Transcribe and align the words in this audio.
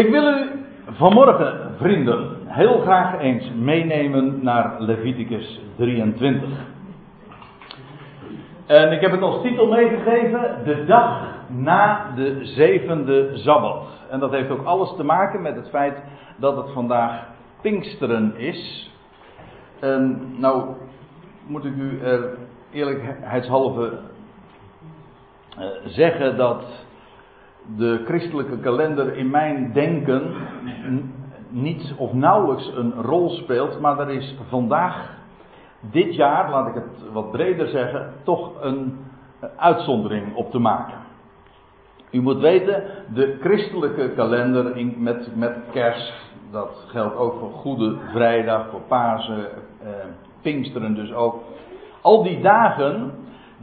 Ik 0.00 0.10
wil 0.10 0.28
u 0.28 0.50
vanmorgen, 0.90 1.74
vrienden, 1.76 2.36
heel 2.46 2.78
graag 2.78 3.20
eens 3.20 3.50
meenemen 3.54 4.38
naar 4.42 4.76
Leviticus 4.78 5.60
23. 5.76 6.48
En 8.66 8.92
ik 8.92 9.00
heb 9.00 9.10
het 9.10 9.22
als 9.22 9.42
titel 9.42 9.66
meegegeven: 9.66 10.64
De 10.64 10.84
dag 10.84 11.22
na 11.46 12.12
de 12.14 12.38
zevende 12.42 13.30
Sabbat. 13.34 13.82
En 14.10 14.20
dat 14.20 14.30
heeft 14.30 14.50
ook 14.50 14.64
alles 14.64 14.94
te 14.96 15.04
maken 15.04 15.42
met 15.42 15.56
het 15.56 15.68
feit 15.68 16.02
dat 16.36 16.56
het 16.56 16.70
vandaag 16.72 17.26
Pinksteren 17.60 18.36
is. 18.36 18.90
En 19.80 20.34
nou 20.36 20.64
moet 21.46 21.64
ik 21.64 21.76
u 21.76 22.00
er 22.02 22.36
eerlijkheidshalve 22.72 23.92
uh, 25.58 25.64
zeggen 25.84 26.36
dat 26.36 26.64
de 27.76 28.02
christelijke 28.04 28.58
kalender 28.58 29.16
in 29.16 29.30
mijn 29.30 29.72
denken 29.72 30.22
niet 31.48 31.94
of 31.96 32.12
nauwelijks 32.12 32.72
een 32.74 32.92
rol 32.92 33.28
speelt, 33.28 33.80
maar 33.80 33.98
er 33.98 34.10
is 34.10 34.36
vandaag, 34.48 35.18
dit 35.80 36.14
jaar, 36.14 36.50
laat 36.50 36.68
ik 36.68 36.74
het 36.74 37.12
wat 37.12 37.30
breder 37.30 37.68
zeggen, 37.68 38.12
toch 38.24 38.62
een 38.62 38.98
uitzondering 39.56 40.34
op 40.34 40.50
te 40.50 40.58
maken. 40.58 40.98
U 42.10 42.20
moet 42.20 42.40
weten, 42.40 42.84
de 43.14 43.36
christelijke 43.40 44.12
kalender 44.14 44.76
in, 44.76 44.94
met, 44.98 45.36
met 45.36 45.56
kerst, 45.72 46.12
dat 46.50 46.84
geldt 46.86 47.16
ook 47.16 47.38
voor 47.38 47.50
Goede 47.50 47.96
Vrijdag, 48.12 48.68
voor 48.70 48.80
Pasen, 48.80 49.48
eh, 49.82 49.88
Pinksteren 50.42 50.94
dus 50.94 51.12
ook. 51.12 51.42
Al 52.00 52.22
die 52.22 52.40
dagen, 52.40 53.12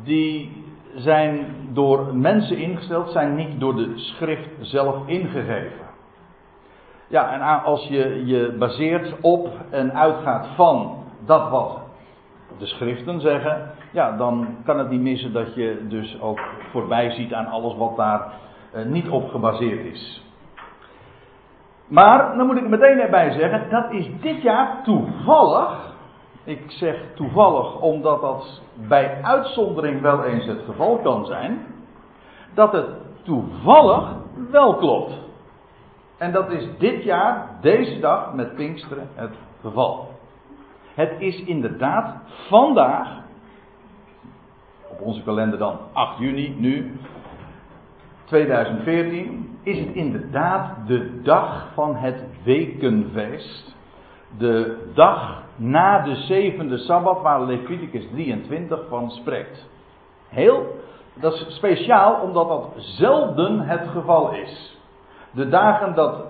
die 0.04 0.66
zijn 0.98 1.56
door 1.74 2.16
mensen 2.16 2.58
ingesteld, 2.58 3.12
zijn 3.12 3.36
niet 3.36 3.60
door 3.60 3.76
de 3.76 3.92
schrift 3.96 4.50
zelf 4.60 5.08
ingegeven. 5.08 5.86
Ja, 7.08 7.34
en 7.34 7.64
als 7.64 7.88
je 7.88 8.26
je 8.26 8.56
baseert 8.60 9.14
op 9.22 9.50
en 9.70 9.94
uitgaat 9.94 10.48
van 10.56 11.04
dat 11.26 11.50
wat 11.50 11.80
de 12.58 12.66
schriften 12.66 13.22
zeggen, 13.22 13.72
ja, 13.92 14.18
dan 14.18 14.48
kan 14.66 14.78
het 14.78 14.90
niet 14.90 15.02
missen 15.02 15.34
dat 15.34 15.56
je 15.56 15.86
dus 15.88 16.22
ook 16.22 16.40
voorbij 16.72 17.12
ziet 17.12 17.34
aan 17.34 17.48
alles 17.48 17.78
wat 17.78 17.96
daar 17.96 18.34
eh, 18.72 18.86
niet 18.86 19.10
op 19.10 19.30
gebaseerd 19.30 19.86
is. 19.86 20.24
Maar, 21.88 22.38
dan 22.38 22.46
moet 22.46 22.58
ik 22.58 22.64
er 22.64 22.70
meteen 22.70 23.00
erbij 23.00 23.32
zeggen, 23.32 23.70
dat 23.70 23.92
is 23.92 24.10
dit 24.22 24.42
jaar 24.42 24.84
toevallig 24.84 25.96
ik 26.48 26.64
zeg 26.68 26.96
toevallig 27.16 27.80
omdat 27.80 28.22
dat 28.22 28.62
bij 28.88 29.24
uitzondering 29.24 30.02
wel 30.02 30.24
eens 30.24 30.46
het 30.46 30.62
geval 30.66 30.98
kan 30.98 31.26
zijn. 31.26 31.66
Dat 32.54 32.72
het 32.72 32.88
toevallig 33.24 34.16
wel 34.52 34.76
klopt. 34.76 35.14
En 36.18 36.32
dat 36.32 36.52
is 36.52 36.68
dit 36.78 37.04
jaar, 37.04 37.58
deze 37.62 38.00
dag 38.00 38.34
met 38.34 38.56
Pinksteren 38.56 39.10
het 39.14 39.36
geval. 39.62 40.10
Het 40.94 41.12
is 41.18 41.44
inderdaad 41.44 42.16
vandaag, 42.48 43.22
op 44.88 45.02
onze 45.02 45.24
kalender 45.24 45.60
dan 45.60 45.78
8 45.94 46.20
juni 46.20 46.56
nu, 46.58 47.00
2014, 48.26 49.60
is 49.64 49.80
het 49.80 49.94
inderdaad 49.94 50.88
de 50.88 51.22
dag 51.22 51.72
van 51.74 51.96
het 51.96 52.24
wekenfeest. 52.44 53.77
De 54.38 54.78
dag 54.94 55.44
na 55.56 56.02
de 56.02 56.16
zevende 56.16 56.78
Sabbat 56.78 57.22
waar 57.22 57.42
Leviticus 57.42 58.08
23 58.12 58.80
van 58.90 59.12
spreekt. 59.12 59.66
Heel, 60.30 60.76
dat 61.14 61.34
is 61.34 61.56
speciaal 61.56 62.22
omdat 62.22 62.48
dat 62.48 62.74
zelden 62.78 63.60
het 63.60 63.88
geval 63.88 64.34
is. 64.34 64.78
De 65.32 65.50
dagen 65.50 65.96
dat 65.96 66.26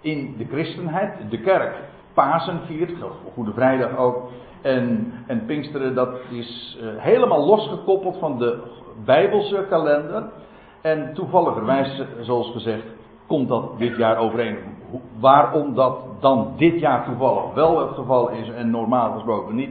in 0.00 0.34
de 0.38 0.44
christenheid, 0.44 1.30
de 1.30 1.40
kerk, 1.40 1.74
Pasen 2.14 2.60
viert, 2.66 2.92
Goede 3.34 3.52
Vrijdag 3.52 3.96
ook, 3.96 4.30
en, 4.62 5.12
en 5.26 5.44
Pinksteren, 5.46 5.94
dat 5.94 6.08
is 6.30 6.78
uh, 6.82 6.88
helemaal 6.96 7.46
losgekoppeld 7.46 8.16
van 8.18 8.38
de 8.38 8.62
Bijbelse 9.04 9.66
kalender. 9.68 10.24
En 10.80 11.14
toevalligerwijs, 11.14 12.02
zoals 12.20 12.52
gezegd, 12.52 12.84
komt 13.26 13.48
dat 13.48 13.78
dit 13.78 13.96
jaar 13.96 14.16
overeen. 14.16 14.58
Waarom 15.20 15.74
dat 15.74 15.98
dan 16.20 16.52
dit 16.56 16.80
jaar 16.80 17.04
toevallig 17.04 17.54
wel 17.54 17.78
het 17.78 17.94
geval 17.94 18.30
is 18.30 18.50
en 18.50 18.70
normaal 18.70 19.12
gesproken 19.12 19.54
niet. 19.54 19.70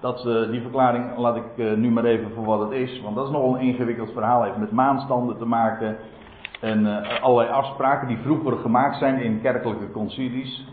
Dat, 0.00 0.24
uh, 0.26 0.50
die 0.50 0.60
verklaring 0.60 1.16
laat 1.16 1.36
ik 1.36 1.44
uh, 1.56 1.72
nu 1.72 1.90
maar 1.90 2.04
even 2.04 2.30
voor 2.34 2.44
wat 2.44 2.60
het 2.60 2.70
is. 2.70 3.00
Want 3.02 3.16
dat 3.16 3.26
is 3.26 3.32
nogal 3.32 3.54
een 3.54 3.60
ingewikkeld 3.60 4.12
verhaal. 4.12 4.42
Heeft 4.42 4.56
met 4.56 4.72
maanstanden 4.72 5.38
te 5.38 5.46
maken. 5.46 5.96
En 6.60 6.86
uh, 6.86 7.22
allerlei 7.22 7.50
afspraken 7.50 8.08
die 8.08 8.18
vroeger 8.18 8.56
gemaakt 8.56 8.98
zijn 8.98 9.22
in 9.22 9.40
kerkelijke 9.40 9.90
concilies. 9.90 10.66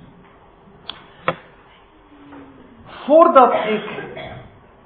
Voordat 2.86 3.54
ik 3.54 4.04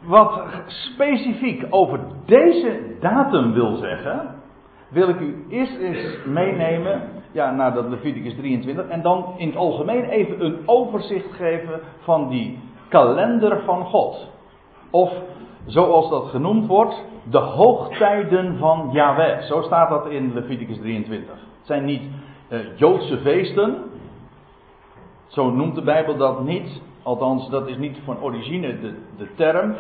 wat 0.02 0.42
specifiek 0.66 1.66
over 1.70 2.00
deze 2.26 2.96
datum 3.00 3.54
wil 3.54 3.76
zeggen, 3.76 4.39
wil 4.90 5.10
ik 5.10 5.20
u 5.20 5.46
eerst 5.50 5.78
eens 5.78 6.18
meenemen 6.26 7.02
ja, 7.32 7.52
naar 7.52 7.74
dat 7.74 7.90
Leviticus 7.90 8.36
23. 8.36 8.88
En 8.88 9.02
dan 9.02 9.34
in 9.38 9.48
het 9.48 9.58
algemeen 9.58 10.04
even 10.04 10.46
een 10.46 10.58
overzicht 10.66 11.34
geven 11.34 11.80
van 12.00 12.30
die 12.30 12.60
kalender 12.88 13.62
van 13.66 13.86
God. 13.86 14.28
Of 14.90 15.12
zoals 15.66 16.10
dat 16.10 16.26
genoemd 16.26 16.68
wordt, 16.68 17.04
de 17.30 17.38
hoogtijden 17.38 18.58
van 18.58 18.90
Yahweh. 18.92 19.42
Zo 19.42 19.62
staat 19.62 19.90
dat 19.90 20.08
in 20.08 20.34
Leviticus 20.34 20.78
23. 20.78 21.30
Het 21.30 21.40
zijn 21.64 21.86
niet 21.86 22.02
uh, 22.50 22.60
Joodse 22.76 23.18
feesten. 23.18 23.78
Zo 25.28 25.52
noemt 25.52 25.76
de 25.76 25.82
Bijbel 25.82 26.18
dat 26.18 26.44
niet. 26.44 26.82
Althans, 27.04 27.50
dat 27.50 27.68
is 27.68 27.78
niet 27.78 27.98
van 28.04 28.22
origine 28.22 28.80
de, 28.80 28.94
de 29.18 29.28
term. 29.36 29.76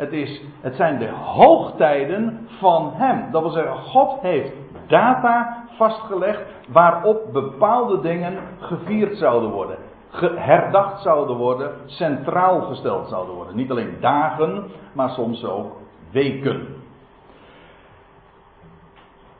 Het, 0.00 0.12
is, 0.12 0.42
het 0.60 0.74
zijn 0.74 0.98
de 0.98 1.08
hoogtijden 1.10 2.48
van 2.58 2.92
Hem. 2.94 3.30
Dat 3.30 3.42
wil 3.42 3.50
zeggen, 3.50 3.76
God 3.76 4.20
heeft 4.20 4.52
data 4.86 5.64
vastgelegd 5.76 6.42
waarop 6.68 7.32
bepaalde 7.32 8.00
dingen 8.00 8.38
gevierd 8.58 9.16
zouden 9.16 9.50
worden. 9.50 9.76
Herdacht 10.36 11.02
zouden 11.02 11.36
worden, 11.36 11.72
centraal 11.84 12.60
gesteld 12.60 13.08
zouden 13.08 13.34
worden. 13.34 13.56
Niet 13.56 13.70
alleen 13.70 13.96
dagen, 14.00 14.64
maar 14.92 15.10
soms 15.10 15.44
ook 15.44 15.72
weken. 16.12 16.66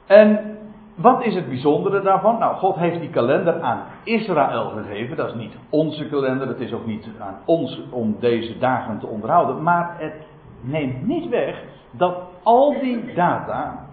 En 0.07 0.59
wat 0.95 1.25
is 1.25 1.35
het 1.35 1.49
bijzondere 1.49 2.03
daarvan? 2.03 2.39
Nou, 2.39 2.57
God 2.57 2.77
heeft 2.77 3.01
die 3.01 3.11
kalender 3.11 3.61
aan 3.61 3.83
Israël 4.05 4.69
gegeven. 4.69 5.17
Dat 5.17 5.29
is 5.29 5.35
niet 5.35 5.57
onze 5.71 6.09
kalender. 6.09 6.49
Het 6.49 6.61
is 6.61 6.73
ook 6.73 6.87
niet 6.87 7.09
aan 7.19 7.39
ons 7.45 7.83
om 7.91 8.17
deze 8.19 8.59
dagen 8.59 8.99
te 8.99 9.07
onderhouden. 9.07 9.63
Maar 9.63 9.95
het 9.99 10.15
neemt 10.61 11.07
niet 11.07 11.29
weg 11.29 11.63
dat 11.91 12.17
al 12.43 12.81
die 12.81 13.15
data 13.15 13.89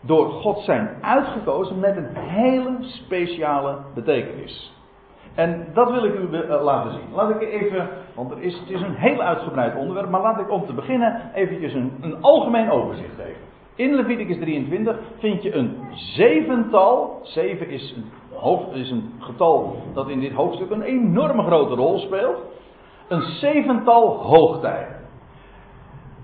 door 0.00 0.30
God 0.30 0.58
zijn 0.58 0.88
uitgekozen 1.00 1.78
met 1.78 1.96
een 1.96 2.16
hele 2.16 2.76
speciale 2.80 3.78
betekenis. 3.94 4.74
En 5.34 5.66
dat 5.74 5.90
wil 5.90 6.04
ik 6.04 6.14
u 6.14 6.36
eh, 6.36 6.62
laten 6.62 6.92
zien. 6.92 7.14
Laat 7.14 7.30
ik 7.30 7.40
even, 7.40 7.88
want 8.14 8.30
er 8.30 8.42
is, 8.42 8.58
het 8.58 8.70
is 8.70 8.80
een 8.80 8.94
heel 8.94 9.20
uitgebreid 9.20 9.76
onderwerp, 9.76 10.10
maar 10.10 10.20
laat 10.20 10.40
ik 10.40 10.50
om 10.50 10.66
te 10.66 10.72
beginnen 10.72 11.30
eventjes 11.34 11.72
een, 11.72 11.92
een 12.00 12.22
algemeen 12.22 12.70
overzicht 12.70 13.14
geven. 13.16 13.44
In 13.74 13.94
Leviticus 13.94 14.36
23 14.36 14.98
vind 15.18 15.42
je 15.42 15.54
een 15.54 15.76
zevental, 15.92 17.20
zeven 17.22 17.68
is 17.68 17.94
een, 17.96 18.04
hoofd, 18.38 18.74
is 18.74 18.90
een 18.90 19.12
getal 19.18 19.76
dat 19.94 20.08
in 20.08 20.20
dit 20.20 20.32
hoofdstuk 20.32 20.70
een 20.70 20.82
enorme 20.82 21.42
grote 21.42 21.74
rol 21.74 21.98
speelt. 21.98 22.36
Een 23.08 23.22
zevental 23.22 24.16
hoogtijden. 24.16 24.96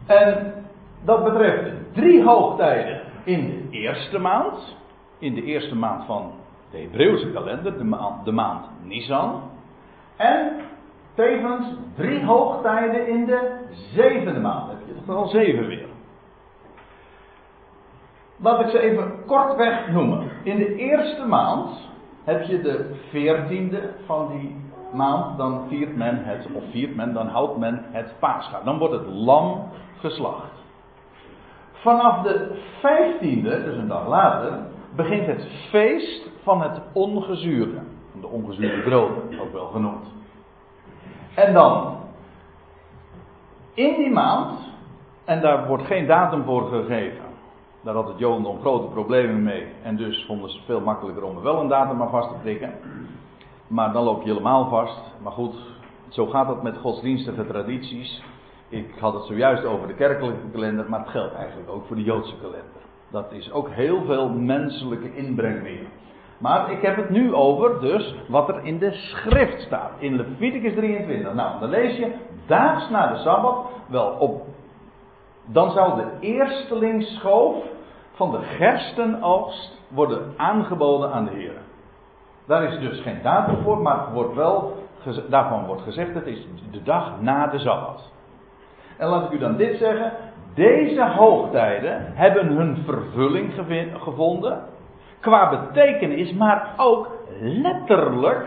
En 0.06 0.54
dat 1.04 1.24
betreft 1.24 1.70
drie 1.92 2.22
hoogtijden 2.22 3.00
in 3.24 3.46
de 3.46 3.76
eerste 3.78 4.18
maand, 4.18 4.76
in 5.18 5.34
de 5.34 5.42
eerste 5.42 5.74
maand 5.74 6.04
van 6.04 6.32
de 6.70 6.78
Hebreeuwse 6.78 7.32
kalender, 7.32 7.78
de 7.78 7.84
maand, 7.84 8.24
de 8.24 8.32
maand 8.32 8.66
Nisan. 8.82 9.42
En 10.16 10.52
tevens 11.14 11.66
drie 11.94 12.24
hoogtijden 12.24 13.08
in 13.08 13.24
de 13.24 13.60
zevende 13.94 14.40
maand. 14.40 14.68
Heb 14.68 14.78
je 14.86 14.94
toch 15.06 15.16
al 15.16 15.28
zeven 15.28 15.66
weer. 15.66 15.86
Laat 18.36 18.60
ik 18.60 18.68
ze 18.68 18.80
even 18.80 19.24
kortweg 19.26 19.88
noemen. 19.88 20.30
In 20.42 20.56
de 20.56 20.74
eerste 20.74 21.26
maand 21.26 21.70
heb 22.24 22.42
je 22.42 22.60
de 22.60 22.94
veertiende 23.10 23.90
van 24.06 24.28
die 24.28 24.61
maand. 24.92 25.38
Dan 25.38 25.64
viert 25.68 25.96
men 25.96 26.24
het, 26.24 26.46
of 26.52 26.62
viert 26.70 26.94
men, 26.94 27.12
dan 27.12 27.26
houdt 27.26 27.58
men 27.58 27.84
het 27.90 28.14
paascha. 28.18 28.60
Dan 28.64 28.78
wordt 28.78 28.94
het 28.94 29.06
lam 29.06 29.68
geslacht. 29.98 30.50
Vanaf 31.72 32.22
de 32.22 32.56
15e, 32.82 33.64
dus 33.64 33.76
een 33.76 33.88
dag 33.88 34.06
later, 34.06 34.58
begint 34.96 35.26
het 35.26 35.48
feest 35.70 36.30
van 36.42 36.62
het 36.62 36.80
ongezuurde. 36.92 37.80
De 38.20 38.26
ongezuurde 38.26 38.82
broden, 38.82 39.40
ook 39.40 39.52
wel 39.52 39.66
genoemd. 39.66 40.06
En 41.34 41.52
dan, 41.52 41.96
in 43.74 43.94
die 43.96 44.10
maand, 44.10 44.58
en 45.24 45.40
daar 45.40 45.66
wordt 45.66 45.86
geen 45.86 46.06
datum 46.06 46.44
voor 46.44 46.68
gegeven, 46.68 47.24
Daar 47.82 47.94
had 47.94 48.08
het 48.08 48.18
Jodendom 48.18 48.60
grote 48.60 48.86
problemen 48.86 49.42
mee. 49.42 49.66
En 49.82 49.96
dus 49.96 50.24
vonden 50.26 50.50
ze 50.50 50.56
het 50.56 50.66
veel 50.66 50.80
makkelijker 50.80 51.22
om 51.22 51.36
er 51.36 51.42
wel 51.42 51.60
een 51.60 51.68
datum 51.68 51.96
maar 51.96 52.10
vast 52.10 52.28
te 52.28 52.34
prikken. 52.42 52.72
Maar 53.72 53.92
dan 53.92 54.04
loop 54.04 54.22
je 54.22 54.28
helemaal 54.28 54.68
vast. 54.68 55.00
Maar 55.22 55.32
goed, 55.32 55.54
zo 56.08 56.26
gaat 56.26 56.48
het 56.48 56.62
met 56.62 56.76
godsdienstige 56.76 57.46
tradities. 57.46 58.22
Ik 58.68 58.94
had 59.00 59.14
het 59.14 59.24
zojuist 59.24 59.64
over 59.64 59.86
de 59.86 59.94
kerkelijke 59.94 60.50
kalender, 60.52 60.88
maar 60.88 61.00
het 61.00 61.08
geldt 61.08 61.34
eigenlijk 61.34 61.70
ook 61.70 61.86
voor 61.86 61.96
de 61.96 62.02
Joodse 62.02 62.34
kalender. 62.36 62.82
Dat 63.10 63.32
is 63.32 63.52
ook 63.52 63.70
heel 63.70 64.04
veel 64.04 64.28
menselijke 64.28 65.14
inbreng 65.14 65.62
meer. 65.62 65.86
Maar 66.38 66.70
ik 66.70 66.82
heb 66.82 66.96
het 66.96 67.10
nu 67.10 67.34
over 67.34 67.80
dus 67.80 68.14
wat 68.28 68.48
er 68.48 68.64
in 68.64 68.78
de 68.78 68.92
schrift 68.92 69.62
staat. 69.62 69.90
In 69.98 70.16
Leviticus 70.16 70.74
23. 70.74 71.34
Nou, 71.34 71.60
dan 71.60 71.68
lees 71.68 71.96
je 71.96 72.12
daags 72.46 72.90
na 72.90 73.12
de 73.12 73.18
Sabbat 73.18 73.66
wel 73.86 74.10
op. 74.18 74.46
Dan 75.44 75.70
zou 75.70 75.96
de 75.96 76.06
eerstelingsschoof 76.20 77.56
van 78.12 78.30
de 78.30 78.40
gerstenoogst 78.42 79.80
worden 79.88 80.34
aangeboden 80.36 81.12
aan 81.12 81.24
de 81.24 81.30
Heer. 81.30 81.70
Daar 82.46 82.62
is 82.62 82.78
dus 82.78 83.00
geen 83.00 83.22
datum 83.22 83.62
voor, 83.62 83.78
maar 83.78 84.12
wordt 84.12 84.34
wel, 84.34 84.76
daarvan 85.28 85.66
wordt 85.66 85.82
gezegd: 85.82 86.14
het 86.14 86.26
is 86.26 86.46
de 86.70 86.82
dag 86.82 87.20
na 87.20 87.46
de 87.46 87.58
Sabbat. 87.58 88.10
En 88.98 89.08
laat 89.08 89.24
ik 89.24 89.30
u 89.30 89.38
dan 89.38 89.56
dit 89.56 89.78
zeggen. 89.78 90.12
Deze 90.54 91.06
hoogtijden 91.06 92.12
hebben 92.14 92.46
hun 92.46 92.76
vervulling 92.84 93.52
gevonden. 93.94 94.64
Qua 95.20 95.48
betekenis, 95.50 96.32
maar 96.32 96.74
ook 96.76 97.10
letterlijk. 97.40 98.46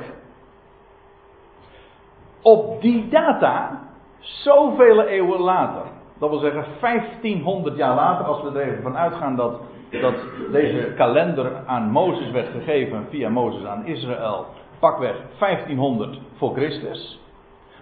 Op 2.42 2.82
die 2.82 3.10
data, 3.10 3.82
zoveel 4.20 5.02
eeuwen 5.02 5.40
later. 5.40 5.82
Dat 6.20 6.30
wil 6.30 6.40
zeggen 6.40 6.66
1500 6.82 7.78
jaar 7.78 7.96
later, 7.96 8.26
als 8.26 8.42
we 8.42 8.60
er 8.60 8.68
even 8.68 8.84
van 8.84 8.98
uitgaan 8.98 9.36
dat, 9.36 9.60
dat 9.90 10.14
deze 10.52 10.94
kalender 10.96 11.52
aan 11.66 11.92
Mozes 11.92 12.32
werd 12.32 12.48
gegeven, 12.48 13.06
via 13.10 13.30
Mozes 13.30 13.66
aan 13.66 13.86
Israël, 13.86 14.46
pakweg 14.80 15.16
1500 15.40 16.20
voor 16.38 16.54
Christus. 16.54 17.20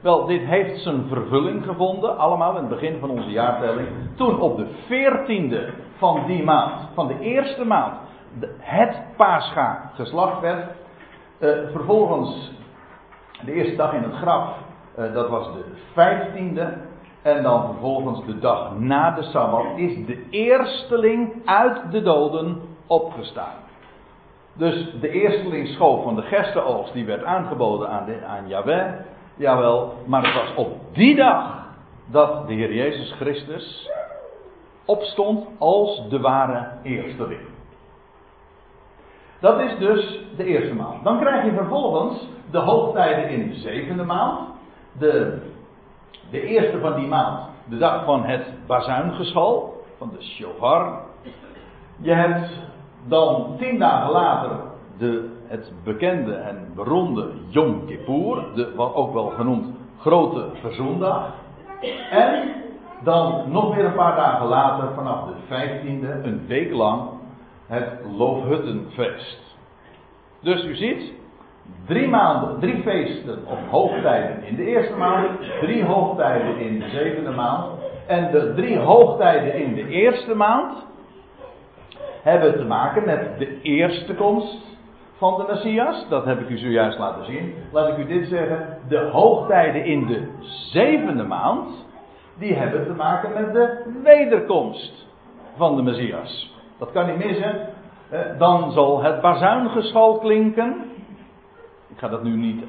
Wel, 0.02 0.26
dit 0.26 0.42
heeft 0.42 0.82
zijn 0.82 1.08
vervulling 1.08 1.66
gevonden, 1.66 2.18
allemaal 2.18 2.56
in 2.56 2.64
het 2.64 2.70
begin 2.70 3.00
van 3.00 3.10
onze 3.10 3.30
jaartelling. 3.30 3.88
Toen 4.16 4.40
op 4.40 4.58
de 4.58 4.66
14e 4.66 5.74
van 5.98 6.26
die 6.26 6.44
maand, 6.44 6.74
van 6.94 7.08
de 7.08 7.20
eerste 7.20 7.66
maand, 7.66 7.94
het 8.60 9.02
Pascha 9.18 9.92
geslacht 9.96 10.42
werd. 10.42 10.72
Uh, 11.40 11.50
vervolgens, 11.72 12.52
de 13.46 13.54
eerste 13.54 13.76
dag 13.76 13.94
in 13.94 14.04
het 14.04 14.16
graf, 14.16 14.58
uh, 15.00 15.14
dat 15.14 15.30
was 15.30 15.48
de 15.54 15.64
15e. 15.94 16.93
En 17.24 17.44
dan 17.44 17.66
vervolgens 17.66 18.26
de 18.26 18.40
dag 18.40 18.78
na 18.78 19.12
de 19.12 19.24
Sabbat 19.24 19.66
is 19.76 20.06
de 20.06 20.28
eersteling 20.30 21.34
uit 21.46 21.92
de 21.92 22.02
doden 22.02 22.62
opgestaan. 22.88 23.56
Dus 24.54 24.94
de 25.02 25.10
eersteling 25.10 25.68
schoof 25.68 26.04
van 26.04 26.16
de 26.16 26.22
gerstenoogst 26.22 26.94
die 26.94 27.06
werd 27.06 27.24
aangeboden 27.24 27.90
aan, 27.90 28.08
aan 28.28 28.48
Yahweh. 28.48 28.94
Jawel, 29.36 29.94
maar 30.06 30.24
het 30.24 30.34
was 30.34 30.66
op 30.66 30.78
die 30.92 31.16
dag 31.16 31.68
dat 32.06 32.48
de 32.48 32.54
Heer 32.54 32.74
Jezus 32.74 33.12
Christus 33.12 33.90
opstond 34.86 35.48
als 35.58 36.10
de 36.10 36.20
ware 36.20 36.68
eersteling. 36.84 37.42
Dat 39.40 39.60
is 39.60 39.78
dus 39.78 40.20
de 40.38 40.44
eerste 40.44 40.74
maand. 40.74 41.04
Dan 41.04 41.20
krijg 41.20 41.46
je 41.46 41.52
vervolgens 41.52 42.28
de 42.52 42.58
hoogtijden 42.58 43.30
in 43.30 43.50
de 43.50 43.56
zevende 43.56 44.04
maand. 44.04 44.40
De, 44.98 45.42
de 46.34 46.42
eerste 46.42 46.80
van 46.80 46.96
die 46.96 47.08
maand, 47.08 47.40
de 47.70 47.78
dag 47.78 48.06
van 48.06 48.24
het 48.24 48.46
bazuingeschal, 48.68 49.84
van 49.98 50.10
de 50.18 50.24
shofar. 50.24 51.00
Je 51.98 52.14
hebt 52.14 52.50
dan 53.08 53.56
tien 53.58 53.80
dagen 53.80 54.12
later 54.12 54.50
de 54.98 55.32
het 55.48 55.72
bekende 55.84 56.34
en 56.34 56.72
beroemde 56.76 57.32
Yom 57.50 57.86
Kippur, 57.86 58.44
de, 58.56 58.76
wat 58.76 58.94
ook 58.94 59.14
wel 59.14 59.30
genoemd 59.30 59.66
Grote 60.00 60.50
Verzoendag. 60.62 61.34
En 62.12 62.54
dan 63.04 63.52
nog 63.52 63.76
weer 63.76 63.86
een 63.86 63.94
paar 63.94 64.16
dagen 64.16 64.48
later, 64.48 64.94
vanaf 64.96 65.26
de 65.26 65.34
15e, 65.50 66.24
een 66.24 66.46
week 66.48 66.72
lang, 66.72 67.02
het 67.68 67.90
Loofhuttenfeest. 68.18 69.58
Dus 70.40 70.64
u 70.66 70.76
ziet, 70.76 71.14
drie 71.86 72.08
maanden, 72.08 72.60
drie 72.60 72.82
feesten 72.84 73.40
of 73.48 73.58
hoogtijden 73.70 74.44
in 74.44 74.56
de 74.56 74.66
eerste 74.66 74.96
maand, 74.96 75.30
drie 75.62 75.84
hoogtijden 75.84 76.58
in 76.58 76.80
de 76.80 76.90
zevende 76.90 77.32
maand. 77.32 77.66
En 78.08 78.32
de 78.32 78.54
drie 78.56 78.78
hoogtijden 78.78 79.54
in 79.54 79.74
de 79.74 79.88
eerste 79.88 80.36
maand 80.36 80.86
hebben 82.22 82.54
te 82.54 82.66
maken 82.66 83.06
met 83.06 83.38
de 83.38 83.62
eerste 83.62 84.16
komst 84.16 84.58
van 85.18 85.38
de 85.38 85.54
Messias. 85.54 86.06
Dat 86.10 86.26
heb 86.26 86.40
ik 86.40 86.50
u 86.50 86.58
zojuist 86.58 87.00
laten 87.00 87.26
zien. 87.26 87.54
Laat 87.72 87.88
ik 87.88 87.98
u 87.98 88.06
dit 88.06 88.28
zeggen. 88.28 88.78
De 88.88 88.98
hoogtijden 88.98 89.86
in 89.86 90.06
de 90.06 90.28
zevende 90.72 91.24
maand. 91.24 91.86
Die 92.38 92.54
hebben 92.54 92.86
te 92.86 92.94
maken 92.94 93.34
met 93.34 93.54
de 93.54 94.00
wederkomst 94.04 95.08
van 95.56 95.76
de 95.76 95.82
Messias. 95.82 96.56
Dat 96.80 96.92
kan 96.92 97.06
niet 97.06 97.26
missen. 97.26 97.68
Dan 98.38 98.72
zal 98.72 99.04
het 99.04 99.22
bazuingeschal 99.22 100.18
klinken. 100.18 100.76
Ik 101.94 102.00
ga 102.00 102.08
dat 102.08 102.24
nu 102.24 102.36
niet 102.36 102.64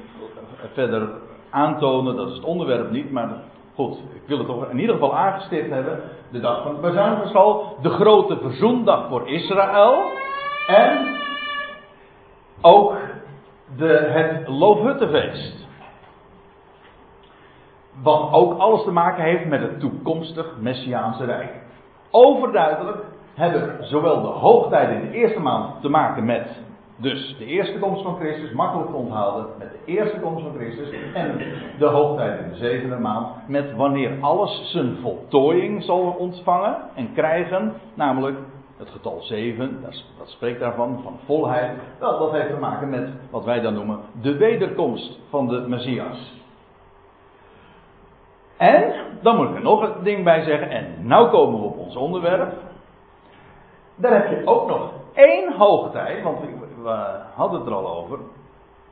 verder 0.73 1.09
aantonen, 1.49 2.15
dat 2.15 2.27
is 2.27 2.35
het 2.35 2.43
onderwerp 2.43 2.91
niet, 2.91 3.11
maar 3.11 3.29
goed, 3.75 3.97
ik 4.13 4.21
wil 4.25 4.37
het 4.37 4.47
toch 4.47 4.69
in 4.69 4.79
ieder 4.79 4.93
geval 4.93 5.17
aangestipt 5.17 5.69
hebben. 5.69 5.99
De 6.31 6.39
dag 6.39 6.63
van 6.63 6.71
het 6.71 6.81
bazuingeschal, 6.81 7.77
de 7.81 7.89
grote 7.89 8.37
verzoendag 8.37 9.07
voor 9.07 9.29
Israël. 9.29 10.03
En 10.67 11.15
ook 12.61 12.95
de, 13.77 13.87
het 13.87 14.47
Loofhuttenfeest. 14.47 15.67
Wat 18.03 18.31
ook 18.31 18.59
alles 18.59 18.83
te 18.83 18.91
maken 18.91 19.23
heeft 19.23 19.45
met 19.45 19.61
het 19.61 19.79
toekomstig 19.79 20.55
Messiaanse 20.59 21.25
Rijk. 21.25 21.51
Overduidelijk 22.11 23.03
hebben 23.33 23.87
zowel 23.87 24.21
de 24.21 24.27
hoogtijden 24.27 24.95
in 24.95 25.11
de 25.11 25.17
eerste 25.17 25.39
maand 25.39 25.81
te 25.81 25.89
maken 25.89 26.25
met 26.25 26.63
dus 26.97 27.35
de 27.37 27.45
eerste 27.45 27.79
komst 27.79 28.03
van 28.03 28.15
Christus, 28.15 28.51
makkelijk 28.51 28.89
te 28.89 28.95
onthouden, 28.95 29.45
met 29.57 29.71
de 29.71 29.91
eerste 29.91 30.19
komst 30.19 30.43
van 30.43 30.53
Christus. 30.55 30.89
En 31.13 31.37
de 31.79 31.85
hoogtijden 31.85 32.45
in 32.45 32.51
de 32.51 32.57
zevende 32.57 32.97
maand, 32.97 33.27
met 33.47 33.75
wanneer 33.75 34.17
alles 34.21 34.71
zijn 34.71 34.97
voltooiing 35.01 35.83
zal 35.83 36.15
ontvangen 36.17 36.77
en 36.95 37.13
krijgen, 37.13 37.73
namelijk 37.93 38.37
het 38.77 38.89
getal 38.89 39.21
7, 39.21 39.81
dat, 40.17 40.29
spreekt 40.29 40.59
daarvan, 40.59 40.99
van 41.03 41.17
volheid. 41.25 41.71
Wel, 41.99 42.19
dat 42.19 42.31
heeft 42.31 42.49
te 42.49 42.59
maken 42.59 42.89
met 42.89 43.09
wat 43.29 43.45
wij 43.45 43.61
dan 43.61 43.73
noemen 43.73 43.99
de 44.21 44.37
wederkomst 44.37 45.19
van 45.29 45.47
de 45.47 45.65
Messias. 45.67 46.43
En, 48.57 48.93
dan 49.21 49.35
moet 49.35 49.49
ik 49.49 49.55
er 49.55 49.61
nog 49.61 49.81
een 49.81 50.03
ding 50.03 50.23
bij 50.23 50.43
zeggen, 50.43 50.69
en 50.69 50.85
nou 50.99 51.29
komen 51.29 51.59
we 51.59 51.65
op 51.65 51.77
ons 51.77 51.95
onderwerp. 51.95 52.53
Daar 53.95 54.13
heb 54.13 54.29
je 54.29 54.47
ook 54.47 54.67
nog 54.67 54.91
één 55.13 55.53
hoogtijd, 55.53 56.23
want 56.23 56.39
we, 56.85 57.19
hadden 57.35 57.59
het 57.59 57.69
er 57.69 57.75
al 57.75 57.97
over. 57.97 58.19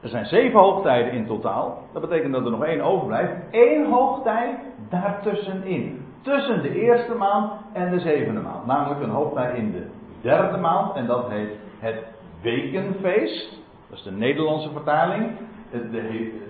Er 0.02 0.10
zijn 0.10 0.26
zeven 0.26 0.60
hoogtijden 0.60 1.12
in 1.12 1.26
totaal. 1.26 1.82
Dat 1.94 2.02
betekent 2.02 2.34
dat 2.34 2.46
er 2.46 2.52
nog 2.52 2.64
één 2.64 2.82
overblijft. 2.82 3.34
Eén 3.52 3.92
hoogtijd 3.92 4.58
daartussenin 4.90 6.06
tussen 6.22 6.62
de 6.62 6.82
eerste 6.82 7.14
maand 7.14 7.52
en 7.74 7.92
de 7.92 8.00
zevende 8.00 8.42
maand. 8.42 8.66
Namelijk 8.66 9.02
een 9.02 9.10
hoogtij 9.10 9.56
in 9.56 9.72
de 9.72 9.86
derde 10.22 10.58
maand 10.58 10.96
en 10.96 11.06
dat 11.06 11.30
heet 11.30 11.52
het 11.80 12.04
wekenfeest. 12.42 13.62
Dat 13.90 13.98
is 13.98 14.04
de 14.04 14.12
Nederlandse 14.12 14.70
vertaling. 14.72 15.32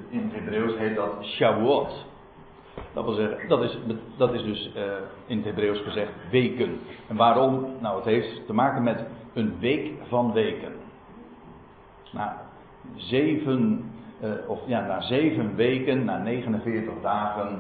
In 0.10 0.22
het 0.24 0.34
Hebreeuws 0.34 0.78
heet 0.78 0.96
dat 0.96 1.16
Shavuot. 1.22 2.06
Dat 2.94 3.04
wil 3.04 3.14
zeggen, 3.14 3.48
dat 3.48 3.62
is, 3.62 3.78
dat 4.18 4.34
is 4.34 4.44
dus 4.44 4.72
uh, 4.76 4.84
in 5.26 5.38
het 5.38 5.46
Hebreeuws 5.46 5.80
gezegd 5.80 6.12
weken. 6.32 6.80
En 7.08 7.16
waarom? 7.16 7.66
Nou, 7.80 7.96
het 7.96 8.06
heeft 8.06 8.46
te 8.46 8.54
maken 8.54 8.84
met 8.84 9.06
een 9.34 9.56
week 9.60 9.92
van 10.08 10.34
weken. 10.34 10.83
Nou, 12.14 12.30
zeven, 12.96 13.92
uh, 14.24 14.32
of 14.48 14.60
ja, 14.66 14.86
na 14.88 15.02
zeven 15.02 15.56
weken, 15.56 16.06
na 16.06 16.18
49 16.18 16.94
dagen, 17.02 17.60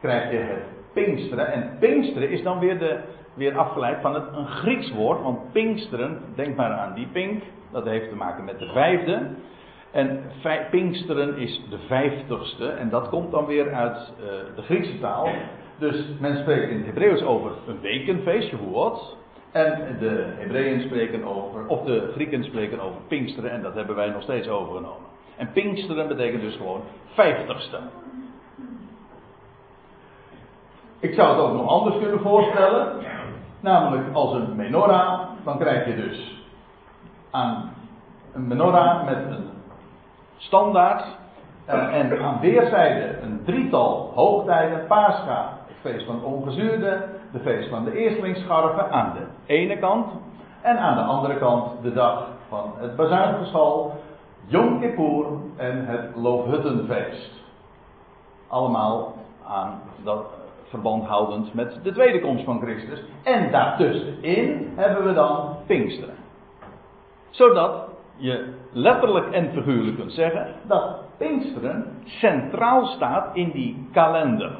krijg 0.00 0.30
je 0.30 0.36
het 0.36 0.62
Pinksteren. 0.92 1.52
En 1.52 1.76
Pinksteren 1.78 2.30
is 2.30 2.42
dan 2.42 2.58
weer, 2.58 2.78
de, 2.78 3.00
weer 3.34 3.58
afgeleid 3.58 4.00
van 4.00 4.14
het, 4.14 4.24
een 4.32 4.46
Grieks 4.46 4.92
woord. 4.92 5.22
Want 5.22 5.52
Pinksteren, 5.52 6.18
denk 6.34 6.56
maar 6.56 6.72
aan 6.72 6.94
die 6.94 7.06
pink, 7.12 7.42
dat 7.72 7.84
heeft 7.84 8.08
te 8.08 8.16
maken 8.16 8.44
met 8.44 8.58
de 8.58 8.70
vijfde. 8.72 9.26
En 9.90 10.20
Pinksteren 10.70 11.36
is 11.36 11.62
de 11.70 11.78
vijftigste. 11.78 12.68
En 12.68 12.88
dat 12.88 13.08
komt 13.08 13.30
dan 13.30 13.46
weer 13.46 13.72
uit 13.72 14.12
uh, 14.20 14.26
de 14.56 14.62
Griekse 14.62 14.98
taal. 15.00 15.28
Dus 15.78 16.04
men 16.20 16.38
spreekt 16.38 16.70
in 16.70 16.76
het 16.76 16.86
Hebreeuws 16.86 17.22
over 17.22 17.52
een 17.66 17.80
wekenfeest, 17.80 18.52
wat. 18.70 19.16
En 19.52 19.96
de 19.98 20.34
Hebreeën 20.38 20.80
spreken 20.80 21.24
over, 21.24 21.66
of 21.66 21.84
de 21.84 22.10
Grieken 22.12 22.44
spreken 22.44 22.80
over 22.80 23.00
Pinksteren. 23.08 23.50
En 23.50 23.62
dat 23.62 23.74
hebben 23.74 23.96
wij 23.96 24.08
nog 24.08 24.22
steeds 24.22 24.48
overgenomen. 24.48 25.08
En 25.36 25.52
Pinksteren 25.52 26.08
betekent 26.08 26.42
dus 26.42 26.56
gewoon 26.56 26.80
vijftigste. 27.14 27.78
Ik 31.00 31.14
zou 31.14 31.28
het 31.28 31.44
ook 31.44 31.56
nog 31.56 31.68
anders 31.68 31.98
kunnen 31.98 32.20
voorstellen. 32.20 32.92
Namelijk 33.60 34.14
als 34.14 34.32
een 34.32 34.56
menorah, 34.56 35.20
dan 35.44 35.58
krijg 35.58 35.86
je 35.86 35.96
dus 35.96 36.44
aan 37.30 37.72
een 38.32 38.46
menorah 38.46 39.04
met 39.04 39.16
een 39.16 39.50
standaard 40.36 41.04
uh, 41.68 41.94
en 41.94 42.22
aan 42.22 42.40
weerszijden 42.40 43.22
een 43.22 43.42
drietal 43.44 44.12
hoogtijden, 44.14 44.86
Pascha, 44.86 45.58
het 45.66 45.76
feest 45.80 46.06
van 46.06 46.24
ongezuurde, 46.24 47.08
de 47.32 47.38
feest 47.38 47.68
van 47.68 47.84
de 47.84 47.96
eerstelingsscharven 47.96 48.90
aan 48.90 49.12
de 49.12 49.52
ene 49.52 49.78
kant 49.78 50.06
en 50.60 50.78
aan 50.78 50.96
de 50.96 51.02
andere 51.02 51.38
kant 51.38 51.82
de 51.82 51.92
dag 51.92 52.26
van 52.48 52.72
het 52.76 52.96
bazuingeschal, 52.96 53.94
Yom 54.46 54.80
Kippur 54.80 55.26
en 55.56 55.86
het 55.86 56.16
Loofhuttenfeest. 56.16 57.30
Allemaal 58.48 59.14
aan 59.46 59.80
dat 60.04 60.26
verband 60.64 61.04
houdend 61.04 61.54
met 61.54 61.78
de 61.82 61.92
tweede 61.92 62.20
komst 62.20 62.44
van 62.44 62.60
Christus. 62.60 63.02
En 63.22 63.50
daartussenin 63.50 64.72
hebben 64.76 65.06
we 65.06 65.12
dan 65.12 65.56
Pinksteren. 65.66 66.14
Zodat 67.30 67.88
je 68.16 68.54
letterlijk 68.72 69.30
en 69.30 69.50
figuurlijk 69.52 69.96
kunt 69.96 70.12
zeggen 70.12 70.54
dat 70.62 70.98
Pinksteren 71.16 71.86
centraal 72.04 72.86
staat 72.86 73.36
in 73.36 73.50
die 73.50 73.88
kalender. 73.92 74.56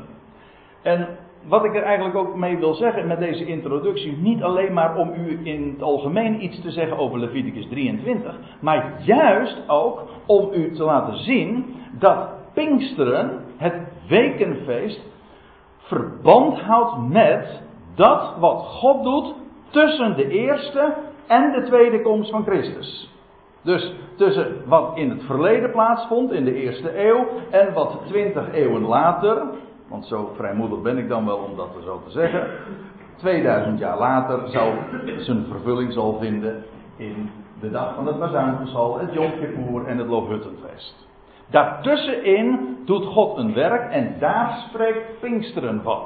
En 0.83 1.09
wat 1.49 1.65
ik 1.65 1.75
er 1.75 1.83
eigenlijk 1.83 2.17
ook 2.17 2.37
mee 2.37 2.59
wil 2.59 2.75
zeggen 2.75 3.07
met 3.07 3.19
deze 3.19 3.47
introductie, 3.47 4.17
niet 4.17 4.43
alleen 4.43 4.73
maar 4.73 4.97
om 4.97 5.13
u 5.15 5.41
in 5.43 5.71
het 5.73 5.83
algemeen 5.83 6.45
iets 6.45 6.61
te 6.61 6.71
zeggen 6.71 6.99
over 6.99 7.19
Leviticus 7.19 7.67
23, 7.67 8.35
maar 8.61 8.93
juist 9.03 9.63
ook 9.67 10.03
om 10.27 10.53
u 10.53 10.75
te 10.75 10.85
laten 10.85 11.17
zien 11.17 11.75
dat 11.99 12.29
Pinksteren, 12.55 13.45
het 13.57 13.75
wekenfeest, 14.09 15.01
verband 15.79 16.61
houdt 16.61 17.09
met 17.09 17.63
dat 17.95 18.35
wat 18.39 18.63
God 18.63 19.03
doet 19.03 19.35
tussen 19.71 20.17
de 20.17 20.29
eerste 20.29 20.95
en 21.27 21.53
de 21.53 21.63
tweede 21.63 22.03
komst 22.03 22.31
van 22.31 22.45
Christus. 22.45 23.11
Dus 23.63 23.95
tussen 24.17 24.63
wat 24.67 24.97
in 24.97 25.11
het 25.11 25.23
verleden 25.23 25.71
plaatsvond, 25.71 26.33
in 26.33 26.45
de 26.45 26.55
eerste 26.55 27.07
eeuw, 27.07 27.27
en 27.51 27.73
wat 27.73 28.01
twintig 28.07 28.53
eeuwen 28.53 28.83
later, 28.83 29.43
want 29.91 30.07
zo 30.07 30.33
vrijmoedig 30.37 30.83
ben 30.83 30.99
ik 30.99 31.09
dan 31.09 31.27
wel 31.27 31.37
om 31.37 31.57
dat 31.57 31.69
zo 31.85 32.01
te 32.05 32.11
zeggen, 32.11 32.51
2000 33.17 33.79
jaar 33.79 33.99
later 33.99 34.49
zou 34.49 34.75
zijn 35.19 35.45
vervulling 35.51 35.93
zal 35.93 36.19
vinden 36.19 36.65
in 36.97 37.31
de 37.61 37.71
dag 37.71 37.95
van 37.95 38.07
het 38.07 38.19
bazuingezal, 38.19 38.99
het 38.99 39.13
Yom 39.13 39.87
en 39.87 39.99
het 39.99 40.07
Loofhuttenfeest. 40.07 41.09
Daartussenin 41.47 42.79
doet 42.85 43.05
God 43.05 43.37
een 43.37 43.55
werk 43.55 43.93
en 43.93 44.17
daar 44.19 44.65
spreekt 44.69 45.21
Pinksteren 45.21 45.83
van. 45.83 46.03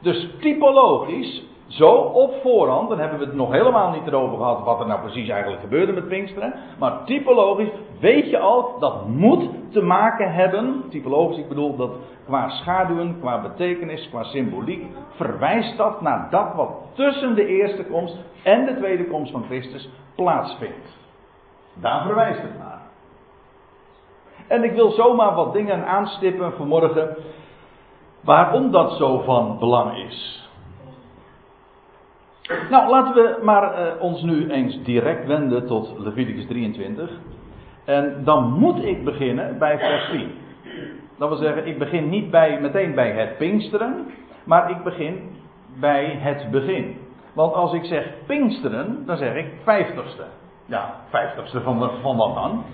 Dus 0.00 0.28
typologisch, 0.40 1.42
zo 1.66 1.90
op 1.94 2.34
voorhand, 2.42 2.88
dan 2.88 2.98
hebben 2.98 3.18
we 3.18 3.24
het 3.24 3.34
nog 3.34 3.52
helemaal 3.52 3.90
niet 3.90 4.06
erover 4.06 4.36
gehad 4.36 4.64
wat 4.64 4.80
er 4.80 4.86
nou 4.86 5.00
precies 5.00 5.28
eigenlijk 5.28 5.62
gebeurde 5.62 5.92
met 5.92 6.08
Pinksteren. 6.08 6.54
Maar 6.78 7.04
typologisch 7.04 7.70
weet 8.04 8.30
je 8.30 8.38
al, 8.38 8.78
dat 8.78 9.08
moet 9.08 9.48
te 9.70 9.82
maken 9.82 10.32
hebben, 10.32 10.84
typologisch 10.88 11.38
ik 11.38 11.48
bedoel 11.48 11.76
dat 11.76 11.90
qua 12.26 12.48
schaduwen, 12.48 13.16
qua 13.20 13.40
betekenis, 13.40 14.08
qua 14.08 14.22
symboliek, 14.22 14.86
verwijst 15.10 15.76
dat 15.76 16.00
naar 16.00 16.26
dat 16.30 16.54
wat 16.54 16.70
tussen 16.94 17.34
de 17.34 17.46
eerste 17.46 17.84
komst 17.84 18.16
en 18.42 18.66
de 18.66 18.76
tweede 18.76 19.06
komst 19.06 19.32
van 19.32 19.44
Christus 19.44 19.88
plaatsvindt. 20.14 20.98
Daar 21.74 22.02
verwijst 22.06 22.42
het 22.42 22.58
naar. 22.58 22.80
En 24.48 24.64
ik 24.64 24.72
wil 24.72 24.90
zomaar 24.90 25.34
wat 25.34 25.52
dingen 25.52 25.86
aanstippen 25.86 26.52
vanmorgen. 26.52 27.16
Waarom 28.20 28.70
dat 28.70 28.92
zo 28.92 29.18
van 29.18 29.58
belang 29.58 29.96
is. 29.96 30.48
Nou, 32.70 32.90
laten 32.90 33.14
we 33.14 33.38
maar 33.42 33.86
uh, 33.86 34.02
ons 34.02 34.22
nu 34.22 34.50
eens 34.50 34.82
direct 34.82 35.26
wenden 35.26 35.66
tot 35.66 35.94
Leviticus 35.98 36.46
23. 36.46 37.10
En 37.84 38.24
dan 38.24 38.52
moet 38.52 38.84
ik 38.84 39.04
beginnen 39.04 39.58
bij 39.58 39.78
vers 39.78 40.10
10. 40.10 40.32
Dat 41.18 41.28
wil 41.28 41.38
zeggen, 41.38 41.66
ik 41.66 41.78
begin 41.78 42.08
niet 42.08 42.30
bij, 42.30 42.60
meteen 42.60 42.94
bij 42.94 43.10
het 43.10 43.36
Pinksteren, 43.36 44.06
maar 44.44 44.70
ik 44.70 44.82
begin 44.82 45.36
bij 45.80 46.18
het 46.20 46.50
begin. 46.50 46.96
Want 47.32 47.54
als 47.54 47.72
ik 47.72 47.84
zeg 47.84 48.06
Pinksteren, 48.26 49.06
dan 49.06 49.16
zeg 49.16 49.34
ik 49.34 49.46
vijftigste. 49.62 50.24
Ja, 50.66 50.94
vijftigste 51.08 51.60
van, 51.60 51.90
van 52.02 52.16
wat 52.16 52.34
dan? 52.34 52.64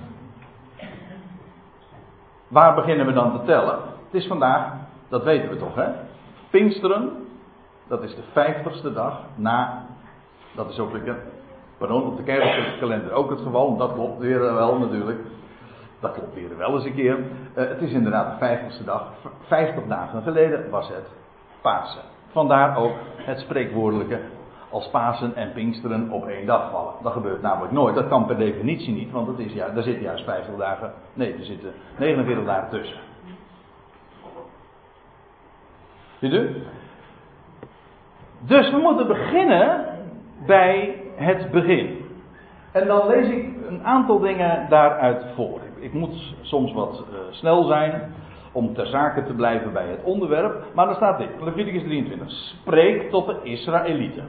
Waar 2.49 2.75
beginnen 2.75 3.07
we 3.07 3.13
dan 3.13 3.39
te 3.39 3.45
tellen? 3.45 3.79
Het 4.05 4.21
is 4.21 4.27
vandaag, 4.27 4.73
dat 5.09 5.25
weten 5.25 5.49
we 5.49 5.57
toch, 5.57 5.75
hè? 5.75 5.89
Pinksteren, 6.51 7.27
dat 7.89 8.03
is 8.03 8.15
de 8.15 8.23
vijftigste 8.33 8.93
dag 8.93 9.21
na, 9.35 9.87
dat 10.55 10.71
is 10.71 10.79
ook 10.79 11.05
de, 11.05 11.17
pardon, 11.81 12.05
op 12.05 12.17
de 12.17 12.23
kerkkalender 12.23 13.13
ook 13.13 13.31
het 13.31 13.41
geval, 13.41 13.77
dat 13.77 13.93
klopt 13.93 14.19
weer 14.19 14.41
wel 14.41 14.79
natuurlijk. 14.79 15.19
Dat 16.01 16.13
klopt 16.13 16.35
weer 16.35 16.57
wel 16.57 16.75
eens 16.75 16.85
een 16.85 16.95
keer. 16.95 17.19
Uh, 17.19 17.25
het 17.55 17.81
is 17.81 17.93
inderdaad 17.93 18.31
de 18.31 18.39
vijftigste 18.39 18.85
dag. 18.85 19.13
Vijftig 19.47 19.87
dagen 19.87 20.23
geleden 20.23 20.71
was 20.71 20.89
het 20.89 21.09
Pasen. 21.61 22.03
Vandaar 22.31 22.77
ook 22.77 22.93
het 23.17 23.39
spreekwoordelijke 23.39 24.21
als 24.71 24.89
Pasen 24.91 25.35
en 25.35 25.53
Pinksteren 25.53 26.11
op 26.11 26.27
één 26.27 26.47
dag 26.47 26.71
vallen. 26.71 26.93
Dat 27.03 27.13
gebeurt 27.13 27.43
namelijk 27.43 27.73
nooit. 27.73 27.95
Dat 27.95 28.09
kan 28.09 28.27
per 28.27 28.39
definitie 28.39 28.95
niet, 28.95 29.11
want 29.11 29.27
het 29.27 29.39
is, 29.39 29.53
ja, 29.53 29.69
daar 29.69 29.83
zitten 29.83 30.03
juist 30.03 30.25
50 30.25 30.57
dagen. 30.57 30.93
Nee, 31.13 31.35
er 31.35 31.45
zitten 31.45 31.73
49 31.99 32.45
dagen 32.45 32.71
tussen. 32.71 32.99
Ziet 36.21 36.33
u? 36.33 36.63
Dus 38.41 38.71
we 38.71 38.77
moeten 38.77 39.07
beginnen 39.07 39.87
bij 40.47 41.00
het 41.21 41.51
begin. 41.51 41.99
En 42.73 42.87
dan 42.87 43.07
lees 43.07 43.29
ik 43.29 43.47
een 43.69 43.85
aantal 43.85 44.19
dingen 44.19 44.67
daaruit 44.69 45.25
voor. 45.35 45.61
Ik 45.79 45.93
moet 45.93 46.35
soms 46.41 46.73
wat 46.73 47.05
uh, 47.13 47.19
snel 47.31 47.65
zijn 47.65 48.13
om 48.53 48.75
ter 48.75 48.87
zake 48.87 49.25
te 49.25 49.33
blijven 49.33 49.73
bij 49.73 49.87
het 49.87 50.03
onderwerp. 50.03 50.65
Maar 50.75 50.87
dan 50.87 50.95
staat 50.95 51.19
dit, 51.19 51.29
Leviticus 51.41 51.83
23. 51.83 52.31
Spreek 52.31 53.11
tot 53.11 53.27
de 53.27 53.37
Israëlieten. 53.43 54.29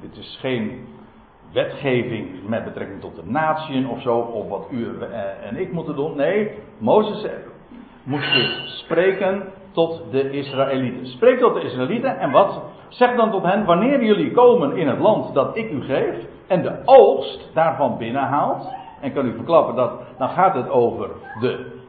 Dit 0.00 0.16
is 0.16 0.38
geen 0.40 0.86
wetgeving 1.52 2.48
met 2.48 2.64
betrekking 2.64 3.00
tot 3.00 3.16
de 3.16 3.22
natieën 3.24 3.88
of 3.88 4.02
zo, 4.02 4.18
of 4.18 4.48
wat 4.48 4.66
u 4.70 4.88
en 5.42 5.56
ik 5.56 5.72
moeten 5.72 5.96
doen. 5.96 6.16
Nee, 6.16 6.50
Mozes 6.78 7.30
moest 8.02 8.32
dit 8.32 8.50
spreken 8.64 9.42
tot 9.78 10.10
de 10.10 10.30
Israëlieten. 10.30 11.06
Spreek 11.06 11.38
tot 11.38 11.54
de 11.54 11.60
Israëlieten 11.60 12.18
en 12.18 12.30
wat? 12.30 12.62
Zeg 12.88 13.16
dan 13.16 13.30
tot 13.30 13.42
hen, 13.42 13.64
wanneer 13.64 14.04
jullie 14.04 14.32
komen 14.32 14.76
in 14.76 14.88
het 14.88 14.98
land 14.98 15.34
dat 15.34 15.56
ik 15.56 15.70
u 15.70 15.82
geef 15.82 16.16
en 16.46 16.62
de 16.62 16.82
oogst 16.84 17.50
daarvan 17.54 17.98
binnenhaalt. 17.98 18.74
En 19.00 19.12
kan 19.12 19.26
u 19.26 19.34
verklappen 19.34 19.74
dat, 19.74 20.00
dan 20.18 20.28
gaat 20.28 20.54
het 20.54 20.68
over 20.68 21.10
de 21.40 21.80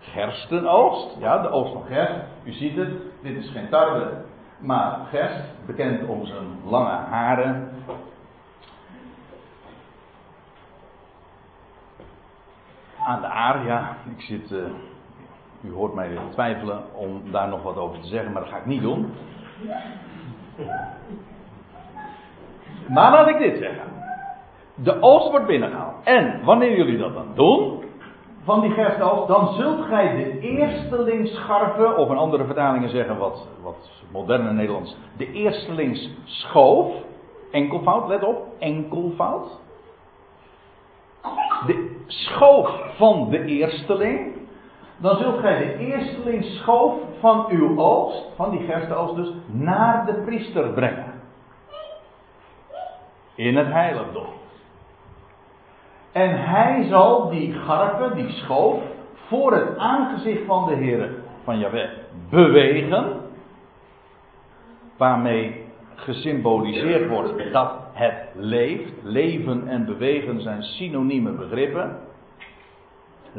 gerstenoogst. 0.00 1.16
Ja, 1.18 1.42
de 1.42 1.48
oogst 1.48 1.72
van 1.72 1.84
gerst. 1.86 2.14
U 2.44 2.52
ziet 2.52 2.76
het, 2.76 2.90
dit 3.22 3.36
is 3.36 3.50
geen 3.50 3.68
tarwe, 3.68 4.12
maar 4.58 4.98
Gerst, 5.10 5.66
bekend 5.66 6.08
om 6.08 6.26
zijn 6.26 6.46
lange 6.64 6.96
haren. 7.10 7.68
Aan 13.06 13.20
de 13.20 13.26
aar, 13.26 13.66
ja, 13.66 13.96
ik 14.16 14.20
zit, 14.20 14.50
uh, 14.50 14.64
u 15.60 15.72
hoort 15.72 15.94
mij 15.94 16.18
twijfelen 16.30 16.82
om 16.94 17.22
daar 17.30 17.48
nog 17.48 17.62
wat 17.62 17.76
over 17.76 18.00
te 18.00 18.06
zeggen, 18.06 18.32
maar 18.32 18.42
dat 18.42 18.50
ga 18.50 18.58
ik 18.58 18.66
niet 18.66 18.82
doen. 18.82 19.12
Maar 22.88 23.10
laat 23.10 23.28
ik 23.28 23.38
dit 23.38 23.58
zeggen. 23.58 23.84
De 24.74 25.02
oost 25.02 25.30
wordt 25.30 25.46
binnengehaald. 25.46 26.04
En 26.04 26.44
wanneer 26.44 26.76
jullie 26.76 26.98
dat 26.98 27.14
dan 27.14 27.28
doen, 27.34 27.84
van 28.46 28.60
die 28.60 28.70
gerstoogst, 28.70 29.28
dan 29.28 29.54
zult 29.54 29.84
gij 29.84 30.16
de 30.16 30.38
eerstelingsscharven, 30.40 31.96
of 31.96 32.10
in 32.10 32.16
andere 32.16 32.44
vertalingen 32.44 32.90
zeggen 32.90 33.18
wat, 33.18 33.48
wat 33.62 33.90
moderne 34.12 34.52
Nederlands, 34.52 34.96
de 35.16 35.32
eerstelingsschoof, 35.32 36.92
enkelvoud, 37.50 38.08
let 38.08 38.24
op, 38.24 38.46
enkelvoud. 38.58 39.60
De 41.66 41.96
schoof 42.06 42.70
van 42.96 43.30
de 43.30 43.44
eersteling, 43.44 44.35
dan 44.96 45.16
zult 45.16 45.38
gij 45.38 45.58
de 45.58 45.76
eerstelingsschoof 45.76 46.94
van 47.20 47.46
uw 47.48 47.78
oogst, 47.78 48.24
van 48.36 48.50
die 48.50 48.60
gerstoogst 48.60 49.16
dus, 49.16 49.32
naar 49.46 50.06
de 50.06 50.12
priester 50.12 50.68
brengen. 50.68 51.12
In 53.34 53.56
het 53.56 53.66
heiligdom. 53.66 54.26
En 56.12 56.44
hij 56.44 56.86
zal 56.88 57.30
die 57.30 57.52
garven, 57.52 58.16
die 58.16 58.30
schoof, 58.30 58.82
voor 59.26 59.52
het 59.52 59.76
aangezicht 59.78 60.44
van 60.46 60.68
de 60.68 60.74
Heer 60.74 61.10
van 61.44 61.58
Jahweh 61.58 61.88
bewegen. 62.30 63.20
Waarmee 64.96 65.64
gesymboliseerd 65.94 67.08
wordt 67.08 67.52
dat 67.52 67.72
het 67.92 68.28
leeft. 68.34 68.92
Leven 69.02 69.68
en 69.68 69.84
bewegen 69.84 70.40
zijn 70.40 70.62
synonieme 70.62 71.30
begrippen. 71.30 71.96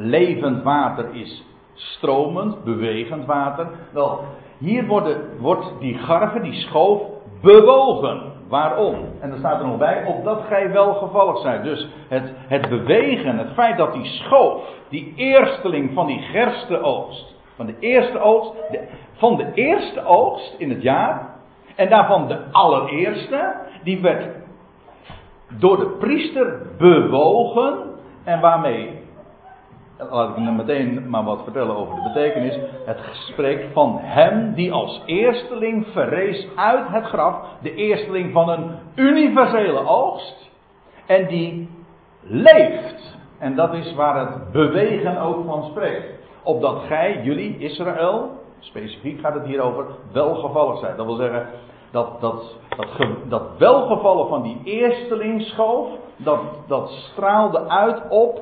Levend 0.00 0.62
water 0.62 1.14
is 1.14 1.44
stromend, 1.74 2.64
bewegend 2.64 3.26
water. 3.26 3.66
Wel, 3.92 4.24
hier 4.58 4.86
worden, 4.86 5.20
wordt 5.38 5.72
die 5.80 5.98
garve, 5.98 6.40
die 6.40 6.52
schoof, 6.52 7.02
bewogen. 7.42 8.32
Waarom? 8.48 8.94
En 9.20 9.30
er 9.30 9.38
staat 9.38 9.60
er 9.60 9.66
nog 9.66 9.78
bij, 9.78 10.04
opdat 10.04 10.42
gij 10.48 10.72
welgevallig 10.72 11.38
zijt. 11.38 11.62
Dus 11.62 11.88
het, 12.08 12.32
het 12.46 12.68
bewegen, 12.68 13.38
het 13.38 13.52
feit 13.52 13.76
dat 13.76 13.92
die 13.92 14.04
schoof, 14.04 14.62
die 14.88 15.12
eersteling 15.16 15.90
van 15.94 16.06
die 16.06 16.20
gerste 16.20 16.80
oogst, 16.80 17.34
van 17.56 17.66
de 17.66 17.74
eerste 17.78 18.20
oogst, 18.20 18.52
van 19.12 19.36
de 19.36 19.52
eerste 19.54 20.04
oogst 20.04 20.54
in 20.58 20.70
het 20.70 20.82
jaar, 20.82 21.36
en 21.76 21.88
daarvan 21.88 22.28
de 22.28 22.38
allereerste, 22.52 23.54
die 23.82 24.00
werd 24.00 24.26
door 25.58 25.76
de 25.76 25.96
priester 25.98 26.62
bewogen, 26.78 27.78
en 28.24 28.40
waarmee 28.40 28.97
laat 30.10 30.36
ik 30.36 30.52
meteen 30.52 31.10
maar 31.10 31.24
wat 31.24 31.42
vertellen 31.42 31.76
over 31.76 31.94
de 31.94 32.10
betekenis. 32.12 32.58
Het 32.84 32.98
spreekt 33.12 33.72
van 33.72 33.98
hem 34.00 34.54
die 34.54 34.72
als 34.72 35.02
eersteling 35.06 35.86
verrees 35.92 36.46
uit 36.54 36.88
het 36.88 37.04
graf. 37.04 37.36
De 37.62 37.74
eersteling 37.74 38.32
van 38.32 38.48
een 38.48 38.70
universele 38.94 39.86
oogst. 39.86 40.50
En 41.06 41.26
die 41.26 41.68
leeft. 42.22 43.16
En 43.38 43.54
dat 43.54 43.74
is 43.74 43.94
waar 43.94 44.18
het 44.26 44.52
bewegen 44.52 45.20
ook 45.20 45.44
van 45.46 45.64
spreekt. 45.64 46.06
Opdat 46.42 46.82
gij, 46.86 47.20
jullie, 47.22 47.58
Israël, 47.58 48.30
specifiek 48.58 49.20
gaat 49.20 49.34
het 49.34 49.44
hier 49.44 49.60
over, 49.60 49.84
welgevallig 50.12 50.78
zijn. 50.78 50.96
Dat 50.96 51.06
wil 51.06 51.16
zeggen, 51.16 51.46
dat, 51.90 52.20
dat, 52.20 52.56
dat, 52.76 52.88
dat 53.28 53.42
welgevallen 53.58 54.28
van 54.28 54.42
die 54.42 54.60
eerstelingschoof, 54.64 55.88
dat, 56.16 56.40
dat 56.66 56.88
straalde 56.88 57.68
uit 57.68 58.02
op 58.08 58.40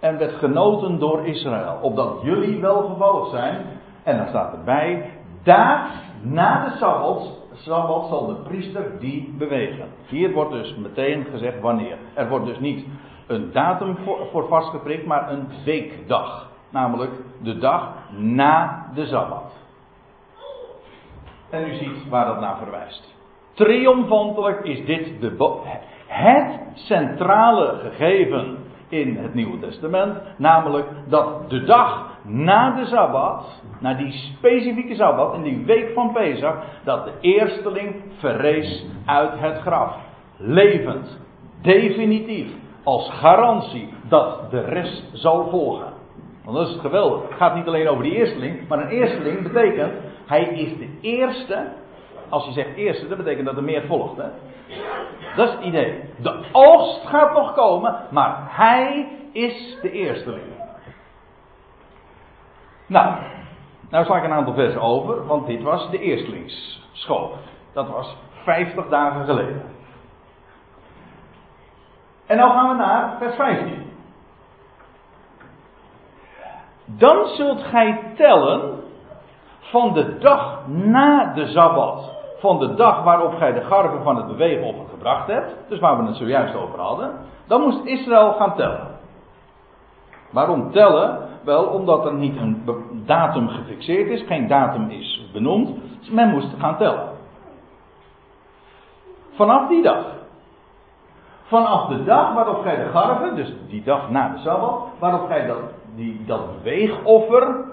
en 0.00 0.18
werd 0.18 0.32
genoten 0.32 0.98
door 0.98 1.26
Israël. 1.26 1.78
Opdat 1.82 2.18
jullie 2.22 2.60
welgevallig 2.60 3.30
zijn. 3.30 3.64
En 4.02 4.16
dan 4.16 4.28
staat 4.28 4.52
erbij, 4.52 5.10
daar 5.42 5.90
na 6.22 6.64
de 6.64 6.76
Sabbat, 6.76 7.44
Sabbat 7.52 8.08
zal 8.08 8.26
de 8.26 8.34
priester 8.34 8.98
die 8.98 9.34
bewegen. 9.38 9.88
Hier 10.06 10.32
wordt 10.32 10.52
dus 10.52 10.76
meteen 10.76 11.26
gezegd 11.30 11.60
wanneer. 11.60 11.96
Er 12.14 12.28
wordt 12.28 12.46
dus 12.46 12.58
niet 12.58 12.86
een 13.26 13.52
datum 13.52 13.96
voor, 14.04 14.26
voor 14.30 14.48
vastgeprikt, 14.48 15.06
maar 15.06 15.30
een 15.30 15.48
weekdag. 15.64 16.50
Namelijk 16.70 17.12
de 17.42 17.58
dag 17.58 17.92
na 18.16 18.86
de 18.94 19.06
Sabbat. 19.06 19.52
En 21.50 21.68
u 21.68 21.74
ziet 21.74 22.08
waar 22.08 22.26
dat 22.26 22.40
naar 22.40 22.56
verwijst. 22.56 23.14
Triomfantelijk 23.54 24.64
is 24.64 24.86
dit 24.86 25.20
de 25.20 25.36
het 26.06 26.60
centrale 26.74 27.78
gegeven 27.82 28.58
in 28.88 29.16
het 29.16 29.34
Nieuwe 29.34 29.58
Testament. 29.58 30.18
Namelijk 30.36 30.86
dat 31.08 31.50
de 31.50 31.64
dag 31.64 32.06
na 32.22 32.70
de 32.70 32.84
Sabbat, 32.84 33.62
na 33.80 33.94
die 33.94 34.12
specifieke 34.12 34.94
Sabbat, 34.94 35.34
in 35.34 35.42
die 35.42 35.64
week 35.64 35.92
van 35.94 36.12
Pesach, 36.12 36.64
dat 36.84 37.04
de 37.04 37.12
eersteling 37.20 37.94
verrees 38.18 38.86
uit 39.04 39.30
het 39.38 39.58
graf. 39.60 39.96
Levend, 40.36 41.18
definitief, 41.62 42.48
als 42.82 43.10
garantie 43.10 43.88
dat 44.08 44.50
de 44.50 44.60
rest 44.60 45.10
zal 45.12 45.48
volgen. 45.50 45.92
Want 46.44 46.56
dat 46.56 46.68
is 46.68 46.80
geweldig. 46.80 47.22
Het 47.22 47.36
gaat 47.38 47.54
niet 47.54 47.66
alleen 47.66 47.88
over 47.88 48.02
die 48.02 48.14
eersteling, 48.14 48.68
maar 48.68 48.78
een 48.78 48.88
eersteling 48.88 49.42
betekent, 49.42 49.92
hij 50.26 50.42
is 50.42 50.78
de 50.78 50.98
eerste. 51.00 51.72
Als 52.28 52.44
je 52.44 52.52
zegt 52.52 52.76
eerste, 52.76 53.08
dat 53.08 53.16
betekent 53.16 53.46
dat 53.46 53.56
er 53.56 53.62
meer 53.62 53.86
volgt. 53.86 54.16
Hè? 54.16 54.28
Dat 55.36 55.48
is 55.48 55.54
het 55.54 55.64
idee. 55.64 56.10
De 56.16 56.44
oogst 56.52 57.06
gaat 57.06 57.32
nog 57.32 57.54
komen, 57.54 57.96
maar 58.10 58.36
hij 58.48 59.08
is 59.32 59.78
de 59.82 59.90
eersteling. 59.90 60.44
Nou, 62.86 63.14
nou 63.90 64.04
sla 64.04 64.16
ik 64.16 64.24
een 64.24 64.32
aantal 64.32 64.54
versen 64.54 64.80
over, 64.80 65.26
want 65.26 65.46
dit 65.46 65.62
was 65.62 65.90
de 65.90 65.98
eerstelingsschoof. 65.98 67.32
Dat 67.72 67.88
was 67.88 68.16
50 68.44 68.88
dagen 68.88 69.24
geleden. 69.24 69.62
En 72.26 72.36
nou 72.36 72.50
gaan 72.50 72.68
we 72.68 72.74
naar 72.74 73.16
vers 73.18 73.36
15. 73.36 73.92
Dan 76.84 77.26
zult 77.26 77.62
gij 77.62 78.12
tellen 78.16 78.82
van 79.60 79.92
de 79.92 80.18
dag 80.18 80.66
na 80.66 81.32
de 81.34 81.46
Sabbat 81.46 82.15
van 82.38 82.58
de 82.58 82.74
dag 82.74 83.02
waarop 83.02 83.34
gij 83.34 83.52
de 83.52 83.64
garven 83.64 84.02
van 84.02 84.16
het 84.16 84.26
beweegoffer 84.26 84.84
gebracht 84.90 85.26
hebt, 85.26 85.54
dus 85.68 85.78
waar 85.78 85.98
we 85.98 86.06
het 86.06 86.16
zojuist 86.16 86.54
over 86.54 86.80
hadden, 86.80 87.10
dan 87.46 87.60
moest 87.60 87.84
Israël 87.84 88.32
gaan 88.32 88.54
tellen. 88.54 88.88
Waarom 90.30 90.72
tellen? 90.72 91.18
Wel, 91.44 91.64
omdat 91.64 92.06
er 92.06 92.14
niet 92.14 92.36
een 92.36 92.62
datum 93.06 93.48
gefixeerd 93.48 94.08
is, 94.08 94.26
geen 94.26 94.48
datum 94.48 94.90
is 94.90 95.28
benoemd, 95.32 95.70
dus 95.98 96.10
men 96.10 96.30
moest 96.30 96.48
gaan 96.58 96.76
tellen. 96.76 97.08
Vanaf 99.32 99.68
die 99.68 99.82
dag. 99.82 100.04
Vanaf 101.42 101.88
de 101.88 102.04
dag 102.04 102.34
waarop 102.34 102.62
gij 102.62 102.76
de 102.76 102.90
garven, 102.90 103.34
dus 103.34 103.52
die 103.68 103.82
dag 103.82 104.10
na 104.10 104.28
de 104.28 104.38
Sabbat, 104.38 104.88
waarop 104.98 105.26
gij 105.26 105.46
dat, 105.46 105.58
die, 105.94 106.24
dat 106.24 106.56
beweegoffer, 106.56 107.64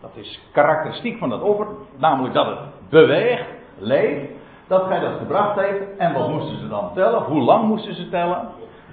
dat 0.00 0.10
is 0.14 0.40
karakteristiek 0.52 1.18
van 1.18 1.28
dat 1.28 1.42
offer, 1.42 1.66
namelijk 1.96 2.34
dat 2.34 2.46
het 2.46 2.58
beweegt, 2.90 3.53
leeft, 3.78 4.32
dat 4.66 4.86
gij 4.86 5.00
dat 5.00 5.18
gebracht 5.18 5.60
heeft. 5.60 5.96
En 5.98 6.12
wat 6.12 6.28
moesten 6.28 6.58
ze 6.58 6.68
dan 6.68 6.90
tellen? 6.94 7.22
Hoe 7.22 7.42
lang 7.42 7.64
moesten 7.64 7.94
ze 7.94 8.08
tellen? 8.08 8.48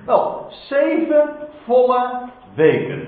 Wel, 0.05 0.45
zeven 0.49 1.29
volle 1.65 2.21
weken 2.53 3.07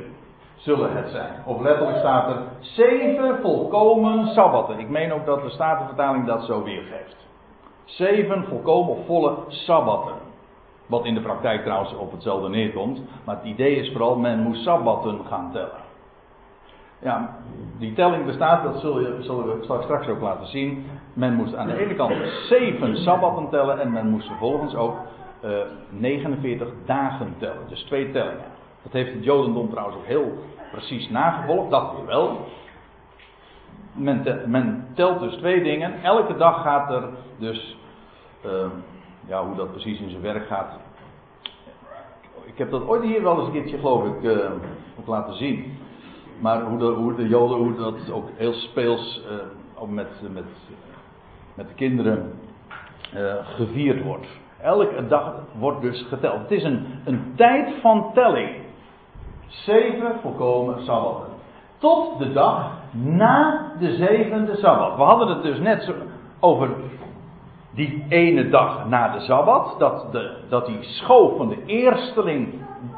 zullen 0.56 0.96
het 0.96 1.10
zijn. 1.10 1.34
Of 1.46 1.62
letterlijk 1.62 1.98
staat 1.98 2.30
er 2.30 2.42
zeven 2.60 3.40
volkomen 3.42 4.28
sabbatten. 4.28 4.80
Ik 4.80 4.90
meen 4.90 5.14
ook 5.14 5.26
dat 5.26 5.42
de 5.42 5.50
Statenvertaling 5.50 6.26
dat 6.26 6.44
zo 6.44 6.64
weergeeft. 6.64 7.16
Zeven 7.86 8.44
volkomen 8.44 9.06
volle 9.06 9.36
sabbatten. 9.48 10.14
Wat 10.86 11.06
in 11.06 11.14
de 11.14 11.22
praktijk 11.22 11.64
trouwens 11.64 11.96
op 11.96 12.12
hetzelfde 12.12 12.50
neerkomt. 12.50 13.02
Maar 13.26 13.36
het 13.36 13.46
idee 13.46 13.76
is 13.76 13.92
vooral, 13.92 14.16
men 14.16 14.40
moest 14.40 14.64
sabbatten 14.64 15.20
gaan 15.28 15.50
tellen. 15.52 15.82
Ja, 17.00 17.36
die 17.80 17.94
telling 17.94 18.26
bestaat, 18.26 18.64
dat 18.64 18.80
zullen, 18.80 19.18
we 19.18 19.80
straks 19.84 20.08
ook 20.08 20.22
laten 20.22 20.48
zien. 20.48 20.86
Men 21.14 21.34
moest 21.34 21.56
aan 21.56 21.68
de 21.68 21.78
ene 21.78 21.96
kant 21.96 22.14
zeven 22.48 22.98
sabbatten 22.98 23.50
tellen 23.50 23.80
en 23.80 23.92
men 23.92 24.10
moest 24.10 24.28
vervolgens 24.28 24.76
ook 24.76 24.96
uh, 25.44 25.62
eh, 25.62 25.68
49 25.90 26.68
dagen 26.86 27.36
tellen. 27.38 27.68
Dus 27.68 27.84
twee 27.84 28.12
tellingen. 28.12 28.52
Dat 28.84 28.92
heeft 28.92 29.14
het 29.14 29.24
Jodendom 29.24 29.70
trouwens 29.70 29.98
ook 29.98 30.06
heel 30.06 30.32
precies 30.72 31.10
nagevolgd, 31.10 31.72
dat 31.72 31.96
weer 31.96 32.06
wel. 32.06 32.48
Men, 33.94 34.42
men, 34.46 34.88
telt 34.94 35.20
dus 35.20 35.36
twee 35.36 35.64
dingen. 35.64 36.04
Elke 36.04 36.38
dag 36.38 36.62
gaat 36.62 36.92
er 36.92 37.10
dus, 37.38 37.78
uh, 38.46 38.66
ja, 39.26 39.46
hoe 39.46 39.56
dat 39.56 39.72
precies 39.72 40.00
in 40.00 40.10
zijn 40.10 40.22
werk 40.22 40.48
gaat. 40.48 40.80
Ik 42.44 42.58
heb 42.58 42.72
dat 42.72 42.88
ooit 42.88 43.04
hier 43.04 43.24
wel 43.24 43.38
eens 43.38 43.46
een 43.46 43.54
keertje, 43.54 43.78
geloof 43.78 44.06
ik, 44.06 44.24
uh, 44.24 44.52
ook 45.00 45.08
laten 45.08 45.34
zien. 45.34 45.78
Maar 46.40 46.62
hoe 46.62 46.78
de, 46.78 46.86
hoe 46.86 47.16
de 47.16 47.28
Joden, 47.28 47.58
hoe 47.58 47.76
dat 47.76 48.12
ook 48.12 48.30
heel 48.36 48.54
speels 48.54 49.22
uh, 49.82 49.90
met, 49.90 50.08
met, 50.34 50.46
met 51.56 51.68
de 51.68 51.74
kinderen 51.74 52.32
uh, 53.16 53.34
gevierd 53.44 54.04
wordt. 54.04 54.28
Elke 54.62 55.08
dag 55.08 55.34
wordt 55.60 55.82
dus 55.82 56.06
geteld. 56.10 56.42
Het 56.42 56.52
is 56.52 56.64
een, 56.64 56.86
een 57.06 57.34
tijd 57.36 57.74
van 57.82 58.12
telling. 58.14 58.50
Zeven 59.48 60.20
volkomen 60.22 60.84
sabbaten. 60.84 61.34
Tot 61.78 62.20
de 62.20 62.34
dag 62.34 62.72
na 62.92 63.72
de 63.80 63.96
zevende 63.96 64.56
sabbat. 64.56 64.96
We 64.96 65.02
hadden 65.02 65.28
het 65.28 65.44
dus 65.44 65.60
net 65.60 65.84
zo 65.84 65.94
over 66.40 66.70
die 67.72 68.06
ene 68.10 68.50
dag 68.50 68.88
na 68.88 69.12
de 69.12 69.20
sabbat. 69.20 69.76
Dat, 69.80 70.12
de, 70.12 70.38
dat 70.50 70.66
die 70.66 70.84
schoof 70.84 71.38
van 71.38 71.50
de 71.50 71.64
eersteling 71.66 72.54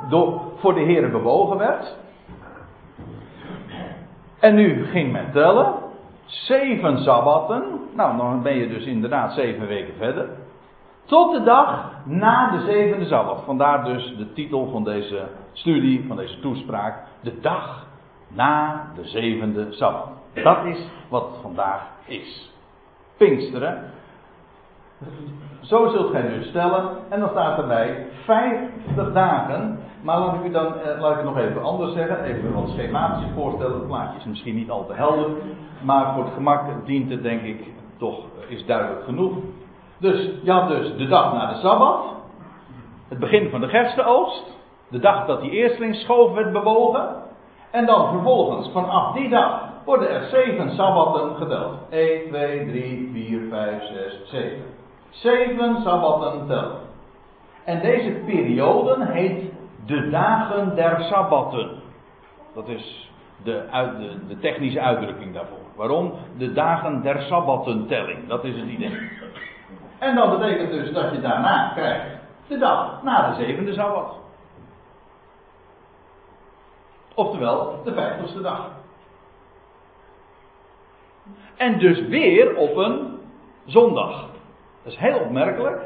door, 0.09 0.41
voor 0.55 0.73
de 0.73 0.81
heren 0.81 1.11
bewogen 1.11 1.57
werd. 1.57 1.95
En 4.39 4.55
nu 4.55 4.85
ging 4.85 5.11
men 5.11 5.31
tellen. 5.31 5.73
Zeven 6.25 6.97
sabbatten. 6.97 7.63
Nou, 7.95 8.17
dan 8.17 8.41
ben 8.41 8.55
je 8.55 8.67
dus 8.67 8.85
inderdaad 8.85 9.33
zeven 9.33 9.67
weken 9.67 9.93
verder. 9.97 10.29
Tot 11.05 11.33
de 11.33 11.43
dag 11.43 11.91
na 12.05 12.51
de 12.51 12.59
zevende 12.59 13.05
sabbat. 13.05 13.43
Vandaar 13.45 13.83
dus 13.83 14.15
de 14.17 14.33
titel 14.33 14.69
van 14.71 14.83
deze 14.83 15.27
studie, 15.51 16.05
van 16.07 16.17
deze 16.17 16.39
toespraak. 16.39 17.03
De 17.21 17.39
dag 17.39 17.87
na 18.27 18.85
de 18.95 19.07
zevende 19.07 19.67
sabbat. 19.69 20.09
Dat 20.33 20.65
is 20.65 20.89
wat 21.09 21.37
vandaag 21.41 21.81
is. 22.05 22.51
Pinksteren. 23.17 23.91
Zo 25.61 25.87
zult 25.87 26.11
gij 26.11 26.21
dus 26.21 26.47
stellen. 26.47 26.89
En 27.09 27.19
dan 27.19 27.29
staat 27.29 27.57
erbij 27.57 28.07
50 28.25 29.13
dagen 29.13 29.79
maar 30.05 30.19
laat 30.19 30.35
ik 30.35 30.43
u 30.43 30.51
dan, 30.51 30.79
eh, 30.79 31.15
het 31.15 31.23
nog 31.23 31.37
even 31.37 31.63
anders 31.63 31.93
zeggen, 31.93 32.23
even 32.23 32.53
wat 32.53 32.69
schematisch 32.69 33.27
voorstellen. 33.35 33.73
Het 33.73 33.87
plaatje 33.87 34.17
is 34.17 34.25
misschien 34.25 34.55
niet 34.55 34.69
al 34.69 34.85
te 34.85 34.93
helder, 34.93 35.29
maar 35.81 36.13
voor 36.13 36.23
het 36.23 36.33
gemak 36.33 36.85
dient 36.85 37.11
het 37.11 37.23
denk 37.23 37.41
ik 37.41 37.63
toch, 37.97 38.19
eh, 38.19 38.51
is 38.55 38.65
duidelijk 38.65 39.03
genoeg. 39.03 39.33
Dus 39.97 40.29
je 40.43 40.51
had 40.51 40.67
dus 40.67 40.97
de 40.97 41.07
dag 41.07 41.33
na 41.33 41.53
de 41.53 41.59
Sabbat, 41.59 42.03
het 43.09 43.19
begin 43.19 43.49
van 43.49 43.61
de 43.61 43.67
gerstenoogst, 43.67 44.57
de 44.89 44.99
dag 44.99 45.25
dat 45.25 45.41
die 45.41 45.51
eersteling 45.51 45.95
schoof 45.95 46.33
werd 46.33 46.51
bewogen, 46.51 47.07
en 47.71 47.85
dan 47.85 48.09
vervolgens 48.09 48.69
vanaf 48.71 49.13
die 49.13 49.29
dag 49.29 49.61
worden 49.85 50.09
er 50.09 50.23
zeven 50.23 50.75
sabbatten 50.75 51.35
geteld. 51.35 51.73
1, 51.89 52.27
2, 52.27 52.65
3, 52.65 53.09
4, 53.13 53.41
5, 53.49 53.83
6, 53.83 54.21
7. 54.23 54.74
Zeven 55.15 55.81
sabbatten 55.81 56.47
tellen. 56.47 56.77
En 57.63 57.81
deze 57.81 58.11
periode 58.25 59.05
heet 59.05 59.51
de 59.85 60.09
dagen 60.09 60.75
der 60.75 61.01
sabbatten. 61.01 61.69
Dat 62.53 62.67
is 62.67 63.11
de, 63.43 63.63
de, 64.27 64.39
technische 64.39 64.81
uitdrukking 64.81 65.33
daarvoor. 65.33 65.57
Waarom? 65.75 66.13
De 66.37 66.53
dagen 66.53 67.01
der 67.01 67.21
sabbattentelling. 67.21 68.27
Dat 68.27 68.43
is 68.43 68.55
het 68.55 68.67
idee. 68.67 69.09
En 69.99 70.15
dat 70.15 70.39
betekent 70.39 70.71
dus 70.71 70.91
dat 70.91 71.11
je 71.11 71.21
daarna 71.21 71.71
krijgt 71.75 72.05
de 72.47 72.57
dag 72.57 73.03
na 73.03 73.29
de 73.29 73.43
zevende 73.43 73.73
sabbat. 73.73 74.15
Oftewel 77.13 77.81
de 77.83 77.93
vijftigste 77.93 78.41
dag. 78.41 78.69
En 81.55 81.79
dus 81.79 82.01
weer 82.07 82.55
op 82.55 82.75
een 82.75 83.19
zondag. 83.65 84.25
Dat 84.85 84.93
is 84.93 84.99
heel 84.99 85.19
opmerkelijk. 85.19 85.81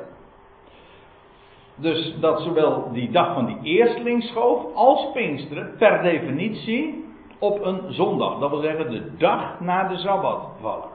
Dus 1.76 2.16
dat 2.20 2.42
zowel 2.42 2.92
die 2.92 3.12
dag 3.12 3.34
van 3.34 3.46
die 3.46 3.60
eerstlingsschoof 3.62 4.76
als 4.76 5.12
Pinksteren 5.14 5.76
per 5.78 6.02
definitie 6.02 7.06
op 7.38 7.66
een 7.66 7.94
zondag. 7.94 8.40
Dat 8.40 8.50
wil 8.50 8.62
zeggen 8.62 8.92
de 8.92 9.16
dag 9.18 9.60
na 9.60 9.88
de 9.88 9.98
Sabbat 9.98 10.48
vallen. 10.62 10.90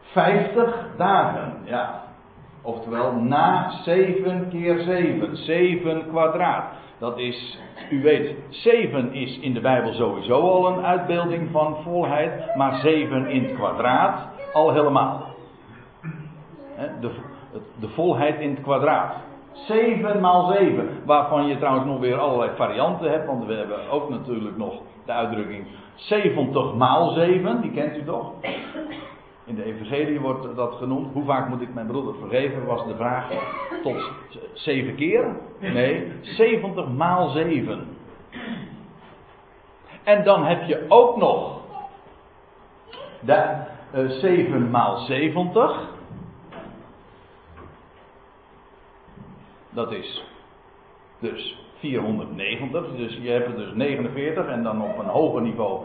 Vijftig 0.00 0.88
dagen, 0.96 1.56
ja. 1.64 2.04
Oftewel 2.62 3.12
na 3.12 3.70
7 3.70 4.48
keer 4.48 4.78
7. 4.78 5.36
7 5.36 6.08
kwadraat. 6.08 6.64
Dat 7.00 7.18
is, 7.18 7.58
u 7.90 8.02
weet, 8.02 8.34
7 8.48 9.12
is 9.12 9.38
in 9.38 9.54
de 9.54 9.60
Bijbel 9.60 9.92
sowieso 9.92 10.40
al 10.40 10.66
een 10.66 10.84
uitbeelding 10.84 11.50
van 11.50 11.76
volheid. 11.82 12.54
Maar 12.56 12.74
7 12.74 13.26
in 13.26 13.44
het 13.44 13.54
kwadraat 13.54 14.28
al 14.52 14.72
helemaal. 14.72 15.26
De, 17.00 17.10
de 17.80 17.88
volheid 17.88 18.40
in 18.40 18.50
het 18.50 18.62
kwadraat. 18.62 19.14
7 19.52 20.20
maal 20.20 20.52
7. 20.52 20.88
Waarvan 21.04 21.46
je 21.46 21.58
trouwens 21.58 21.86
nog 21.86 22.00
weer 22.00 22.18
allerlei 22.18 22.50
varianten 22.56 23.10
hebt. 23.10 23.26
Want 23.26 23.46
we 23.46 23.54
hebben 23.54 23.90
ook 23.90 24.08
natuurlijk 24.08 24.56
nog 24.56 24.74
de 25.04 25.12
uitdrukking 25.12 25.66
70 25.94 26.74
maal 26.74 27.10
7. 27.10 27.60
Die 27.60 27.70
kent 27.72 27.96
u 27.96 28.04
toch? 28.04 28.32
In 29.50 29.56
de 29.56 29.64
Evangelie 29.64 30.20
wordt 30.20 30.56
dat 30.56 30.74
genoemd. 30.74 31.12
Hoe 31.12 31.24
vaak 31.24 31.48
moet 31.48 31.60
ik 31.60 31.74
mijn 31.74 31.86
broeder 31.86 32.14
vergeven? 32.14 32.66
Was 32.66 32.86
de 32.86 32.96
vraag 32.96 33.28
tot 33.82 34.10
zeven 34.52 34.94
keer? 34.94 35.36
Nee, 35.58 36.12
70 36.22 36.88
maal 36.88 37.28
7. 37.28 37.96
En 40.02 40.24
dan 40.24 40.44
heb 40.44 40.66
je 40.66 40.84
ook 40.88 41.16
nog 41.16 41.60
de 43.20 43.62
uh, 43.94 44.10
7 44.10 44.70
maal 44.70 44.96
70. 44.96 45.88
Dat 49.70 49.92
is 49.92 50.24
dus 51.18 51.59
490. 51.80 52.84
Dus 52.96 53.18
je 53.22 53.30
hebt 53.30 53.56
dus 53.56 53.72
49 53.74 54.46
en 54.46 54.62
dan 54.62 54.82
op 54.82 54.98
een 54.98 55.06
hoger 55.06 55.42
niveau. 55.42 55.80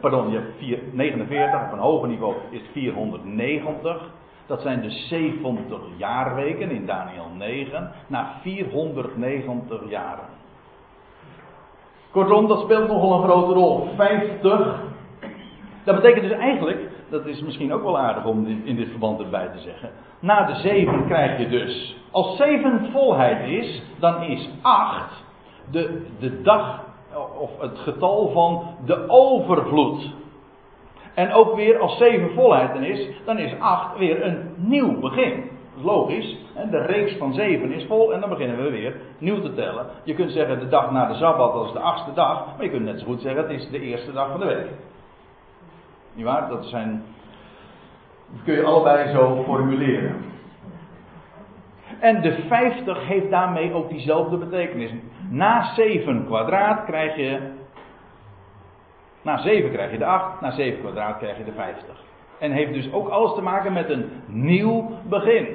Pardon, 0.00 0.30
je 0.30 0.36
hebt 0.36 0.58
4, 0.58 0.78
49. 0.92 1.64
Op 1.66 1.72
een 1.72 1.78
hoger 1.78 2.08
niveau 2.08 2.34
is 2.50 2.62
490. 2.72 4.10
Dat 4.46 4.60
zijn 4.60 4.80
de 4.80 4.90
70 4.90 5.78
jaarweken 5.96 6.70
in 6.70 6.86
Daniel 6.86 7.26
9. 7.36 7.92
Na 8.06 8.34
490 8.42 9.80
jaren. 9.88 10.24
Kortom, 12.10 12.48
dat 12.48 12.60
speelt 12.60 12.88
nogal 12.88 13.12
een 13.12 13.28
grote 13.28 13.52
rol. 13.52 13.88
50. 13.96 14.80
Dat 15.84 15.94
betekent 15.94 16.28
dus 16.28 16.38
eigenlijk, 16.38 16.88
dat 17.10 17.26
is 17.26 17.42
misschien 17.42 17.72
ook 17.72 17.82
wel 17.82 17.98
aardig 17.98 18.24
om 18.24 18.46
in 18.64 18.76
dit 18.76 18.88
verband 18.88 19.20
erbij 19.20 19.48
te 19.48 19.58
zeggen. 19.58 19.90
Na 20.20 20.46
de 20.46 20.54
7 20.54 21.06
krijg 21.06 21.38
je 21.38 21.48
dus, 21.48 21.96
als 22.10 22.36
7 22.36 22.88
volheid 22.92 23.48
is, 23.48 23.82
dan 23.98 24.22
is 24.22 24.48
8 24.62 25.28
de, 25.70 26.06
de 26.18 26.42
dag 26.42 26.88
of 27.38 27.60
het 27.60 27.78
getal 27.78 28.30
van 28.32 28.62
de 28.84 29.08
overvloed. 29.08 30.14
En 31.14 31.32
ook 31.32 31.54
weer 31.54 31.78
als 31.78 31.96
7 31.96 32.30
volheid 32.34 32.74
is, 32.74 33.08
dan 33.24 33.38
is 33.38 33.54
8 33.58 33.98
weer 33.98 34.24
een 34.24 34.54
nieuw 34.56 35.00
begin. 35.00 35.50
Logisch. 35.82 36.36
De 36.70 36.78
reeks 36.78 37.16
van 37.16 37.34
7 37.34 37.72
is 37.72 37.84
vol 37.86 38.12
en 38.12 38.20
dan 38.20 38.28
beginnen 38.28 38.62
we 38.62 38.70
weer 38.70 38.96
nieuw 39.18 39.40
te 39.40 39.54
tellen. 39.54 39.86
Je 40.04 40.14
kunt 40.14 40.30
zeggen 40.30 40.58
de 40.58 40.68
dag 40.68 40.90
na 40.90 41.06
de 41.06 41.14
Sabbat, 41.14 41.66
is 41.66 41.72
de 41.72 41.78
achtste 41.78 42.12
dag. 42.12 42.46
Maar 42.56 42.64
je 42.64 42.70
kunt 42.70 42.84
net 42.84 43.00
zo 43.00 43.06
goed 43.06 43.20
zeggen 43.20 43.42
het 43.42 43.50
is 43.50 43.68
de 43.70 43.80
eerste 43.80 44.12
dag 44.12 44.30
van 44.30 44.40
de 44.40 44.46
week. 44.46 44.66
Niet 46.14 46.24
waar? 46.24 46.48
Dat 46.48 46.64
zijn. 46.64 47.02
Dat 48.32 48.42
kun 48.44 48.54
je 48.54 48.64
allebei 48.64 49.12
zo 49.12 49.42
formuleren. 49.44 50.29
En 51.98 52.20
de 52.20 52.42
50 52.48 53.06
heeft 53.06 53.30
daarmee 53.30 53.72
ook 53.72 53.88
diezelfde 53.88 54.36
betekenis. 54.36 54.90
Na 55.28 55.74
7 55.74 56.24
kwadraat 56.26 56.84
krijg 56.84 57.16
je. 57.16 57.38
Na 59.22 59.38
7 59.38 59.70
krijg 59.70 59.90
je 59.90 59.98
de 59.98 60.04
8, 60.04 60.40
na 60.40 60.50
7 60.50 60.80
kwadraat 60.80 61.18
krijg 61.18 61.38
je 61.38 61.44
de 61.44 61.52
50. 61.52 61.84
En 62.38 62.52
heeft 62.52 62.72
dus 62.72 62.92
ook 62.92 63.08
alles 63.08 63.34
te 63.34 63.42
maken 63.42 63.72
met 63.72 63.90
een 63.90 64.10
nieuw 64.26 64.90
begin. 65.08 65.46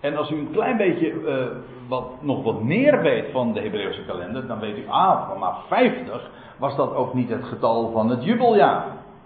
En 0.00 0.16
als 0.16 0.30
u 0.30 0.38
een 0.38 0.50
klein 0.52 0.76
beetje 0.76 1.12
uh, 1.12 1.46
wat, 1.88 2.22
nog 2.22 2.42
wat 2.42 2.62
meer 2.62 3.02
weet 3.02 3.30
van 3.32 3.52
de 3.52 3.60
Hebreeuwse 3.60 4.04
kalender, 4.04 4.46
dan 4.46 4.58
weet 4.58 4.76
u, 4.76 4.84
ah, 4.88 5.38
maar 5.38 5.54
50 5.68 6.30
was 6.56 6.76
dat 6.76 6.94
ook 6.94 7.14
niet 7.14 7.28
het 7.28 7.44
getal 7.44 7.90
van 7.92 8.10
het 8.10 8.24
jubeljaar. 8.24 8.84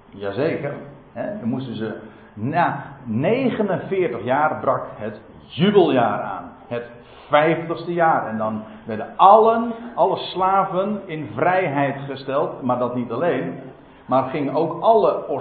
Jazeker. 0.09 0.75
Hè? 1.13 1.39
Dan 1.39 1.49
moesten 1.49 1.77
ze, 1.77 1.97
na 2.35 2.85
49 3.11 4.25
jaar 4.25 4.61
brak 4.61 4.87
het 4.97 5.21
jubeljaar 5.47 6.21
aan. 6.21 6.53
Het 6.67 6.85
vijftigste 7.29 7.93
jaar. 7.93 8.27
En 8.27 8.39
dan 8.39 8.63
werden 8.85 9.07
allen, 9.17 9.73
alle 9.95 10.17
slaven 10.17 11.01
in 11.05 11.29
vrijheid 11.35 11.97
gesteld. 12.09 12.63
Maar 12.63 12.79
dat 12.79 12.95
niet 12.95 13.11
alleen. 13.11 13.61
Maar 14.07 14.31
gingen 14.31 14.55
ook 14.55 14.83
alle, 14.83 15.41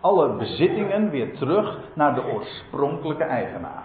alle 0.00 0.28
bezittingen 0.28 1.10
weer 1.10 1.36
terug 1.36 1.78
naar 1.94 2.14
de 2.14 2.24
oorspronkelijke 2.32 3.24
eigenaar. 3.24 3.84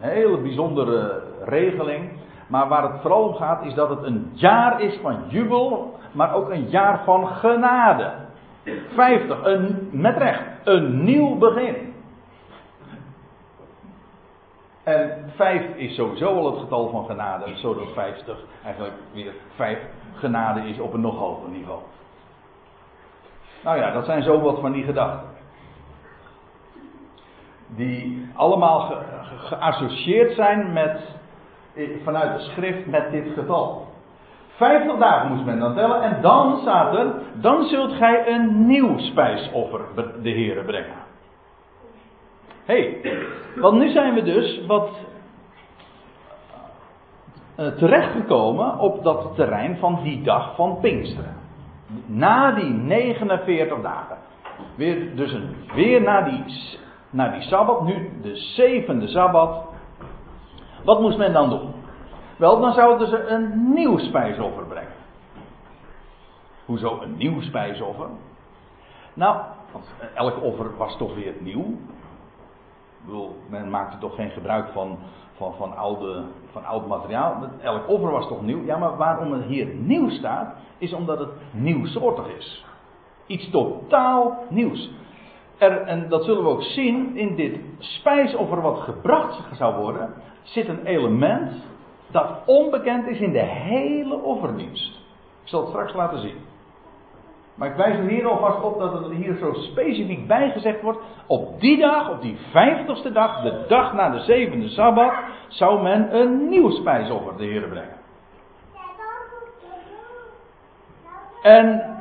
Een 0.00 0.08
hele 0.08 0.38
bijzondere 0.38 1.22
regeling. 1.44 2.10
Maar 2.46 2.68
waar 2.68 2.82
het 2.82 3.00
vooral 3.00 3.22
om 3.22 3.34
gaat 3.34 3.64
is 3.64 3.74
dat 3.74 3.88
het 3.88 4.02
een 4.02 4.30
jaar 4.32 4.80
is 4.80 4.98
van 5.02 5.16
jubel. 5.28 5.98
Maar 6.12 6.34
ook 6.34 6.50
een 6.50 6.68
jaar 6.68 7.00
van 7.04 7.26
genade. 7.26 8.12
50, 8.94 9.44
een, 9.44 9.88
met 9.92 10.16
recht, 10.16 10.42
een 10.64 11.04
nieuw 11.04 11.38
begin. 11.38 11.87
En 14.88 15.30
5 15.36 15.76
is 15.76 15.94
sowieso 15.94 16.26
al 16.26 16.50
het 16.50 16.60
getal 16.60 16.88
van 16.88 17.04
genade, 17.04 17.56
zodat 17.56 17.92
50 17.94 18.38
eigenlijk 18.64 18.94
weer 19.12 19.32
5 19.54 19.78
genade 20.14 20.60
is 20.60 20.78
op 20.78 20.92
een 20.92 21.00
nog 21.00 21.18
hoger 21.18 21.48
niveau. 21.48 21.80
Nou 23.64 23.78
ja, 23.78 23.90
dat 23.90 24.04
zijn 24.04 24.22
zo 24.22 24.40
wat 24.40 24.60
van 24.60 24.72
die 24.72 24.84
gedachten. 24.84 25.28
Die 27.66 28.28
allemaal 28.34 28.80
ge, 28.80 28.96
geassocieerd 29.22 30.34
zijn 30.34 30.72
met, 30.72 31.00
vanuit 32.04 32.38
de 32.38 32.44
schrift 32.44 32.86
met 32.86 33.10
dit 33.10 33.32
getal. 33.34 33.86
50 34.56 34.98
dagen 34.98 35.32
moest 35.32 35.44
men 35.44 35.58
dan 35.58 35.74
tellen 35.74 36.02
en 36.02 36.22
dan 36.22 36.68
er, 36.68 37.14
dan 37.32 37.64
zult 37.64 37.92
gij 37.92 38.28
een 38.28 38.66
nieuw 38.66 38.98
spijsoffer 38.98 39.80
de 40.22 40.30
heren 40.30 40.64
brengen 40.64 41.07
hey, 42.68 43.00
want 43.56 43.78
nu 43.78 43.90
zijn 43.90 44.14
we 44.14 44.22
dus 44.22 44.66
wat 44.66 44.90
uh, 47.56 47.66
terechtgekomen 47.66 48.78
op 48.78 49.04
dat 49.04 49.34
terrein 49.34 49.76
van 49.76 50.00
die 50.02 50.22
dag 50.22 50.54
van 50.54 50.78
Pinksteren. 50.80 51.36
Na 52.06 52.52
die 52.52 52.70
49 52.70 53.80
dagen. 53.80 54.16
Weer, 54.74 55.16
dus 55.16 55.32
een, 55.32 55.56
weer 55.74 56.02
na 56.02 56.22
die, 56.22 56.44
na 57.10 57.28
die 57.28 57.42
Sabbat, 57.42 57.82
nu 57.84 58.10
de 58.22 58.36
zevende 58.36 59.08
Sabbat. 59.08 59.64
Wat 60.84 61.00
moest 61.00 61.18
men 61.18 61.32
dan 61.32 61.50
doen? 61.50 61.72
Wel, 62.36 62.60
dan 62.60 62.72
zouden 62.72 63.08
ze 63.08 63.26
een 63.26 63.72
nieuw 63.72 63.98
spijsoffer 63.98 64.64
brengen. 64.64 64.92
Hoezo 66.64 67.00
een 67.02 67.16
nieuw 67.16 67.40
spijsoffer? 67.40 68.08
Nou, 69.14 69.36
want 69.72 69.94
elk 70.14 70.42
offer 70.42 70.76
was 70.76 70.96
toch 70.96 71.14
weer 71.14 71.32
nieuw 71.38 71.76
bedoel, 73.08 73.36
men 73.48 73.70
maakte 73.70 73.98
toch 73.98 74.14
geen 74.14 74.30
gebruik 74.30 74.68
van, 74.68 74.98
van, 75.36 75.54
van, 75.54 75.76
oude, 75.76 76.22
van 76.50 76.64
oud 76.64 76.86
materiaal. 76.86 77.42
Elk 77.62 77.88
offer 77.88 78.10
was 78.10 78.28
toch 78.28 78.42
nieuw? 78.42 78.64
Ja, 78.64 78.78
maar 78.78 78.96
waarom 78.96 79.32
het 79.32 79.44
hier 79.44 79.66
nieuw 79.74 80.10
staat, 80.10 80.54
is 80.78 80.92
omdat 80.92 81.18
het 81.18 81.30
nieuwsoortig 81.50 82.36
is. 82.36 82.64
Iets 83.26 83.50
totaal 83.50 84.44
nieuws. 84.48 84.90
Er, 85.58 85.82
en 85.82 86.08
dat 86.08 86.24
zullen 86.24 86.42
we 86.42 86.48
ook 86.48 86.62
zien 86.62 87.16
in 87.16 87.34
dit 87.34 87.60
spijsoffer 87.78 88.60
wat 88.60 88.78
gebracht 88.78 89.56
zou 89.56 89.82
worden, 89.82 90.14
zit 90.42 90.68
een 90.68 90.84
element 90.84 91.52
dat 92.10 92.26
onbekend 92.46 93.06
is 93.06 93.20
in 93.20 93.32
de 93.32 93.44
hele 93.44 94.14
offerdienst. 94.14 94.96
Ik 95.42 95.48
zal 95.48 95.60
het 95.60 95.68
straks 95.68 95.94
laten 95.94 96.18
zien. 96.18 96.36
Maar 97.58 97.68
ik 97.68 97.76
wijs 97.76 97.96
er 97.96 98.08
hier 98.08 98.26
alvast 98.26 98.62
op 98.62 98.78
dat 98.78 98.92
het 98.92 99.12
hier 99.12 99.36
zo 99.36 99.52
specifiek 99.52 100.26
bijgezegd 100.26 100.82
wordt. 100.82 100.98
Op 101.26 101.60
die 101.60 101.78
dag, 101.78 102.10
op 102.10 102.22
die 102.22 102.38
vijftigste 102.50 103.12
dag, 103.12 103.42
de 103.42 103.64
dag 103.68 103.92
na 103.92 104.10
de 104.10 104.20
zevende 104.20 104.68
sabbat, 104.68 105.12
zou 105.48 105.82
men 105.82 106.16
een 106.16 106.48
nieuw 106.48 106.70
spijsoffer 106.70 107.36
de 107.36 107.44
Heer 107.44 107.68
brengen. 107.68 107.96
En 111.42 111.96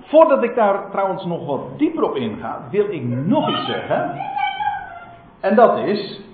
voordat 0.00 0.42
ik 0.42 0.54
daar 0.54 0.90
trouwens 0.90 1.24
nog 1.24 1.46
wat 1.46 1.78
dieper 1.78 2.02
op 2.02 2.16
inga, 2.16 2.60
wil 2.70 2.90
ik 2.90 3.02
nog 3.02 3.48
iets 3.50 3.66
zeggen. 3.66 4.20
En 5.40 5.54
dat 5.54 5.78
is. 5.78 6.25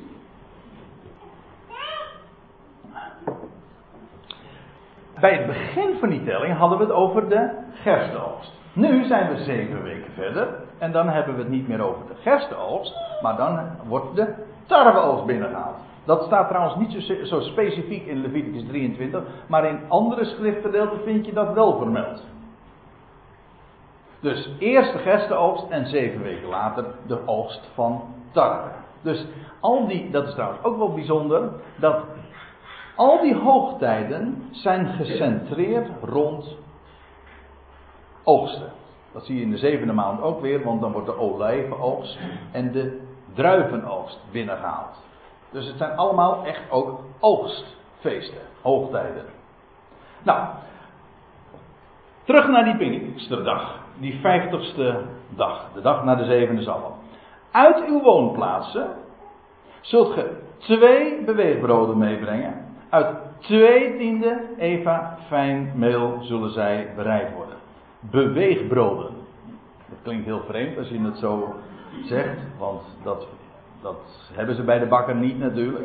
Bij 5.23 5.35
het 5.35 5.47
begin 5.47 5.97
van 6.01 6.09
die 6.09 6.25
telling 6.25 6.57
hadden 6.57 6.79
we 6.79 6.85
het 6.85 6.93
over 6.93 7.29
de 7.29 7.51
gerstenoogst. 7.73 8.53
Nu 8.73 9.05
zijn 9.05 9.35
we 9.35 9.43
zeven 9.43 9.83
weken 9.83 10.13
verder 10.13 10.49
en 10.79 10.93
dan 10.93 11.09
hebben 11.09 11.35
we 11.35 11.41
het 11.41 11.51
niet 11.51 11.69
meer 11.69 11.83
over 11.83 12.07
de 12.07 12.15
gerstenoogst, 12.21 12.95
maar 13.21 13.37
dan 13.37 13.61
wordt 13.89 14.17
de 14.17 14.35
tarweoogst 14.67 15.27
binnengehaald. 15.27 15.77
Dat 16.05 16.25
staat 16.25 16.49
trouwens 16.49 16.77
niet 16.77 17.03
zo, 17.03 17.25
zo, 17.25 17.41
specifiek 17.41 18.07
in 18.07 18.21
Leviticus 18.21 18.65
23, 18.69 19.23
maar 19.47 19.65
in 19.65 19.79
andere 19.89 20.25
schriftgedeelten 20.25 20.99
vind 21.05 21.27
je 21.27 21.33
dat 21.33 21.53
wel 21.53 21.79
vermeld. 21.79 22.25
Dus 24.21 24.51
eerst 24.59 24.93
de 24.93 24.99
gerstenoogst 24.99 25.65
en 25.69 25.87
zeven 25.87 26.23
weken 26.23 26.49
later 26.49 26.85
de 27.07 27.19
oogst 27.27 27.71
van 27.75 28.03
tarwe. 28.33 28.71
Dus 29.03 29.27
al 29.61 29.87
die, 29.87 30.11
dat 30.11 30.27
is 30.27 30.35
trouwens 30.35 30.65
ook 30.65 30.77
wel 30.77 30.93
bijzonder, 30.93 31.51
dat 31.77 31.97
al 32.97 33.21
die 33.21 33.35
hoogtijden 33.35 34.49
zijn 34.51 34.87
gecentreerd 34.87 35.89
rond 36.03 36.57
oogsten. 38.25 38.73
Dat 39.13 39.25
zie 39.25 39.37
je 39.37 39.43
in 39.43 39.51
de 39.51 39.59
zevende 39.59 39.93
maand 39.93 40.21
ook 40.21 40.41
weer, 40.41 40.65
want 40.65 40.81
dan 40.81 40.93
wordt 40.93 41.07
de 41.07 41.19
olijvenoogst 41.19 42.19
en 42.53 42.73
de 42.73 43.01
druivenoogst 43.35 44.19
binnengehaald. 44.31 44.97
Dus 45.51 45.67
het 45.67 45.77
zijn 45.77 45.97
allemaal 45.97 46.45
echt 46.45 46.71
ook 46.71 47.01
oogstfeesten, 47.21 48.41
hoogtijden. 48.63 49.25
Nou, 50.23 50.47
terug 52.25 52.49
naar 52.49 52.65
die 52.65 52.77
Pinksterdag, 52.77 53.79
die 53.99 54.21
vijftigste 54.21 55.05
dag, 55.29 55.73
de 55.75 55.81
dag 55.81 56.05
na 56.05 56.15
de 56.15 56.25
zevende 56.25 56.63
sabbat. 56.63 56.93
Uit 57.51 57.85
uw 57.87 58.01
woonplaatsen 58.01 58.91
zult 59.81 60.13
ge 60.13 60.37
twee 60.59 61.25
beweegbroden 61.25 61.99
meebrengen. 61.99 62.72
Uit 62.93 63.17
twee 63.39 63.97
tiende 63.97 64.41
Eva 64.59 65.19
fijn 65.29 65.73
meel 65.75 66.19
zullen 66.21 66.51
zij 66.51 66.93
bereid 66.97 67.35
worden. 67.35 67.57
Beweegbroden. 68.01 69.11
Dat 69.89 69.99
klinkt 70.03 70.25
heel 70.25 70.43
vreemd 70.49 70.79
als 70.79 70.89
je 70.89 71.01
het 71.01 71.19
zo 71.19 71.55
zegt, 72.05 72.39
want 72.59 72.83
dat, 73.03 73.27
dat 73.83 73.97
hebben 74.33 74.55
ze 74.55 74.63
bij 74.63 74.79
de 74.79 74.87
bakker 74.87 75.15
niet 75.15 75.39
natuurlijk. 75.39 75.85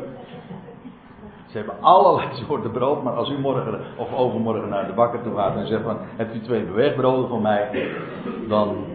Ze 1.46 1.56
hebben 1.56 1.74
allerlei 1.80 2.28
soorten 2.46 2.70
brood, 2.70 3.02
maar 3.02 3.14
als 3.14 3.30
u 3.30 3.38
morgen 3.38 3.80
of 3.96 4.14
overmorgen 4.14 4.68
naar 4.68 4.86
de 4.86 4.92
bakker 4.92 5.22
toe 5.22 5.36
gaat 5.36 5.56
en 5.56 5.66
zegt 5.66 5.82
van, 5.82 5.98
hebt 6.16 6.34
u 6.34 6.40
twee 6.40 6.64
beweegbroden 6.64 7.28
voor 7.28 7.42
mij, 7.42 7.90
dan... 8.48 8.76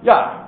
Ja, 0.00 0.45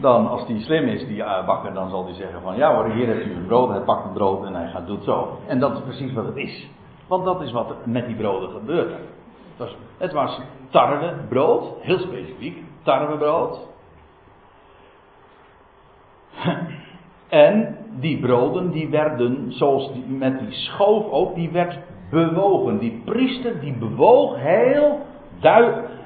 dan 0.00 0.28
als 0.28 0.46
die 0.46 0.60
slim 0.60 0.88
is, 0.88 1.06
die 1.06 1.16
uh, 1.16 1.46
bakker, 1.46 1.74
dan 1.74 1.90
zal 1.90 2.04
hij 2.04 2.14
zeggen 2.14 2.40
van 2.42 2.56
ja 2.56 2.74
hoor, 2.74 2.90
hier 2.90 3.06
hebt 3.06 3.26
u 3.26 3.34
een 3.34 3.46
brood, 3.46 3.68
hij 3.68 3.80
pakt 3.80 4.04
een 4.04 4.12
brood 4.12 4.44
en 4.44 4.54
hij 4.54 4.68
gaat 4.68 4.86
doet 4.86 5.04
zo. 5.04 5.38
En 5.46 5.58
dat 5.58 5.72
is 5.72 5.82
precies 5.82 6.12
wat 6.12 6.24
het 6.24 6.36
is. 6.36 6.70
Want 7.06 7.24
dat 7.24 7.42
is 7.42 7.52
wat 7.52 7.70
er 7.70 7.76
met 7.84 8.06
die 8.06 8.16
broden 8.16 8.50
gebeurt. 8.50 8.90
Het 8.90 9.58
was, 9.58 9.76
het 9.98 10.12
was 10.12 10.40
tarwebrood, 10.70 11.72
heel 11.80 11.98
specifiek, 11.98 12.62
tarwebrood. 12.82 13.68
En 17.28 17.76
die 18.00 18.20
broden 18.20 18.70
die 18.70 18.88
werden, 18.88 19.52
zoals 19.52 19.92
die, 19.92 20.04
met 20.06 20.38
die 20.38 20.52
schoof 20.52 21.10
ook, 21.10 21.34
die 21.34 21.50
werd 21.50 21.78
bewogen. 22.10 22.78
Die 22.78 23.02
priester 23.04 23.60
die 23.60 23.76
bewoog 23.78 24.36
heel, 24.36 25.00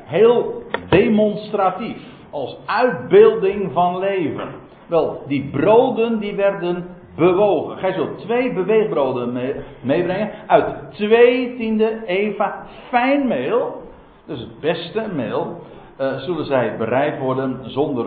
heel 0.04 0.62
demonstratief 0.88 2.17
als 2.30 2.56
uitbeelding 2.66 3.72
van 3.72 3.98
leven. 3.98 4.48
Wel, 4.86 5.22
die 5.26 5.50
broden 5.50 6.18
die 6.18 6.34
werden 6.34 6.86
bewogen. 7.16 7.78
Gij 7.78 7.92
zult 7.92 8.18
twee 8.18 8.52
beweegbroden 8.52 9.32
meebrengen 9.80 10.30
uit 10.46 10.92
twee 10.92 11.56
tiende 11.56 12.02
eva 12.06 12.66
fijn 12.88 13.26
meel. 13.26 13.82
Dus 14.26 14.40
het 14.40 14.60
beste 14.60 15.08
meel. 15.14 15.60
Uh, 16.00 16.18
zullen 16.18 16.44
zij 16.44 16.76
bereid 16.76 17.18
worden 17.18 17.70
zonder 17.70 18.06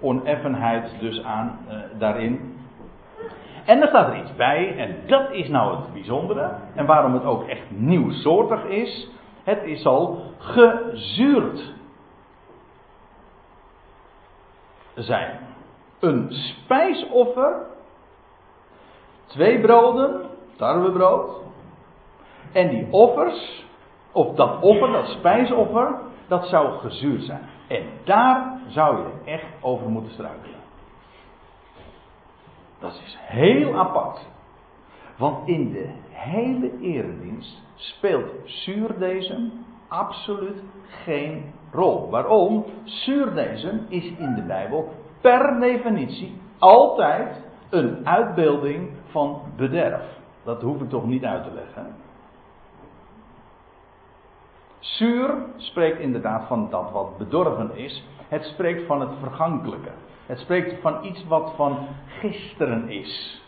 oneffenheid 0.00 0.94
dus 1.00 1.24
aan 1.24 1.58
uh, 1.68 1.74
daarin. 1.98 2.40
En 3.64 3.80
er 3.80 3.88
staat 3.88 4.08
er 4.08 4.18
iets 4.18 4.34
bij, 4.36 4.76
en 4.76 4.96
dat 5.06 5.30
is 5.30 5.48
nou 5.48 5.76
het 5.76 5.92
bijzondere. 5.92 6.50
En 6.74 6.86
waarom 6.86 7.14
het 7.14 7.24
ook 7.24 7.48
echt 7.48 7.62
nieuwsoortig 7.68 8.64
is. 8.64 9.10
Het 9.44 9.62
is 9.64 9.86
al 9.86 10.22
gezuurd 10.38 11.72
zijn. 15.02 15.38
Een 16.00 16.26
spijsoffer, 16.30 17.66
twee 19.26 19.60
broden, 19.60 20.30
tarwebrood. 20.56 21.40
En 22.52 22.68
die 22.68 22.86
offers, 22.90 23.66
of 24.12 24.34
dat 24.34 24.60
offer, 24.60 24.92
dat 24.92 25.06
spijsoffer, 25.06 26.00
dat 26.28 26.46
zou 26.46 26.78
gezuurd 26.78 27.22
zijn. 27.22 27.48
En 27.68 27.86
daar 28.04 28.60
zou 28.68 28.98
je 28.98 29.30
echt 29.30 29.46
over 29.60 29.88
moeten 29.88 30.12
struikelen. 30.12 30.60
Dat 32.78 33.00
is 33.04 33.16
heel 33.20 33.78
apart. 33.78 34.26
Want 35.16 35.48
in 35.48 35.72
de 35.72 35.90
hele 36.10 36.80
eredienst 36.80 37.62
speelt 37.74 38.30
zuurdezem 38.44 39.64
absoluut 39.92 40.62
geen 41.04 41.52
rol. 41.72 42.10
Waarom? 42.10 42.64
Zuurdesem 42.84 43.86
is 43.88 44.04
in 44.04 44.34
de 44.34 44.42
Bijbel 44.42 44.92
per 45.20 45.60
definitie 45.60 46.40
altijd 46.58 47.36
een 47.70 48.06
uitbeelding 48.06 48.90
van 49.10 49.42
bederf. 49.56 50.02
Dat 50.44 50.62
hoef 50.62 50.80
ik 50.80 50.88
toch 50.88 51.06
niet 51.06 51.24
uit 51.24 51.44
te 51.44 51.52
leggen. 51.54 51.94
Zuur 54.78 55.34
spreekt 55.56 55.98
inderdaad 55.98 56.46
van 56.46 56.70
dat 56.70 56.90
wat 56.90 57.18
bedorven 57.18 57.76
is. 57.76 58.04
Het 58.28 58.44
spreekt 58.44 58.86
van 58.86 59.00
het 59.00 59.10
vergankelijke. 59.20 59.90
Het 60.26 60.38
spreekt 60.38 60.80
van 60.80 61.04
iets 61.04 61.26
wat 61.26 61.52
van 61.56 61.86
gisteren 62.06 62.88
is. 62.88 63.42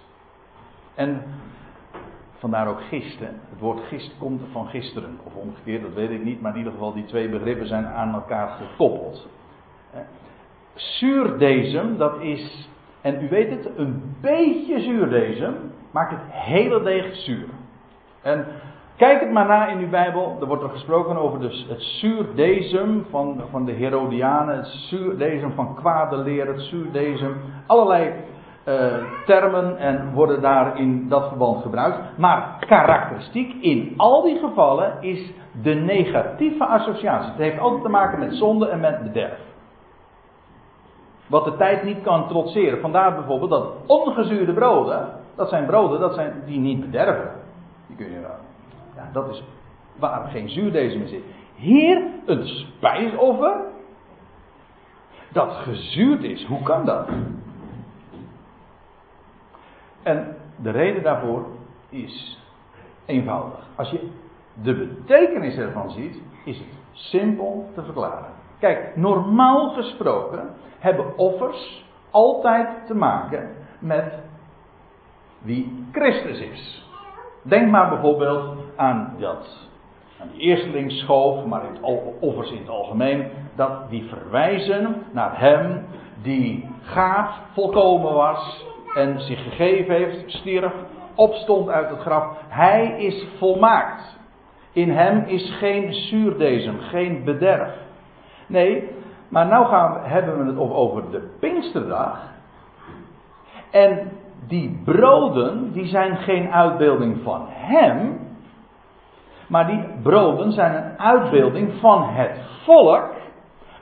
En 0.95 1.23
Vandaar 2.45 2.69
ook 2.69 2.83
gisten. 2.83 3.41
Het 3.51 3.61
woord 3.61 3.81
gist 3.89 4.15
komt 4.19 4.43
van 4.53 4.67
gisteren. 4.67 5.19
Of 5.25 5.35
omgekeerd, 5.35 5.83
dat 5.83 5.93
weet 5.93 6.11
ik 6.11 6.25
niet. 6.25 6.41
Maar 6.41 6.53
in 6.53 6.59
ieder 6.59 6.73
geval, 6.73 6.93
die 6.93 7.05
twee 7.05 7.29
begrippen 7.29 7.67
zijn 7.67 7.87
aan 7.87 8.15
elkaar 8.15 8.49
gekoppeld. 8.49 9.29
Zuurdesem, 10.75 11.97
dat 11.97 12.21
is. 12.21 12.69
En 13.01 13.25
u 13.25 13.29
weet 13.29 13.51
het, 13.51 13.69
een 13.77 14.17
beetje 14.21 14.81
zuurdesem 14.81 15.55
maakt 15.91 16.11
het 16.11 16.21
hele 16.31 16.83
deeg 16.83 17.15
zuur. 17.15 17.49
En 18.23 18.47
kijk 18.97 19.21
het 19.21 19.31
maar 19.31 19.47
na 19.47 19.69
in 19.69 19.79
uw 19.79 19.91
Bijbel. 19.91 20.37
Er 20.41 20.47
wordt 20.47 20.63
er 20.63 20.71
gesproken 20.71 21.17
over 21.17 21.41
dus 21.41 21.67
het 21.69 21.83
zuurdesem 21.83 23.07
van, 23.11 23.43
van 23.51 23.65
de 23.65 23.73
Herodianen. 23.73 24.57
Het 24.57 24.67
zuurdesem 24.67 25.53
van 25.53 25.75
kwade 25.75 26.17
leer. 26.17 26.47
Het 26.47 26.61
zuurdesem. 26.61 27.37
Allerlei 27.67 28.13
uh, 28.69 28.93
termen 29.27 29.79
en 29.79 30.13
worden 30.13 30.41
daar 30.41 30.79
in 30.79 31.09
dat 31.09 31.29
verband 31.29 31.63
gebruikt. 31.63 31.99
Maar 32.17 32.57
karakteristiek 32.67 33.55
in 33.63 33.95
al 33.97 34.23
die 34.23 34.39
gevallen 34.39 35.03
is 35.03 35.33
de 35.63 35.75
negatieve 35.75 36.65
associatie. 36.65 37.31
Het 37.31 37.41
heeft 37.41 37.59
altijd 37.59 37.83
te 37.83 37.89
maken 37.89 38.19
met 38.19 38.35
zonde 38.35 38.69
en 38.69 38.81
met 38.81 39.03
bederf. 39.03 39.39
Wat 41.27 41.45
de 41.45 41.57
tijd 41.57 41.83
niet 41.83 42.03
kan 42.03 42.29
trotseren. 42.29 42.81
Vandaar 42.81 43.15
bijvoorbeeld 43.15 43.51
dat 43.51 43.73
ongezuurde 43.87 44.53
broden, 44.53 45.09
dat 45.37 45.49
zijn 45.49 45.67
broden 45.67 46.01
dat 46.01 46.15
zijn, 46.15 46.43
die 46.47 46.59
niet 46.59 46.81
bederven. 46.81 47.31
Die 47.87 47.97
kun 47.97 48.11
je, 48.11 48.21
ja, 48.97 49.09
dat 49.13 49.29
is 49.29 49.45
waar 49.99 50.29
geen 50.31 50.49
zuurdesem 50.49 51.01
in 51.01 51.09
zit. 51.09 51.25
Hier 51.55 52.03
een 52.27 52.47
spijsoffer 52.47 53.55
dat 55.33 55.53
gezuurd 55.53 56.23
is. 56.23 56.45
Hoe 56.45 56.63
kan 56.63 56.85
dat? 56.85 57.09
En 60.05 60.37
de 60.57 60.71
reden 60.71 61.03
daarvoor 61.03 61.47
is 61.89 62.39
eenvoudig. 63.07 63.59
Als 63.77 63.91
je 63.91 64.09
de 64.63 64.75
betekenis 64.75 65.57
ervan 65.57 65.91
ziet, 65.91 66.23
is 66.45 66.59
het 66.59 66.67
simpel 66.93 67.71
te 67.75 67.83
verklaren. 67.83 68.33
Kijk, 68.59 68.97
normaal 68.97 69.71
gesproken 69.71 70.49
hebben 70.79 71.19
offers 71.19 71.85
altijd 72.11 72.87
te 72.87 72.95
maken 72.95 73.51
met 73.79 74.15
wie 75.43 75.87
Christus 75.93 76.41
is. 76.41 76.89
Denk 77.43 77.71
maar 77.71 77.89
bijvoorbeeld 77.89 78.57
aan 78.77 79.15
dat 79.19 79.69
aan 80.21 80.29
die 80.33 80.41
eerstelingsschoof, 80.41 81.45
maar 81.45 81.65
in 81.65 81.73
het, 81.73 81.83
offers 82.21 82.51
in 82.51 82.59
het 82.59 82.69
algemeen, 82.69 83.31
dat 83.55 83.91
die 83.91 84.05
verwijzen 84.05 85.03
naar 85.13 85.41
hem 85.41 85.87
die 86.23 86.69
gaaf, 86.83 87.39
volkomen 87.53 88.13
was 88.13 88.67
en 88.95 89.21
zich 89.21 89.43
gegeven 89.43 89.95
heeft, 89.95 90.31
stierf, 90.31 90.73
opstond 91.15 91.69
uit 91.69 91.91
het 91.91 92.01
graf. 92.01 92.37
Hij 92.49 92.95
is 92.99 93.27
volmaakt. 93.39 94.19
In 94.73 94.91
hem 94.91 95.25
is 95.27 95.57
geen 95.59 95.95
zuurdezem, 95.95 96.81
geen 96.81 97.25
bederf. 97.25 97.71
Nee, 98.47 98.91
maar 99.29 99.47
nu 99.47 99.65
gaan 99.65 100.01
hebben 100.03 100.39
we 100.39 100.51
het 100.51 100.71
over 100.71 101.11
de 101.11 101.37
Pinksterdag. 101.41 102.33
En 103.71 104.11
die 104.47 104.81
broden, 104.85 105.73
die 105.73 105.87
zijn 105.87 106.17
geen 106.17 106.53
uitbeelding 106.53 107.23
van 107.23 107.47
hem. 107.49 108.19
Maar 109.47 109.67
die 109.67 109.85
broden 110.03 110.53
zijn 110.53 110.75
een 110.75 110.99
uitbeelding 110.99 111.73
van 111.81 112.03
het 112.09 112.39
volk. 112.65 113.11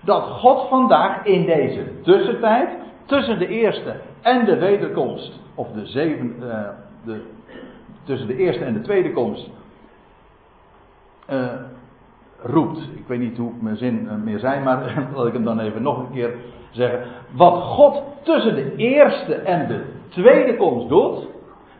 Dat 0.01 0.23
God 0.23 0.69
vandaag 0.69 1.25
in 1.25 1.45
deze 1.45 2.01
tussentijd, 2.03 2.69
tussen 3.05 3.39
de 3.39 3.47
eerste 3.47 3.95
en 4.21 4.45
de 4.45 4.59
wederkomst, 4.59 5.41
of 5.55 5.73
de 5.73 5.87
zeven, 5.87 6.37
uh, 6.41 6.69
de, 7.05 7.23
tussen 8.05 8.27
de 8.27 8.37
eerste 8.37 8.65
en 8.65 8.73
de 8.73 8.81
tweede 8.81 9.13
komst, 9.13 9.51
uh, 11.31 11.53
roept. 12.43 12.79
Ik 12.79 13.07
weet 13.07 13.19
niet 13.19 13.37
hoe 13.37 13.53
mijn 13.61 13.77
zin 13.77 14.09
eh, 14.09 14.15
meer 14.15 14.39
zijn, 14.39 14.63
maar 14.63 14.79
laat 15.15 15.27
ik 15.27 15.33
hem 15.33 15.45
dan 15.45 15.61
even 15.61 15.83
nog 15.83 15.99
een 15.99 16.13
keer 16.13 16.35
zeggen. 16.71 17.01
Wat 17.31 17.63
God 17.63 18.03
tussen 18.23 18.55
de 18.55 18.77
eerste 18.77 19.35
en 19.35 19.69
de 19.69 19.85
tweede 20.09 20.57
komst 20.57 20.89
doet, 20.89 21.27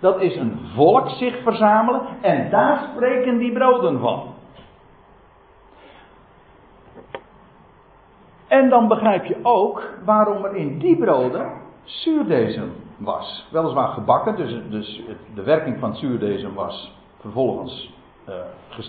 dat 0.01 0.21
is 0.21 0.37
een 0.37 0.59
volk 0.75 1.09
zich 1.09 1.43
verzamelen 1.43 2.01
en 2.21 2.51
daar 2.51 2.89
spreken 2.95 3.39
die 3.39 3.53
broden 3.53 4.01
van. 4.01 4.32
En 8.53 8.69
dan 8.69 8.89
begrijp 8.89 9.25
je 9.25 9.37
ook 9.43 9.83
waarom 10.05 10.45
er 10.45 10.57
in 10.57 10.79
die 10.79 10.97
broden 10.97 11.51
zuurdesem 11.85 12.73
was. 12.97 13.49
Weliswaar 13.51 13.89
gebakken, 13.89 14.37
dus, 14.37 14.61
dus 14.69 15.03
de 15.35 15.43
werking 15.43 15.79
van 15.79 15.91
het 15.91 16.55
was 16.55 16.99
vervolgens 17.21 17.95
uh, 18.29 18.35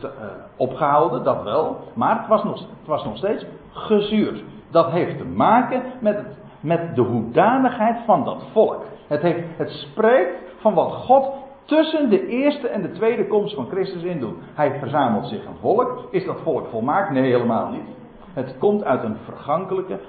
uh, 0.03 0.09
opgehouden, 0.55 1.23
dat 1.23 1.43
wel. 1.43 1.77
Maar 1.93 2.17
het 2.19 2.27
was, 2.27 2.43
nog, 2.43 2.59
het 2.59 2.87
was 2.87 3.03
nog 3.03 3.17
steeds 3.17 3.45
gezuurd. 3.71 4.43
Dat 4.71 4.91
heeft 4.91 5.17
te 5.17 5.25
maken 5.25 5.81
met, 5.99 6.15
het, 6.15 6.37
met 6.59 6.95
de 6.95 7.01
hoedanigheid 7.01 7.97
van 8.05 8.23
dat 8.23 8.43
volk. 8.51 8.85
Het, 9.07 9.21
heeft, 9.21 9.43
het 9.57 9.69
spreekt 9.69 10.35
van 10.59 10.73
wat 10.73 10.93
God 10.93 11.31
tussen 11.65 12.09
de 12.09 12.27
eerste 12.27 12.67
en 12.67 12.81
de 12.81 12.91
tweede 12.91 13.27
komst 13.27 13.55
van 13.55 13.67
Christus 13.67 14.03
in 14.03 14.19
doet. 14.19 14.35
Hij 14.53 14.79
verzamelt 14.79 15.27
zich 15.27 15.45
een 15.45 15.57
volk. 15.61 16.07
Is 16.11 16.25
dat 16.25 16.41
volk 16.41 16.67
volmaakt? 16.67 17.11
Nee, 17.11 17.31
helemaal 17.31 17.69
niet. 17.69 18.01
Het 18.33 18.57
komt 18.57 18.83
uit 18.83 19.03
een 19.03 19.17
vergankelijke, 19.25 19.99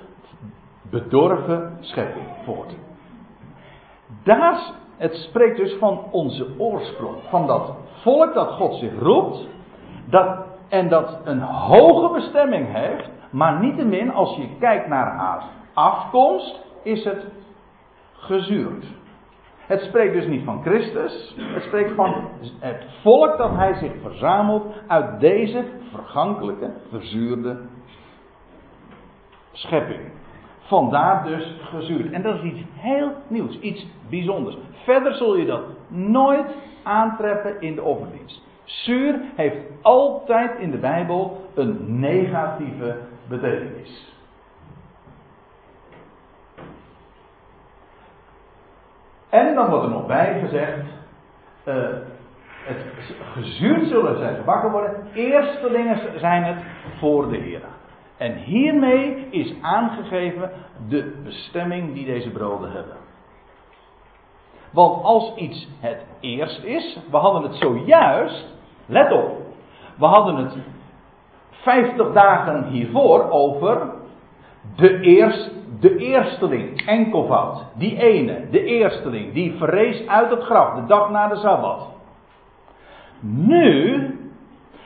bedorven 0.91 1.77
schepping 1.81 2.27
voort. 2.45 2.75
Daar, 4.23 4.73
het 4.97 5.15
spreekt 5.15 5.57
dus 5.57 5.77
van 5.79 6.05
onze 6.11 6.47
oorsprong. 6.59 7.17
Van 7.29 7.47
dat 7.47 7.77
volk 8.03 8.35
dat 8.35 8.49
God 8.49 8.75
zich 8.75 8.99
roept. 8.99 9.49
Dat, 10.05 10.39
en 10.69 10.89
dat 10.89 11.21
een 11.25 11.41
hoge 11.41 12.13
bestemming 12.13 12.73
heeft. 12.73 13.11
Maar 13.31 13.61
niettemin, 13.61 14.13
als 14.13 14.37
je 14.37 14.49
kijkt 14.59 14.89
naar 14.89 15.17
haar 15.17 15.43
afkomst, 15.75 16.61
is 16.83 17.05
het 17.05 17.27
gezuurd. 18.13 18.85
Het 19.67 19.81
spreekt 19.81 20.13
dus 20.13 20.27
niet 20.27 20.45
van 20.45 20.63
Christus. 20.63 21.35
Het 21.37 21.63
spreekt 21.63 21.95
van 21.95 22.29
het 22.59 22.85
volk 23.03 23.37
dat 23.37 23.51
hij 23.51 23.75
zich 23.75 23.93
verzamelt 24.03 24.65
uit 24.87 25.21
deze 25.21 25.65
vergankelijke, 25.93 26.71
verzuurde 26.91 27.61
schepping. 29.55 30.01
Vandaar 30.59 31.25
dus 31.25 31.61
gezuurd. 31.63 32.13
En 32.13 32.23
dat 32.23 32.35
is 32.35 32.43
iets 32.43 32.61
heel 32.75 33.13
nieuws, 33.29 33.59
iets 33.59 33.87
bijzonders. 34.09 34.57
Verder 34.85 35.15
zul 35.15 35.37
je 35.37 35.47
dat 35.47 35.63
nooit 35.89 36.47
aantreffen 36.83 37.61
in 37.61 37.75
de 37.75 37.83
offerdienst. 37.83 38.43
Zuur 38.65 39.21
heeft 39.37 39.57
altijd 39.83 40.59
in 40.59 40.71
de 40.71 40.79
Bijbel 40.79 41.41
een 41.55 42.01
negatieve 42.01 42.97
betekenis. 43.29 44.13
En 49.29 49.55
dan 49.55 49.69
wordt 49.71 49.85
er 49.85 49.91
nog 49.91 50.07
bij 50.07 50.41
gezegd, 50.41 50.79
uh, 51.65 51.75
het 52.65 52.77
gezuurd 53.33 53.87
zullen 53.87 54.19
zijn 54.19 54.37
gebakken 54.37 54.71
worden, 54.71 55.07
eerstelingen 55.15 56.19
zijn 56.19 56.45
het 56.45 56.65
voor 56.99 57.29
de 57.29 57.37
Heer. 57.37 57.74
En 58.17 58.37
hiermee 58.37 59.29
is 59.31 59.55
aangegeven 59.61 60.51
de 60.89 61.21
bestemming 61.25 61.95
die 61.95 62.05
deze 62.05 62.31
broden 62.31 62.73
hebben. 62.73 62.97
Want 64.71 65.05
als 65.05 65.35
iets 65.37 65.69
het 65.81 66.05
eerst 66.21 66.63
is, 66.63 66.99
we 67.11 67.17
hadden 67.17 67.43
het 67.43 67.55
zojuist, 67.55 68.55
let 68.87 69.13
op, 69.13 69.31
we 69.97 70.05
hadden 70.07 70.37
het 70.37 70.57
50 71.51 72.13
dagen 72.13 72.65
hiervoor 72.65 73.31
over 73.31 73.93
de 74.77 75.01
eerst, 75.01 75.51
de 75.81 75.97
eersteling, 75.97 76.87
enkelvoud. 76.87 77.65
Die 77.75 77.99
ene, 77.99 78.51
de 78.51 78.65
eersteling, 78.65 79.33
die 79.33 79.53
verrees 79.53 80.07
uit 80.07 80.31
het 80.31 80.43
graf, 80.43 80.75
de 80.75 80.87
dag 80.87 81.11
na 81.11 81.29
de 81.29 81.37
Sabbat. 81.37 81.89
Nu 83.21 84.19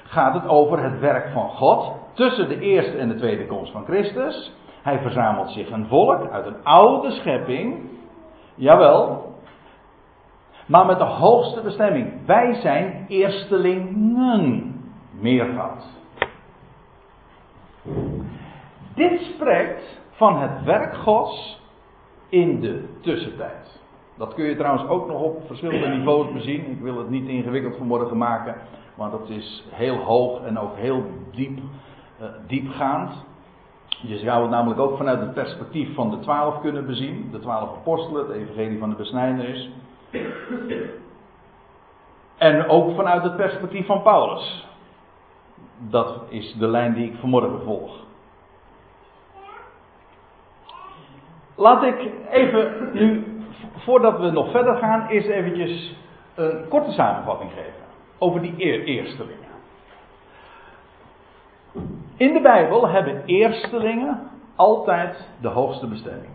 gaat 0.05 0.35
het 0.35 0.49
over 0.49 0.83
het 0.83 1.01
werk 1.01 1.33
van 1.33 1.49
God 1.49 1.93
tussen 2.19 2.49
de 2.49 2.61
eerste 2.61 2.97
en 2.97 3.09
de 3.09 3.15
tweede 3.15 3.47
komst 3.47 3.73
van 3.73 3.85
Christus. 3.85 4.53
Hij 4.83 4.99
verzamelt 4.99 5.51
zich 5.51 5.71
een 5.71 5.87
volk 5.87 6.31
uit 6.31 6.47
een 6.47 6.65
oude 6.65 7.11
schepping. 7.11 7.91
Jawel. 8.55 9.35
Maar 10.67 10.87
met 10.87 10.99
de 10.99 11.05
hoogste 11.05 11.61
bestemming. 11.61 12.27
Wij 12.27 12.55
zijn 12.55 13.05
eerstelingen. 13.09 14.75
Meervoud. 15.21 15.85
Dit 18.95 19.21
spreekt 19.21 20.01
van 20.11 20.41
het 20.41 20.65
werk 20.65 20.97
Gods 20.97 21.61
in 22.29 22.61
de 22.61 22.89
tussentijd. 23.01 23.81
Dat 24.17 24.35
kun 24.35 24.45
je 24.45 24.57
trouwens 24.57 24.89
ook 24.89 25.07
nog 25.07 25.23
op 25.23 25.47
verschillende 25.47 25.89
niveaus 25.97 26.33
bezien. 26.33 26.71
Ik 26.71 26.81
wil 26.81 26.99
het 26.99 27.11
niet 27.11 27.29
ingewikkeld 27.29 27.77
vanmorgen 27.77 28.17
maken, 28.17 28.55
maar 28.95 29.11
dat 29.11 29.29
is 29.29 29.65
heel 29.71 29.97
hoog 29.97 30.43
en 30.43 30.59
ook 30.59 30.77
heel 30.77 31.05
diep, 31.33 31.59
diepgaand. 32.47 33.11
Je 33.89 34.19
zou 34.19 34.43
het 34.43 34.51
namelijk 34.51 34.81
ook 34.81 34.97
vanuit 34.97 35.21
het 35.21 35.35
perspectief 35.35 35.95
van 35.95 36.11
de 36.11 36.19
twaalf 36.19 36.61
kunnen 36.61 36.87
bezien. 36.87 37.29
De 37.31 37.39
twaalf 37.39 37.71
apostelen, 37.77 38.27
het 38.27 38.37
evangelie 38.37 38.79
van 38.79 38.91
de 38.91 38.97
besnijdenis. 38.97 39.71
En 42.37 42.69
ook 42.69 42.95
vanuit 42.95 43.23
het 43.23 43.37
perspectief 43.37 43.87
van 43.87 44.03
Paulus. 44.03 44.67
Dat 45.79 46.23
is 46.29 46.55
de 46.59 46.67
lijn 46.67 46.95
die 46.95 47.11
ik 47.11 47.19
vanmorgen 47.21 47.63
volg. 47.63 48.07
Laat 51.55 51.83
ik 51.83 52.11
even 52.31 52.91
nu, 52.93 53.25
voordat 53.77 54.21
we 54.21 54.31
nog 54.31 54.51
verder 54.51 54.77
gaan, 54.77 55.07
eerst 55.07 55.29
eventjes 55.29 55.97
een 56.35 56.69
korte 56.69 56.93
samenvatting 56.93 57.51
geven 57.51 57.87
over 58.19 58.41
die 58.41 58.57
eerstelingen. 58.85 59.47
In 62.19 62.33
de 62.33 62.41
Bijbel 62.41 62.89
hebben 62.89 63.23
eerstelingen 63.25 64.31
altijd 64.57 65.29
de 65.41 65.49
hoogste 65.49 65.87
bestemming. 65.87 66.33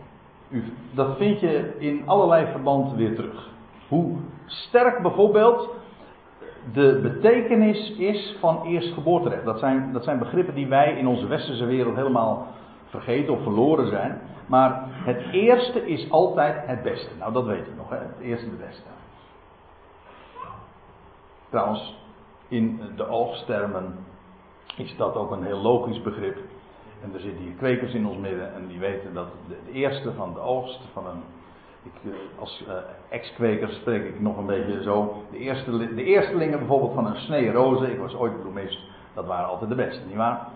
dat 0.91 1.17
vind 1.17 1.39
je 1.39 1.75
in 1.77 2.01
allerlei 2.05 2.47
verband 2.51 2.93
weer 2.93 3.15
terug. 3.15 3.49
Hoe 3.87 4.17
sterk 4.45 5.01
bijvoorbeeld 5.01 5.69
de 6.73 6.99
betekenis 7.01 7.91
is 7.97 8.37
van 8.39 8.65
eerstgeboorterecht. 8.65 9.45
Dat 9.45 9.59
zijn, 9.59 9.93
dat 9.93 10.03
zijn 10.03 10.19
begrippen 10.19 10.55
die 10.55 10.67
wij 10.67 10.97
in 10.97 11.07
onze 11.07 11.27
westerse 11.27 11.65
wereld 11.65 11.95
helemaal 11.95 12.47
vergeten 12.85 13.33
of 13.33 13.43
verloren 13.43 13.87
zijn. 13.87 14.21
Maar 14.47 14.83
het 14.87 15.31
eerste 15.31 15.87
is 15.87 16.11
altijd 16.11 16.67
het 16.67 16.83
beste. 16.83 17.09
Nou, 17.19 17.33
dat 17.33 17.45
weten 17.45 17.65
we 17.71 17.77
nog, 17.77 17.89
hè? 17.89 17.97
het 17.97 18.19
eerste 18.21 18.49
de 18.49 18.65
beste. 18.65 18.87
Trouwens, 21.49 21.97
in 22.47 22.81
de 22.95 23.07
oogstermen 23.07 23.95
is 24.77 24.95
dat 24.97 25.15
ook 25.15 25.31
een 25.31 25.43
heel 25.43 25.61
logisch 25.61 26.01
begrip. 26.01 26.37
En 27.03 27.13
er 27.13 27.19
zitten 27.19 27.43
hier 27.43 27.53
kwekers 27.53 27.93
in 27.93 28.07
ons 28.07 28.17
midden 28.17 28.53
en 28.53 28.67
die 28.67 28.79
weten 28.79 29.13
dat 29.13 29.27
de, 29.47 29.71
eerste 29.71 30.13
van 30.13 30.33
de 30.33 30.39
oogst 30.39 30.79
van 30.93 31.07
een. 31.07 31.21
Ik, 31.83 32.11
eh, 32.11 32.39
als 32.39 32.63
uh, 32.67 32.73
ex-kweker 33.09 33.69
spreek 33.69 34.05
ik 34.05 34.19
nog 34.19 34.37
een 34.37 34.45
beetje 34.45 34.83
zo. 34.83 35.23
De, 35.31 35.37
eerste, 35.37 35.93
de 35.95 36.03
eerstelingen 36.03 36.59
bijvoorbeeld 36.59 36.93
van 36.93 37.05
een 37.05 37.15
snee 37.15 37.51
rozen. 37.51 37.91
Ik 37.91 37.99
was 37.99 38.15
ooit 38.15 38.41
bloemist. 38.41 38.79
Dat 39.13 39.25
waren 39.25 39.47
altijd 39.47 39.69
de 39.69 39.75
beste, 39.75 40.01
nietwaar? 40.05 40.47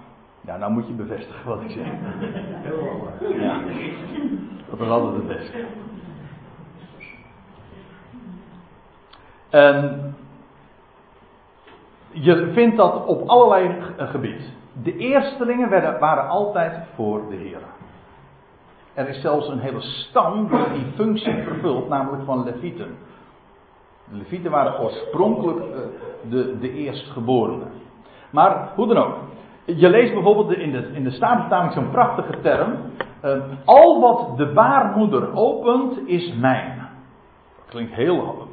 Ja, 0.42 0.58
nou 0.58 0.72
moet 0.72 0.88
je 0.88 0.94
bevestigen 0.94 1.50
wat 1.50 1.62
ik 1.62 1.72
zeg. 1.72 1.88
Ja, 3.40 3.62
dat 4.70 4.80
was 4.80 4.88
altijd 4.88 5.16
het 5.16 5.28
beste. 5.28 5.66
En 9.50 10.07
je 12.22 12.52
vindt 12.54 12.78
dat 12.78 13.06
op 13.06 13.28
allerlei 13.28 13.76
gebied. 13.98 14.52
De 14.84 14.98
eerstelingen 14.98 15.70
werden, 15.70 16.00
waren 16.00 16.30
altijd 16.30 16.80
voor 16.96 17.22
de 17.30 17.36
Heer. 17.36 17.62
Er 18.94 19.10
is 19.10 19.22
zelfs 19.22 19.48
een 19.48 19.60
hele 19.60 19.82
stam 19.82 20.48
die 20.48 20.72
die 20.74 20.92
functie 20.96 21.44
vervult, 21.44 21.90
namelijk 21.90 22.24
van 22.24 22.44
Levieten. 22.44 22.98
De 24.10 24.18
Levieten 24.18 24.52
waren 24.52 24.80
oorspronkelijk 24.80 25.60
eh, 25.60 25.80
de, 26.30 26.60
de 26.60 26.72
eerstgeborenen. 26.72 27.72
Maar 28.30 28.70
hoe 28.76 28.88
dan 28.88 28.98
ook. 28.98 29.16
Je 29.66 29.90
leest 29.90 30.14
bijvoorbeeld 30.14 30.54
in 30.54 30.72
de, 30.72 30.90
in 30.94 31.04
de 31.04 31.12
zo'n 31.74 31.90
prachtige 31.92 32.42
term. 32.42 32.76
Uh, 33.24 33.38
al 33.66 34.02
wat 34.02 34.38
de 34.38 34.54
baarmoeder 34.54 35.36
opent 35.36 36.08
is 36.08 36.34
mijn. 36.34 36.78
Dat 37.56 37.66
klinkt 37.70 37.94
heel 37.94 38.48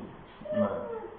uh, 0.55 0.65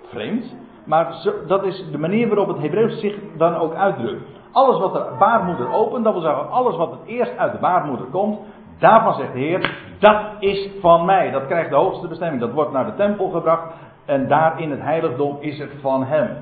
vreemd. 0.10 0.56
Maar 0.86 1.16
dat 1.48 1.64
is 1.64 1.86
de 1.92 1.98
manier 1.98 2.28
waarop 2.28 2.48
het 2.48 2.62
Hebreeuws 2.62 3.00
zich 3.00 3.16
dan 3.38 3.56
ook 3.56 3.74
uitdrukt. 3.74 4.24
Alles 4.52 4.80
wat 4.80 4.94
de 4.94 5.16
baarmoeder 5.20 5.74
opent, 5.74 6.04
dat 6.04 6.14
wil 6.14 6.22
zeggen 6.22 6.52
alles 6.52 6.76
wat 6.76 6.92
het 6.92 7.00
eerst 7.06 7.38
uit 7.38 7.52
de 7.52 7.58
baarmoeder 7.58 8.06
komt, 8.06 8.40
daarvan 8.80 9.14
zegt 9.14 9.34
de 9.34 9.40
Heer, 9.40 9.78
dat 10.00 10.22
is 10.40 10.70
van 10.82 11.06
mij. 11.06 11.32
Dat 11.32 11.46
krijgt 11.46 11.70
de 11.70 11.76
hoogste 11.76 12.08
bestemming. 12.08 12.42
Dat 12.42 12.52
wordt 12.52 12.72
naar 12.72 12.86
de 12.86 12.96
tempel 12.96 13.30
gebracht 13.30 13.74
en 14.06 14.28
daar 14.28 14.62
in 14.62 14.72
het 14.72 14.82
heiligdom 14.82 15.38
is 15.40 15.60
het 15.60 15.72
van 15.82 16.04
hem. 16.04 16.38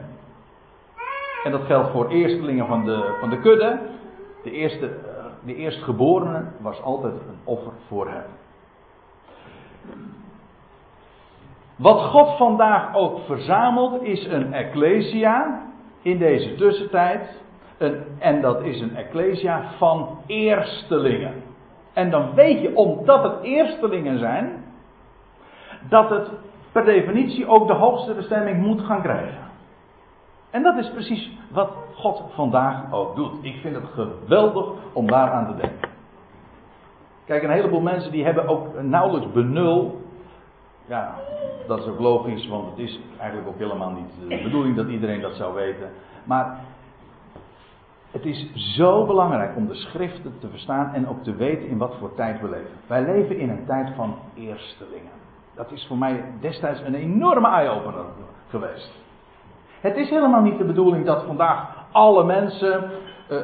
En 1.43 1.51
dat 1.51 1.61
geldt 1.61 1.91
voor 1.91 2.07
eerstelingen 2.09 2.67
van 2.67 2.85
de, 2.85 3.15
van 3.19 3.29
de 3.29 3.39
kudde. 3.39 3.79
De, 4.43 4.51
eerste, 4.51 4.85
eh, 4.85 5.25
de 5.45 5.55
eerstgeborene 5.55 6.43
was 6.61 6.81
altijd 6.81 7.13
een 7.13 7.39
offer 7.43 7.71
voor 7.87 8.07
hem. 8.07 8.25
Wat 11.75 12.01
God 12.01 12.37
vandaag 12.37 12.95
ook 12.95 13.19
verzamelt 13.25 14.01
is 14.01 14.25
een 14.25 14.53
ecclesia 14.53 15.61
in 16.01 16.17
deze 16.17 16.55
tussentijd. 16.55 17.41
Een, 17.77 18.03
en 18.19 18.41
dat 18.41 18.61
is 18.61 18.81
een 18.81 18.95
ecclesia 18.95 19.71
van 19.77 20.17
eerstelingen. 20.25 21.33
En 21.93 22.09
dan 22.09 22.33
weet 22.33 22.61
je, 22.61 22.75
omdat 22.75 23.23
het 23.23 23.41
eerstelingen 23.41 24.19
zijn, 24.19 24.63
dat 25.89 26.09
het 26.09 26.29
per 26.71 26.85
definitie 26.85 27.47
ook 27.47 27.67
de 27.67 27.73
hoogste 27.73 28.13
bestemming 28.13 28.65
moet 28.65 28.81
gaan 28.81 29.01
krijgen. 29.01 29.43
En 30.49 30.63
dat 30.63 30.77
is 30.77 30.91
precies 30.91 31.31
wat 31.51 31.69
God 31.95 32.23
vandaag 32.33 32.93
ook 32.93 33.15
doet. 33.15 33.33
Ik 33.41 33.55
vind 33.61 33.75
het 33.75 33.85
geweldig 33.93 34.65
om 34.93 35.07
daaraan 35.07 35.45
te 35.45 35.61
denken. 35.61 35.89
Kijk, 37.25 37.43
een 37.43 37.49
heleboel 37.49 37.81
mensen 37.81 38.11
die 38.11 38.23
hebben 38.23 38.47
ook 38.47 38.81
nauwelijks 38.81 39.31
benul. 39.31 40.01
Ja, 40.93 41.15
dat 41.67 41.79
is 41.79 41.87
ook 41.87 41.99
logisch, 41.99 42.47
want 42.47 42.69
het 42.69 42.79
is 42.79 42.99
eigenlijk 43.19 43.49
ook 43.49 43.57
helemaal 43.57 43.91
niet 43.91 44.29
de 44.29 44.43
bedoeling 44.43 44.75
dat 44.75 44.87
iedereen 44.87 45.21
dat 45.21 45.35
zou 45.35 45.53
weten. 45.53 45.89
Maar 46.23 46.59
het 48.11 48.25
is 48.25 48.51
zo 48.53 49.05
belangrijk 49.05 49.55
om 49.55 49.67
de 49.67 49.75
schriften 49.75 50.39
te 50.39 50.49
verstaan 50.49 50.93
en 50.93 51.07
ook 51.07 51.23
te 51.23 51.35
weten 51.35 51.67
in 51.67 51.77
wat 51.77 51.95
voor 51.99 52.15
tijd 52.15 52.41
we 52.41 52.49
leven. 52.49 52.71
Wij 52.87 53.03
leven 53.03 53.37
in 53.37 53.49
een 53.49 53.65
tijd 53.65 53.89
van 53.95 54.15
eerstelingen. 54.33 55.11
Dat 55.55 55.71
is 55.71 55.85
voor 55.87 55.97
mij 55.97 56.23
destijds 56.41 56.81
een 56.81 56.95
enorme 56.95 57.47
eye-opener 57.47 58.05
geweest. 58.49 58.91
Het 59.81 59.95
is 59.95 60.09
helemaal 60.09 60.41
niet 60.41 60.57
de 60.57 60.65
bedoeling 60.65 61.05
dat 61.05 61.23
vandaag 61.23 61.85
alle 61.91 62.23
mensen, 62.23 62.91
uh, 63.31 63.37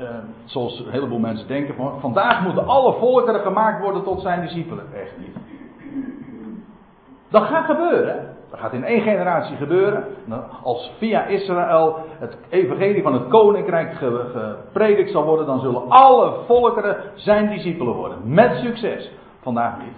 uh, 0.00 0.08
zoals 0.44 0.80
een 0.80 0.90
heleboel 0.90 1.18
mensen 1.18 1.48
denken, 1.48 1.74
van, 1.74 2.00
vandaag 2.00 2.42
moeten 2.42 2.66
alle 2.66 2.92
volkeren 2.92 3.40
gemaakt 3.40 3.82
worden 3.82 4.02
tot 4.02 4.20
zijn 4.20 4.40
discipelen. 4.40 4.86
Echt 4.94 5.18
niet. 5.18 5.57
Dat 7.28 7.42
gaat 7.42 7.64
gebeuren. 7.64 8.36
Dat 8.50 8.60
gaat 8.60 8.72
in 8.72 8.84
één 8.84 9.02
generatie 9.02 9.56
gebeuren. 9.56 10.04
Als 10.62 10.92
via 10.98 11.24
Israël 11.24 11.96
het 12.18 12.36
evangelie 12.48 13.02
van 13.02 13.12
het 13.12 13.28
koninkrijk 13.28 13.94
gepredikt 13.94 15.10
zal 15.10 15.24
worden, 15.24 15.46
dan 15.46 15.60
zullen 15.60 15.88
alle 15.88 16.44
volkeren 16.46 16.96
zijn 17.14 17.48
discipelen 17.48 17.94
worden. 17.94 18.18
Met 18.24 18.56
succes. 18.56 19.10
Vandaag 19.40 19.78
niet. 19.78 19.96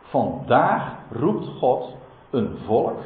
Vandaag 0.00 0.92
roept 1.10 1.46
God 1.46 1.96
een 2.30 2.58
volk, 2.66 2.98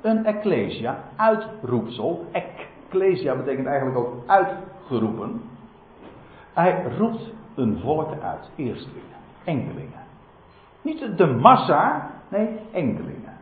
een 0.00 0.26
ecclesia, 0.26 0.98
uitroepsel. 1.16 2.24
Ecclesia 2.32 3.36
betekent 3.36 3.66
eigenlijk 3.66 3.98
ook 3.98 4.12
uitgeroepen. 4.26 5.42
Hij 6.52 6.82
roept 6.98 7.32
een 7.54 7.78
volk 7.82 8.10
uit, 8.22 8.50
eerstelingen, 8.56 9.16
enkelingen. 9.44 10.03
Niet 10.84 11.18
de 11.18 11.26
massa, 11.26 12.10
nee, 12.28 12.60
enkelingen. 12.72 13.38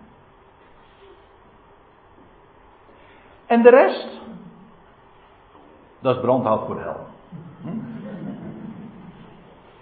En 3.47 3.62
de 3.62 3.70
rest, 3.70 4.20
dat 6.01 6.16
is 6.16 6.20
brandhout 6.20 6.66
voor 6.66 6.74
de 6.74 6.80
hel. 6.80 7.07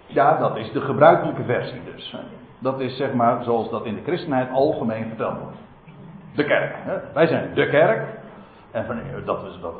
Ja, 0.05 0.37
dat 0.37 0.57
is 0.57 0.71
de 0.71 0.81
gebruikelijke 0.81 1.43
versie 1.43 1.83
dus. 1.83 2.15
Dat 2.59 2.79
is 2.79 2.97
zeg 2.97 3.13
maar 3.13 3.43
zoals 3.43 3.69
dat 3.69 3.85
in 3.85 3.95
de 3.95 4.03
christenheid 4.03 4.51
algemeen 4.51 5.07
verteld 5.07 5.39
wordt. 5.39 5.57
De 6.35 6.45
kerk. 6.45 6.75
Hè? 6.77 7.13
Wij 7.13 7.27
zijn 7.27 7.53
de 7.53 7.69
kerk. 7.69 8.07
En 8.71 8.85
van, 8.85 8.99
dat 9.25 9.45
is 9.45 9.59
dat. 9.61 9.75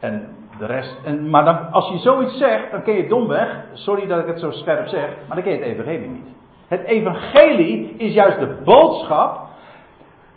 En 0.00 0.36
de 0.58 0.66
rest. 0.66 0.96
En, 1.04 1.30
maar 1.30 1.44
dan, 1.44 1.72
als 1.72 1.88
je 1.88 1.98
zoiets 1.98 2.38
zegt, 2.38 2.70
dan 2.70 2.82
ken 2.82 2.94
je 2.94 3.08
domweg. 3.08 3.64
Sorry 3.72 4.06
dat 4.06 4.20
ik 4.20 4.26
het 4.26 4.40
zo 4.40 4.50
scherp 4.50 4.86
zeg, 4.86 5.08
maar 5.26 5.36
dan 5.36 5.44
ken 5.44 5.52
je 5.52 5.58
het 5.58 5.66
evangelie 5.66 6.08
niet. 6.08 6.33
Het 6.74 6.86
evangelie 6.86 7.94
is 7.96 8.14
juist 8.14 8.38
de 8.38 8.56
boodschap 8.64 9.40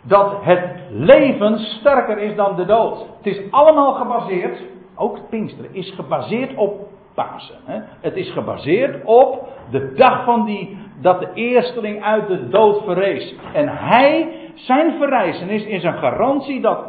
dat 0.02 0.36
het 0.40 0.74
leven 0.90 1.58
sterker 1.58 2.18
is 2.18 2.36
dan 2.36 2.56
de 2.56 2.64
dood. 2.64 3.06
Het 3.16 3.26
is 3.26 3.50
allemaal 3.50 3.92
gebaseerd, 3.92 4.62
ook 4.94 5.18
Pinksteren, 5.28 5.74
is 5.74 5.92
gebaseerd 5.94 6.54
op 6.54 6.88
Pasen. 7.14 7.58
Hè? 7.64 7.80
Het 8.00 8.16
is 8.16 8.32
gebaseerd 8.32 9.04
op 9.04 9.48
de 9.70 9.92
dag 9.94 10.24
van 10.24 10.44
die, 10.44 10.78
dat 11.00 11.20
de 11.20 11.28
eersteling 11.34 12.02
uit 12.02 12.28
de 12.28 12.48
dood 12.48 12.84
verrees. 12.84 13.34
En 13.52 13.68
hij, 13.68 14.28
zijn 14.54 14.98
verrijzenis 14.98 15.64
is 15.64 15.82
een 15.82 15.98
garantie 15.98 16.60
dat 16.60 16.84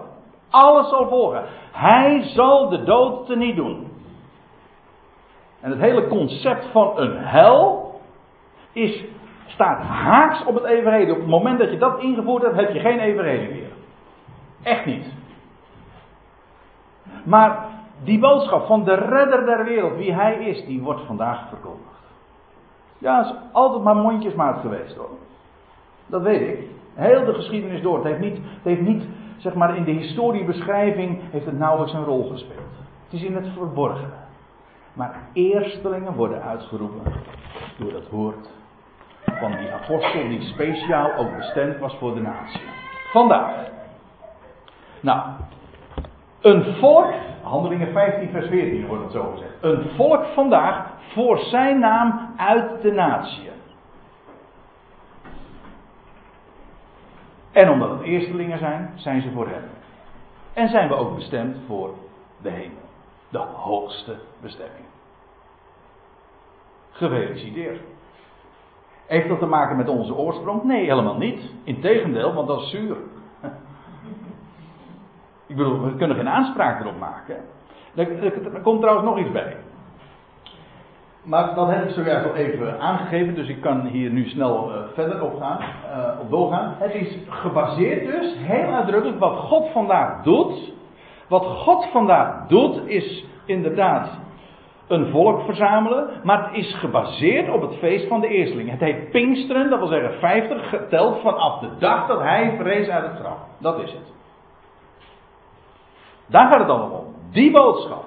alles 0.49 0.89
zal 0.89 1.07
volgen. 1.07 1.43
Hij 1.71 2.21
zal 2.23 2.69
de 2.69 2.83
dood 2.83 3.25
teniet 3.25 3.55
doen. 3.55 3.87
En 5.61 5.69
het 5.69 5.79
hele 5.79 6.07
concept 6.07 6.65
van 6.71 6.91
een 6.95 7.17
hel 7.17 7.89
is, 8.73 9.03
staat 9.59 9.81
haaks 9.81 10.45
op 10.45 10.55
het 10.55 10.63
evenredig. 10.63 11.13
Op 11.13 11.19
het 11.19 11.29
moment 11.29 11.59
dat 11.59 11.71
je 11.71 11.77
dat 11.77 11.99
ingevoerd 11.99 12.43
hebt, 12.43 12.55
heb 12.55 12.73
je 12.73 12.79
geen 12.79 12.99
evenredig 12.99 13.49
meer. 13.49 13.71
Echt 14.63 14.85
niet. 14.85 15.13
Maar 17.23 17.65
die 18.03 18.19
boodschap 18.19 18.65
van 18.65 18.83
de 18.83 18.93
redder 18.93 19.45
der 19.45 19.63
wereld, 19.65 19.95
wie 19.95 20.13
hij 20.13 20.35
is, 20.35 20.65
die 20.65 20.81
wordt 20.81 21.01
vandaag 21.05 21.47
verkondigd. 21.47 21.99
Ja, 22.97 23.19
is 23.19 23.33
altijd 23.51 23.83
maar 23.83 23.95
mondjesmaat 23.95 24.59
geweest 24.59 24.95
hoor. 24.95 25.09
Dat 26.05 26.21
weet 26.21 26.57
ik. 26.57 26.67
Heel 26.93 27.25
de 27.25 27.33
geschiedenis 27.33 27.81
door. 27.81 27.95
Het 27.95 28.03
heeft 28.03 28.19
niet, 28.19 28.39
heeft 28.63 28.81
niet 28.81 29.03
zeg 29.37 29.53
maar 29.53 29.75
in 29.75 29.83
de 29.83 29.91
historiebeschrijving, 29.91 31.19
heeft 31.31 31.45
het 31.45 31.57
nauwelijks 31.57 31.93
een 31.93 32.03
rol 32.03 32.29
gespeeld. 32.29 32.75
Het 33.03 33.13
is 33.13 33.23
in 33.23 33.35
het 33.35 33.47
verborgen. 33.57 34.11
Maar 34.93 35.15
eerstelingen 35.33 36.13
worden 36.13 36.41
uitgeroepen 36.41 37.13
door 37.77 37.93
het 37.93 38.09
woord 38.09 38.58
van 39.39 39.57
die 39.57 39.71
apostel 39.71 40.27
die 40.27 40.41
speciaal 40.41 41.13
ook 41.13 41.35
bestemd 41.35 41.77
was 41.77 41.95
voor 41.95 42.13
de 42.13 42.21
natie. 42.21 42.61
Vandaag. 43.11 43.51
Nou, 44.99 45.29
een 46.41 46.75
volk, 46.75 47.13
handelingen 47.41 47.91
15 47.91 48.29
vers 48.29 48.47
14 48.47 48.87
wordt 48.87 49.03
het 49.03 49.11
zo 49.11 49.31
gezegd. 49.31 49.53
Een 49.61 49.89
volk 49.95 50.25
vandaag 50.25 50.87
voor 51.13 51.39
zijn 51.39 51.79
naam 51.79 52.33
uit 52.37 52.81
de 52.81 52.91
natie. 52.91 53.49
En 57.51 57.69
omdat 57.69 57.89
het 57.89 58.01
eerstelingen 58.01 58.59
zijn, 58.59 58.91
zijn 58.95 59.21
ze 59.21 59.31
voor 59.31 59.47
hem. 59.47 59.63
En 60.53 60.69
zijn 60.69 60.87
we 60.87 60.95
ook 60.95 61.15
bestemd 61.15 61.57
voor 61.67 61.93
de 62.41 62.49
hemel. 62.49 62.87
De 63.29 63.37
hoogste 63.37 64.15
bestemming. 64.41 64.85
Gefeliciteerd. 66.91 67.79
Heeft 69.09 69.27
dat 69.27 69.39
te 69.39 69.45
maken 69.45 69.77
met 69.77 69.89
onze 69.89 70.15
oorsprong? 70.15 70.63
Nee, 70.63 70.85
helemaal 70.85 71.17
niet. 71.17 71.53
Integendeel, 71.63 72.33
want 72.33 72.47
dat 72.47 72.61
is 72.61 72.69
zuur. 72.69 72.95
Ik 75.47 75.55
bedoel, 75.55 75.83
we 75.83 75.95
kunnen 75.95 76.17
geen 76.17 76.29
aanspraak 76.29 76.81
erop 76.81 76.99
maken. 76.99 77.35
Er, 77.95 78.61
komt 78.61 78.81
trouwens 78.81 79.07
nog 79.07 79.19
iets 79.19 79.31
bij. 79.31 79.57
Maar 81.23 81.55
dat 81.55 81.69
heb 81.69 81.83
ik 81.83 81.89
zojuist 81.89 82.29
al 82.29 82.35
even 82.35 82.79
aangegeven, 82.79 83.35
dus 83.35 83.47
ik 83.47 83.61
kan 83.61 83.85
hier 83.85 84.09
nu 84.09 84.27
snel 84.27 84.71
uh, 84.71 84.77
verder 84.93 85.23
op, 85.23 85.39
gaan, 85.41 85.59
uh, 85.59 86.19
op 86.19 86.29
doorgaan. 86.29 86.75
Het 86.77 86.93
is 86.93 87.17
gebaseerd 87.29 88.05
dus, 88.05 88.35
heel 88.37 88.73
uitdrukkelijk, 88.73 89.19
wat 89.19 89.37
God 89.37 89.69
vandaag 89.71 90.23
doet. 90.23 90.73
Wat 91.27 91.45
God 91.45 91.85
vandaag 91.91 92.47
doet, 92.47 92.87
is 92.87 93.25
inderdaad 93.45 94.09
een 94.89 95.11
volk 95.11 95.41
verzamelen, 95.41 96.09
maar 96.23 96.43
het 96.43 96.57
is 96.57 96.75
gebaseerd 96.75 97.53
op 97.53 97.61
het 97.61 97.75
feest 97.75 98.07
van 98.07 98.21
de 98.21 98.27
eersteling. 98.27 98.69
Het 98.69 98.79
heet 98.79 99.11
Pinksteren, 99.11 99.69
dat 99.69 99.79
wil 99.79 99.87
zeggen 99.87 100.19
50, 100.19 100.69
geteld 100.69 101.21
vanaf 101.21 101.59
de 101.59 101.69
dag 101.79 102.07
dat 102.07 102.19
hij 102.19 102.53
verrees 102.55 102.87
uit 102.87 103.07
het 103.11 103.19
graf. 103.19 103.37
Dat 103.57 103.79
is 103.79 103.91
het. 103.91 104.13
Daar 106.25 106.51
gaat 106.51 106.59
het 106.59 106.69
allemaal 106.69 106.99
om. 106.99 107.13
Die 107.31 107.51
boodschap. 107.51 108.03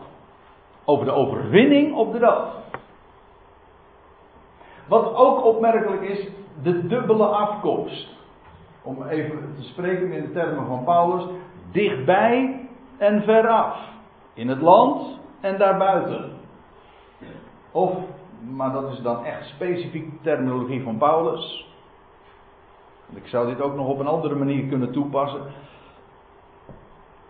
Over 0.84 1.04
de 1.04 1.12
overwinning 1.12 1.94
op 1.94 2.12
de 2.12 2.18
dood. 2.18 2.48
Wat 4.86 5.14
ook 5.14 5.44
opmerkelijk 5.44 6.02
is, 6.02 6.28
de 6.62 6.86
dubbele 6.86 7.24
afkomst. 7.24 8.08
Om 8.82 9.06
even 9.06 9.54
te 9.56 9.62
spreken 9.62 10.12
in 10.12 10.22
de 10.22 10.32
termen 10.32 10.66
van 10.66 10.84
Paulus, 10.84 11.24
dichtbij 11.72 12.68
en 12.98 13.22
veraf. 13.22 13.76
In 14.34 14.48
het 14.48 14.60
land 14.60 15.18
en 15.40 15.58
daarbuiten. 15.58 16.41
Of, 17.72 17.92
maar 18.50 18.72
dat 18.72 18.92
is 18.92 18.98
dan 18.98 19.24
echt 19.24 19.46
specifiek 19.46 20.22
terminologie 20.22 20.82
van 20.82 20.98
Paulus. 20.98 21.66
Ik 23.14 23.26
zou 23.26 23.46
dit 23.46 23.60
ook 23.60 23.74
nog 23.74 23.88
op 23.88 23.98
een 23.98 24.06
andere 24.06 24.34
manier 24.34 24.66
kunnen 24.66 24.92
toepassen. 24.92 25.42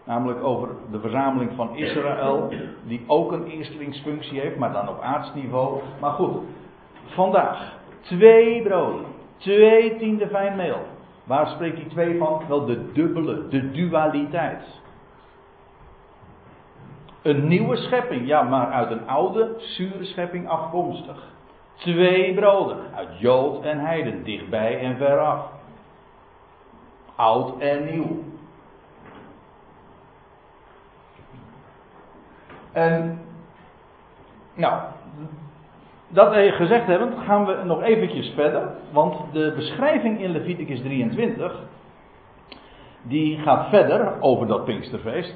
Namelijk 0.05 0.45
over 0.45 0.68
de 0.90 1.01
verzameling 1.01 1.51
van 1.57 1.76
Israël, 1.76 2.53
die 2.84 3.05
ook 3.07 3.32
een 3.32 3.47
eerstelingsfunctie 3.47 4.40
heeft, 4.40 4.57
maar 4.57 4.72
dan 4.72 4.88
op 4.88 5.01
aardsniveau. 5.01 5.80
Maar 6.01 6.11
goed, 6.11 6.36
vandaag 7.07 7.72
twee 8.01 8.62
broden, 8.62 9.05
twee 9.36 9.97
tiende 9.97 10.28
fijn 10.28 10.57
meel. 10.57 10.78
Waar 11.24 11.47
spreekt 11.47 11.76
die 11.76 11.86
twee 11.86 12.18
van? 12.18 12.43
Wel 12.49 12.64
de 12.64 12.93
dubbele, 12.93 13.49
de 13.49 13.70
dualiteit. 13.70 14.82
Een 17.23 17.49
nieuwe 17.49 17.77
schepping, 17.77 18.27
ja, 18.27 18.43
maar 18.43 18.66
uit 18.66 18.91
een 18.91 19.09
oude, 19.09 19.55
zure 19.59 20.05
schepping 20.05 20.49
afkomstig. 20.49 21.31
Twee 21.75 22.35
broden, 22.35 22.79
uit 22.95 23.18
Jood 23.18 23.64
en 23.64 23.79
Heiden, 23.79 24.25
dichtbij 24.25 24.81
en 24.81 24.97
veraf. 24.97 25.51
Oud 27.16 27.59
en 27.59 27.85
nieuw. 27.85 28.23
En, 32.73 33.20
nou, 34.55 34.83
dat 36.09 36.35
gezegd 36.35 36.87
hebben, 36.87 37.18
gaan 37.18 37.47
we 37.47 37.61
nog 37.64 37.83
eventjes 37.83 38.33
verder. 38.35 38.68
Want 38.91 39.33
de 39.33 39.53
beschrijving 39.57 40.20
in 40.20 40.31
Leviticus 40.31 40.81
23, 40.81 41.62
die 43.03 43.39
gaat 43.39 43.68
verder 43.68 44.20
over 44.20 44.47
dat 44.47 44.64
Pinksterfeest. 44.64 45.35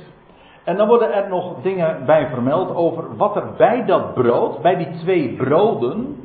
En 0.66 0.76
dan 0.76 0.88
worden 0.88 1.12
er 1.12 1.28
nog 1.28 1.62
dingen 1.62 2.04
bij 2.04 2.28
vermeld 2.28 2.74
over 2.74 3.16
wat 3.16 3.36
er 3.36 3.52
bij 3.56 3.84
dat 3.84 4.14
brood, 4.14 4.62
bij 4.62 4.76
die 4.76 4.90
twee 4.98 5.36
broden, 5.36 6.16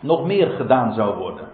nog 0.00 0.26
meer 0.26 0.50
gedaan 0.50 0.92
zou 0.92 1.16
worden. 1.16 1.48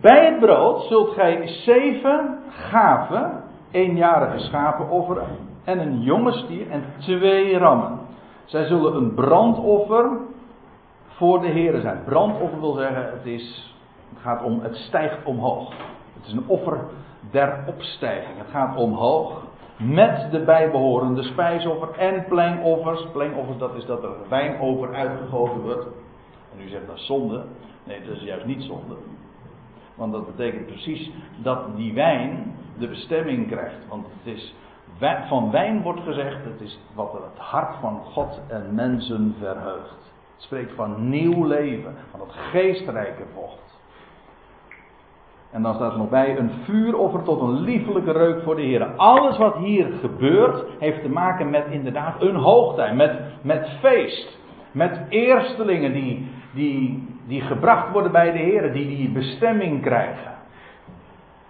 Bij 0.00 0.24
het 0.24 0.38
brood 0.38 0.82
zult 0.82 1.12
gij 1.12 1.46
zeven 1.48 2.38
gaven, 2.48 3.42
eenjarige 3.70 4.38
schapen 4.38 4.88
offeren 4.88 5.26
en 5.64 5.78
een 5.78 6.00
jonge 6.00 6.32
stier 6.32 6.70
en 6.70 6.84
twee 6.98 7.58
rammen. 7.58 8.00
Zij 8.44 8.66
zullen 8.66 8.94
een 8.94 9.14
brandoffer 9.14 10.18
voor 11.06 11.40
de 11.40 11.48
Heer 11.48 11.80
zijn. 11.80 12.04
Brandoffer 12.04 12.60
wil 12.60 12.74
zeggen, 12.74 13.10
het, 13.12 13.26
is, 13.26 13.74
het 14.08 14.22
gaat 14.22 14.42
om, 14.42 14.60
het 14.62 14.76
stijgt 14.76 15.24
omhoog. 15.24 15.72
Het 16.14 16.26
is 16.26 16.32
een 16.32 16.44
offer 16.46 16.80
der 17.30 17.64
opstijging. 17.66 18.38
Het 18.38 18.50
gaat 18.50 18.76
omhoog 18.76 19.44
met 19.76 20.30
de 20.30 20.44
bijbehorende 20.44 21.22
spijsoffer 21.22 21.98
en 21.98 22.24
pleinoffers. 22.28 23.06
Pleinoffers, 23.12 23.58
dat 23.58 23.74
is 23.74 23.86
dat 23.86 24.02
er 24.02 24.14
wijn 24.28 24.60
over 24.60 24.94
uitgegoten 24.94 25.60
wordt. 25.60 25.86
En 26.52 26.64
u 26.64 26.68
zegt 26.68 26.86
dat 26.86 26.96
is 26.96 27.06
zonde. 27.06 27.44
Nee, 27.84 28.02
dat 28.04 28.16
is 28.16 28.22
juist 28.22 28.44
niet 28.44 28.62
zonde. 28.62 28.94
Want 29.94 30.12
dat 30.12 30.36
betekent 30.36 30.66
precies 30.66 31.10
dat 31.42 31.76
die 31.76 31.94
wijn 31.94 32.54
de 32.78 32.88
bestemming 32.88 33.46
krijgt. 33.46 33.88
Want 33.88 34.06
het 34.06 34.34
is, 34.34 34.54
van 35.28 35.50
wijn 35.50 35.82
wordt 35.82 36.00
gezegd, 36.00 36.44
het 36.44 36.60
is 36.60 36.78
wat 36.94 37.12
het 37.12 37.38
hart 37.38 37.76
van 37.80 38.00
God 38.04 38.40
en 38.48 38.74
mensen 38.74 39.34
verheugt. 39.38 40.10
Het 40.34 40.42
spreekt 40.42 40.74
van 40.74 41.08
nieuw 41.08 41.44
leven, 41.44 41.94
van 42.10 42.20
het 42.20 42.32
geestrijke 42.32 43.22
vocht. 43.34 43.61
En 45.52 45.62
dan 45.62 45.74
staat 45.74 45.92
er 45.92 45.98
nog 45.98 46.08
bij 46.08 46.38
een 46.38 46.50
vuuroffer 46.64 47.22
tot 47.22 47.40
een 47.40 47.60
liefelijke 47.60 48.12
reuk 48.12 48.42
voor 48.42 48.56
de 48.56 48.62
Heer. 48.62 48.84
Alles 48.84 49.38
wat 49.38 49.56
hier 49.56 49.92
gebeurt 50.00 50.64
heeft 50.78 51.02
te 51.02 51.08
maken 51.08 51.50
met 51.50 51.64
inderdaad 51.70 52.22
een 52.22 52.36
hoogtij, 52.36 52.94
met, 52.94 53.20
met 53.42 53.68
feest. 53.80 54.38
Met 54.70 55.00
eerstelingen 55.08 55.92
die, 55.92 56.26
die, 56.54 57.08
die 57.26 57.40
gebracht 57.40 57.92
worden 57.92 58.12
bij 58.12 58.32
de 58.32 58.38
Heer, 58.38 58.72
die 58.72 58.86
die 58.86 59.10
bestemming 59.10 59.82
krijgen. 59.82 60.32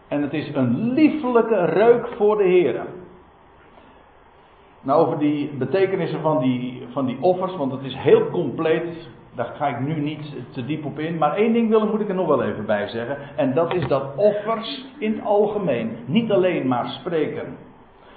En 0.08 0.22
het 0.22 0.32
is 0.32 0.54
een 0.54 0.92
liefelijke 0.92 1.64
reuk 1.64 2.06
voor 2.16 2.36
de 2.36 2.44
Heer. 2.44 2.86
Nou, 4.80 5.06
over 5.06 5.18
die 5.18 5.50
betekenissen 5.58 6.20
van 6.20 6.38
die, 6.40 6.86
van 6.92 7.06
die 7.06 7.18
offers, 7.20 7.56
want 7.56 7.72
het 7.72 7.82
is 7.82 7.94
heel 7.94 8.30
compleet. 8.30 9.08
Daar 9.34 9.52
ga 9.56 9.66
ik 9.66 9.80
nu 9.80 10.00
niet 10.00 10.34
te 10.52 10.64
diep 10.64 10.84
op 10.84 10.98
in. 10.98 11.18
Maar 11.18 11.36
één 11.36 11.52
ding 11.52 11.68
willen 11.68 11.90
moet 11.90 12.00
ik 12.00 12.08
er 12.08 12.14
nog 12.14 12.26
wel 12.26 12.42
even 12.42 12.66
bij 12.66 12.88
zeggen. 12.88 13.16
En 13.36 13.54
dat 13.54 13.74
is 13.74 13.86
dat 13.86 14.04
offers 14.16 14.84
in 14.98 15.12
het 15.12 15.24
algemeen 15.24 15.96
niet 16.06 16.30
alleen 16.30 16.68
maar 16.68 16.86
spreken 16.86 17.56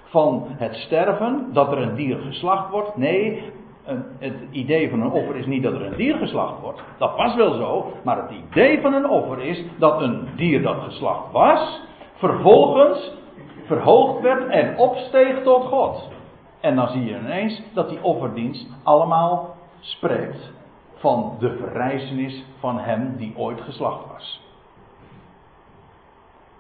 van 0.04 0.46
het 0.50 0.76
sterven, 0.76 1.50
dat 1.54 1.72
er 1.72 1.78
een 1.78 1.96
dier 1.96 2.18
geslacht 2.18 2.72
wordt. 2.72 2.98
Nee, 2.98 3.44
het 4.20 4.34
idee 4.52 4.90
van 4.90 5.02
een 5.02 5.12
offer 5.12 5.36
is 5.36 5.46
niet 5.46 5.64
dat 5.64 5.74
er 5.74 5.86
een 5.86 5.96
dier 5.96 6.16
geslacht 6.16 6.62
wordt. 6.62 6.84
Dat 6.98 7.16
was 7.16 7.36
wel 7.36 7.54
zo. 7.54 7.92
Maar 8.04 8.18
het 8.18 8.32
idee 8.32 8.82
van 8.82 8.94
een 8.94 9.10
offer 9.10 9.42
is 9.42 9.64
dat 9.78 10.02
een 10.02 10.28
dier 10.36 10.62
dat 10.62 10.78
geslacht 10.84 11.32
was, 11.32 11.82
vervolgens 12.14 13.12
verhoogd 13.66 14.22
werd 14.22 14.48
en 14.48 14.78
opsteeg 14.78 15.44
tot 15.44 15.64
God. 15.64 16.10
En 16.60 16.76
dan 16.76 16.88
zie 16.88 17.06
je 17.06 17.20
ineens 17.20 17.62
dat 17.74 17.90
die 17.90 18.04
offerdienst 18.04 18.68
allemaal 18.84 19.56
spreekt 19.80 20.54
van 21.06 21.36
de 21.40 21.58
verrijzenis 21.58 22.46
van 22.60 22.80
hem 22.80 23.16
die 23.18 23.34
ooit 23.38 23.62
geslacht 23.62 24.08
was. 24.14 24.42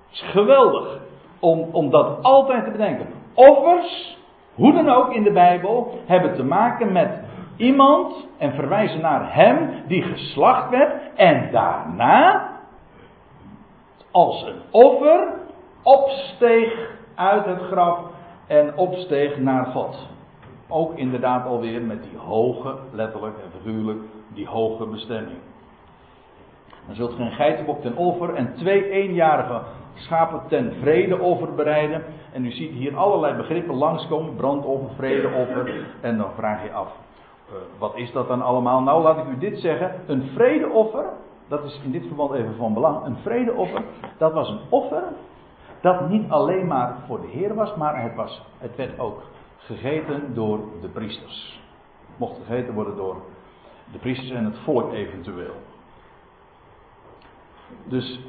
Het 0.07 0.11
is 0.11 0.21
geweldig 0.31 0.99
om, 1.39 1.59
om 1.71 1.89
dat 1.89 2.23
altijd 2.23 2.63
te 2.63 2.71
bedenken. 2.71 3.07
Offers, 3.33 4.17
hoe 4.55 4.73
dan 4.73 4.89
ook 4.89 5.13
in 5.13 5.23
de 5.23 5.31
Bijbel, 5.31 5.99
hebben 6.05 6.35
te 6.35 6.43
maken 6.43 6.91
met 6.91 7.19
iemand 7.57 8.27
en 8.37 8.53
verwijzen 8.53 9.01
naar 9.01 9.33
hem 9.33 9.69
die 9.87 10.01
geslacht 10.01 10.69
werd 10.69 10.93
en 11.15 11.51
daarna 11.51 12.51
als 14.11 14.43
een 14.43 14.61
offer 14.71 15.33
opsteeg 15.83 16.91
uit 17.15 17.45
het 17.45 17.61
graf 17.61 17.99
en 18.47 18.77
opsteeg 18.77 19.37
naar 19.37 19.65
God. 19.65 20.07
Ook 20.67 20.97
inderdaad 20.97 21.45
alweer 21.45 21.81
met 21.81 22.03
die 22.03 22.17
hoge, 22.17 22.75
letterlijk 22.91 23.35
en 23.37 23.51
figuurlijk, 23.61 23.99
die 24.35 24.47
hoge 24.47 24.85
bestemming. 24.85 25.37
Dan 26.85 26.95
zult 26.95 27.13
geen 27.13 27.31
geitenbok 27.31 27.81
ten 27.81 27.95
offer 27.95 28.33
en 28.33 28.53
twee 28.55 28.89
eenjarige 28.89 29.61
schapen 29.93 30.41
ten 30.47 30.73
vredeoffer 30.81 31.53
bereiden. 31.53 32.03
En 32.31 32.45
u 32.45 32.51
ziet 32.51 32.71
hier 32.71 32.97
allerlei 32.97 33.35
begrippen 33.35 33.75
langskomen: 33.75 34.35
brandoffer, 34.35 34.89
vredeoffer. 34.95 35.85
En 36.01 36.17
dan 36.17 36.31
vraag 36.35 36.63
je 36.63 36.71
af: 36.71 36.87
uh, 37.49 37.55
wat 37.77 37.95
is 37.95 38.11
dat 38.11 38.27
dan 38.27 38.41
allemaal? 38.41 38.81
Nou, 38.81 39.03
laat 39.03 39.17
ik 39.17 39.27
u 39.27 39.37
dit 39.37 39.59
zeggen: 39.59 39.91
een 40.07 40.29
vredeoffer, 40.33 41.05
dat 41.47 41.63
is 41.63 41.81
in 41.83 41.91
dit 41.91 42.05
verband 42.07 42.33
even 42.33 42.55
van 42.55 42.73
belang. 42.73 43.05
Een 43.05 43.17
vredeoffer, 43.17 43.81
dat 44.17 44.33
was 44.33 44.49
een 44.49 44.61
offer 44.69 45.03
dat 45.81 46.09
niet 46.09 46.29
alleen 46.29 46.67
maar 46.67 46.95
voor 47.07 47.21
de 47.21 47.27
Heer 47.27 47.55
was, 47.55 47.75
maar 47.75 48.01
het, 48.01 48.15
was, 48.15 48.41
het 48.57 48.75
werd 48.75 48.99
ook 48.99 49.21
gegeten 49.57 50.33
door 50.33 50.59
de 50.81 50.87
priesters. 50.87 51.61
Mocht 52.17 52.37
gegeten 52.45 52.73
worden 52.73 52.95
door 52.95 53.15
de 53.91 53.97
priesters 53.97 54.31
en 54.31 54.45
het 54.45 54.57
volk 54.63 54.93
eventueel. 54.93 55.55
Dus 57.83 58.19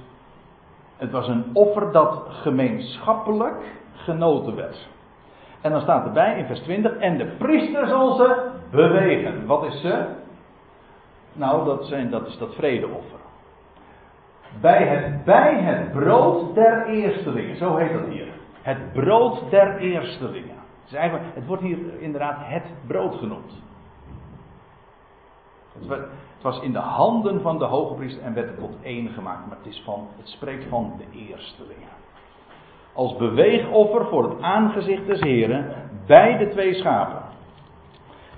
het 0.96 1.10
was 1.10 1.28
een 1.28 1.44
offer 1.52 1.92
dat 1.92 2.22
gemeenschappelijk 2.28 3.62
genoten 3.94 4.54
werd. 4.54 4.88
En 5.60 5.70
dan 5.70 5.80
staat 5.80 6.06
erbij 6.06 6.38
in 6.38 6.46
vers 6.46 6.60
20: 6.60 6.96
En 6.96 7.18
de 7.18 7.26
priester 7.26 7.86
zal 7.86 8.14
ze 8.14 8.50
bewegen. 8.70 9.46
Wat 9.46 9.64
is 9.64 9.80
ze? 9.80 10.06
Nou, 11.32 11.64
dat, 11.64 11.84
zijn, 11.86 12.10
dat 12.10 12.26
is 12.26 12.38
dat 12.38 12.54
vredeoffer. 12.54 13.18
Bij 14.60 14.86
het, 14.86 15.24
bij 15.24 15.54
het 15.62 15.92
brood 15.92 16.54
der 16.54 16.86
eerstelingen, 16.86 17.56
zo 17.56 17.76
heet 17.76 17.92
dat 17.92 18.06
hier. 18.08 18.28
Het 18.62 18.92
brood 18.92 19.50
der 19.50 19.76
eerstelingen. 19.76 20.54
Het, 20.88 21.46
wordt 21.46 21.62
hier 21.62 21.78
inderdaad 21.98 22.36
het 22.38 22.64
brood 22.86 23.14
genoemd. 23.14 23.52
Het, 25.88 26.42
was 26.42 26.60
in 26.60 26.72
de 26.72 26.78
handen 26.78 27.40
van 27.40 27.58
de 27.58 27.64
hoge 27.64 27.94
priester 27.94 28.22
en 28.22 28.34
werd 28.34 28.58
tot 28.58 28.76
één 28.82 29.08
gemaakt. 29.08 29.46
Maar 29.46 29.56
het, 29.56 29.74
is 29.74 29.82
van, 29.84 30.08
het 30.16 30.28
spreekt 30.28 30.68
van 30.68 30.92
de 30.98 31.18
eerstelingen. 31.18 31.88
Als 32.92 33.16
beweegoffer 33.16 34.06
voor 34.06 34.22
het 34.30 34.42
aangezicht 34.42 35.06
des 35.06 35.20
Heren 35.20 35.74
bij 36.06 36.36
de 36.36 36.48
twee 36.48 36.74
schapen. 36.74 37.22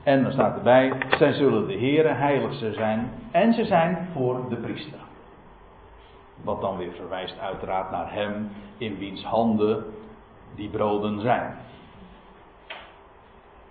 En 0.02 0.22
dan 0.22 0.32
staat 0.32 0.56
erbij, 0.56 0.92
zij 1.18 1.32
zullen 1.32 1.66
de 1.66 1.72
Heren 1.72 2.16
heilig 2.16 2.74
zijn 2.74 3.10
en 3.30 3.52
ze 3.52 3.64
zijn 3.64 4.08
voor 4.12 4.40
de 4.48 4.56
priester. 4.56 4.98
Wat 6.44 6.60
dan 6.60 6.76
weer 6.76 6.92
verwijst 6.92 7.38
uiteraard 7.38 7.90
naar 7.90 8.12
hem 8.12 8.50
in 8.78 8.98
wiens 8.98 9.24
handen 9.24 9.84
die 10.54 10.68
broden 10.68 11.20
zijn. 11.20 11.56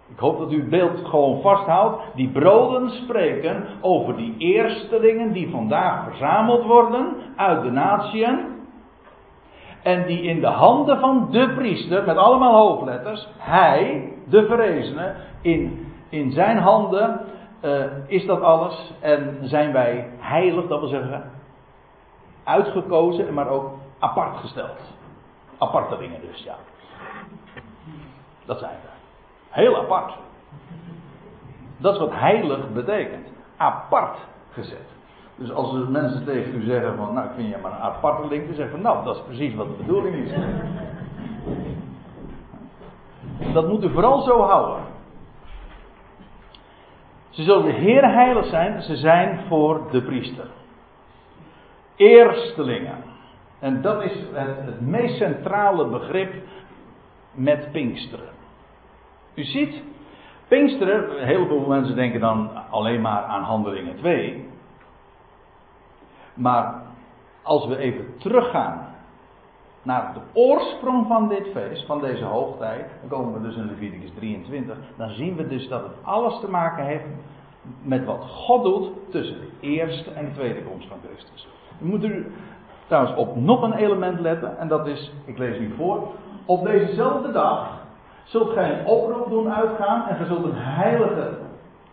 Ik 0.09 0.19
hoop 0.19 0.37
dat 0.37 0.51
u 0.51 0.59
het 0.59 0.69
beeld 0.69 1.05
gewoon 1.05 1.41
vasthoudt. 1.41 2.01
Die 2.15 2.29
broden 2.29 2.89
spreken 2.89 3.65
over 3.81 4.15
die 4.15 4.35
eerstelingen 4.37 5.33
die 5.33 5.49
vandaag 5.49 6.03
verzameld 6.03 6.63
worden 6.63 7.15
uit 7.35 7.61
de 7.61 7.71
natieën. 7.71 8.55
En 9.83 10.05
die 10.05 10.21
in 10.21 10.39
de 10.39 10.47
handen 10.47 10.99
van 10.99 11.27
de 11.31 11.53
priester, 11.55 12.05
met 12.05 12.17
allemaal 12.17 12.67
hoofdletters, 12.67 13.27
hij, 13.37 14.13
de 14.25 14.45
verrezene, 14.45 15.15
in, 15.41 15.91
in 16.09 16.31
zijn 16.31 16.57
handen 16.57 17.21
uh, 17.61 17.85
is 18.07 18.25
dat 18.25 18.41
alles. 18.41 18.93
En 18.99 19.37
zijn 19.41 19.71
wij 19.71 20.09
heilig, 20.19 20.67
dat 20.67 20.79
wil 20.79 20.89
zeggen, 20.89 21.31
uitgekozen, 22.43 23.33
maar 23.33 23.47
ook 23.47 23.71
apart 23.99 24.37
gesteld. 24.37 24.79
Apartelingen 25.57 26.21
dus, 26.21 26.43
ja. 26.43 26.55
Dat 28.45 28.59
zijn 28.59 28.75
we. 28.83 28.96
Heel 29.49 29.77
apart. 29.77 30.13
Dat 31.77 31.93
is 31.93 31.99
wat 31.99 32.11
heilig 32.13 32.73
betekent. 32.73 33.27
Apart 33.57 34.17
gezet. 34.51 34.95
Dus 35.35 35.51
als 35.51 35.73
er 35.73 35.89
mensen 35.89 36.25
tegen 36.25 36.55
u 36.55 36.63
zeggen 36.63 36.95
van, 36.95 37.13
nou 37.13 37.27
ik 37.27 37.33
vind 37.35 37.49
je 37.49 37.57
maar 37.61 37.71
een 37.71 37.77
aparteling, 37.77 38.45
dan 38.45 38.55
zeggen 38.55 38.73
van, 38.73 38.81
nou 38.81 39.05
dat 39.05 39.15
is 39.15 39.21
precies 39.21 39.55
wat 39.55 39.67
de 39.67 39.83
bedoeling 39.83 40.15
is. 40.15 40.31
Dat 43.53 43.67
moet 43.67 43.83
u 43.83 43.89
vooral 43.89 44.21
zo 44.21 44.41
houden. 44.41 44.83
Ze 47.29 47.43
zullen 47.43 47.65
de 47.65 47.71
Heer 47.71 48.13
heilig 48.13 48.45
zijn, 48.45 48.81
ze 48.81 48.95
zijn 48.95 49.39
voor 49.47 49.81
de 49.91 50.01
priester. 50.01 50.47
Eerstelingen. 51.95 53.03
En 53.59 53.81
dat 53.81 54.03
is 54.03 54.11
het, 54.33 54.65
het 54.65 54.81
meest 54.81 55.17
centrale 55.17 55.87
begrip 55.87 56.33
met 57.31 57.71
Pinksteren. 57.71 58.36
U 59.37 59.43
ziet, 59.43 59.81
Pinksteren, 60.47 61.19
een 61.19 61.27
heleboel 61.27 61.67
mensen 61.67 61.95
denken 61.95 62.19
dan 62.19 62.49
alleen 62.69 63.01
maar 63.01 63.23
aan 63.23 63.43
Handelingen 63.43 63.95
2. 63.95 64.49
Maar 66.33 66.81
als 67.41 67.67
we 67.67 67.77
even 67.77 68.17
teruggaan 68.17 68.85
naar 69.81 70.13
de 70.13 70.19
oorsprong 70.33 71.07
van 71.07 71.29
dit 71.29 71.47
feest, 71.53 71.85
van 71.85 72.01
deze 72.01 72.23
hoogtijd, 72.23 72.85
dan 72.99 73.09
komen 73.09 73.33
we 73.33 73.47
dus 73.47 73.55
in 73.55 73.65
Leviticus 73.65 74.11
23, 74.15 74.77
dan 74.97 75.09
zien 75.09 75.35
we 75.35 75.47
dus 75.47 75.67
dat 75.67 75.83
het 75.83 76.03
alles 76.03 76.39
te 76.39 76.49
maken 76.49 76.85
heeft 76.85 77.05
met 77.81 78.05
wat 78.05 78.23
God 78.23 78.63
doet 78.63 78.89
tussen 79.09 79.37
de 79.39 79.67
eerste 79.67 80.11
en 80.11 80.25
de 80.25 80.31
tweede 80.31 80.63
komst 80.63 80.87
van 80.87 80.97
Christus. 81.05 81.47
We 81.77 81.87
moeten 81.87 82.11
u 82.11 82.31
trouwens 82.87 83.15
op 83.15 83.35
nog 83.35 83.61
een 83.61 83.73
element 83.73 84.19
letten, 84.19 84.57
en 84.57 84.67
dat 84.67 84.87
is, 84.87 85.13
ik 85.25 85.37
lees 85.37 85.59
u 85.59 85.73
voor, 85.75 86.07
op 86.45 86.63
dezezelfde 86.63 87.31
dag 87.31 87.85
zult 88.27 88.53
gij 88.53 88.79
een 88.79 88.85
oproep 88.85 89.29
doen 89.29 89.53
uitgaan 89.53 90.07
en 90.07 90.15
gij 90.15 90.25
zult 90.25 90.43
een 90.43 90.55
heilige, 90.55 91.37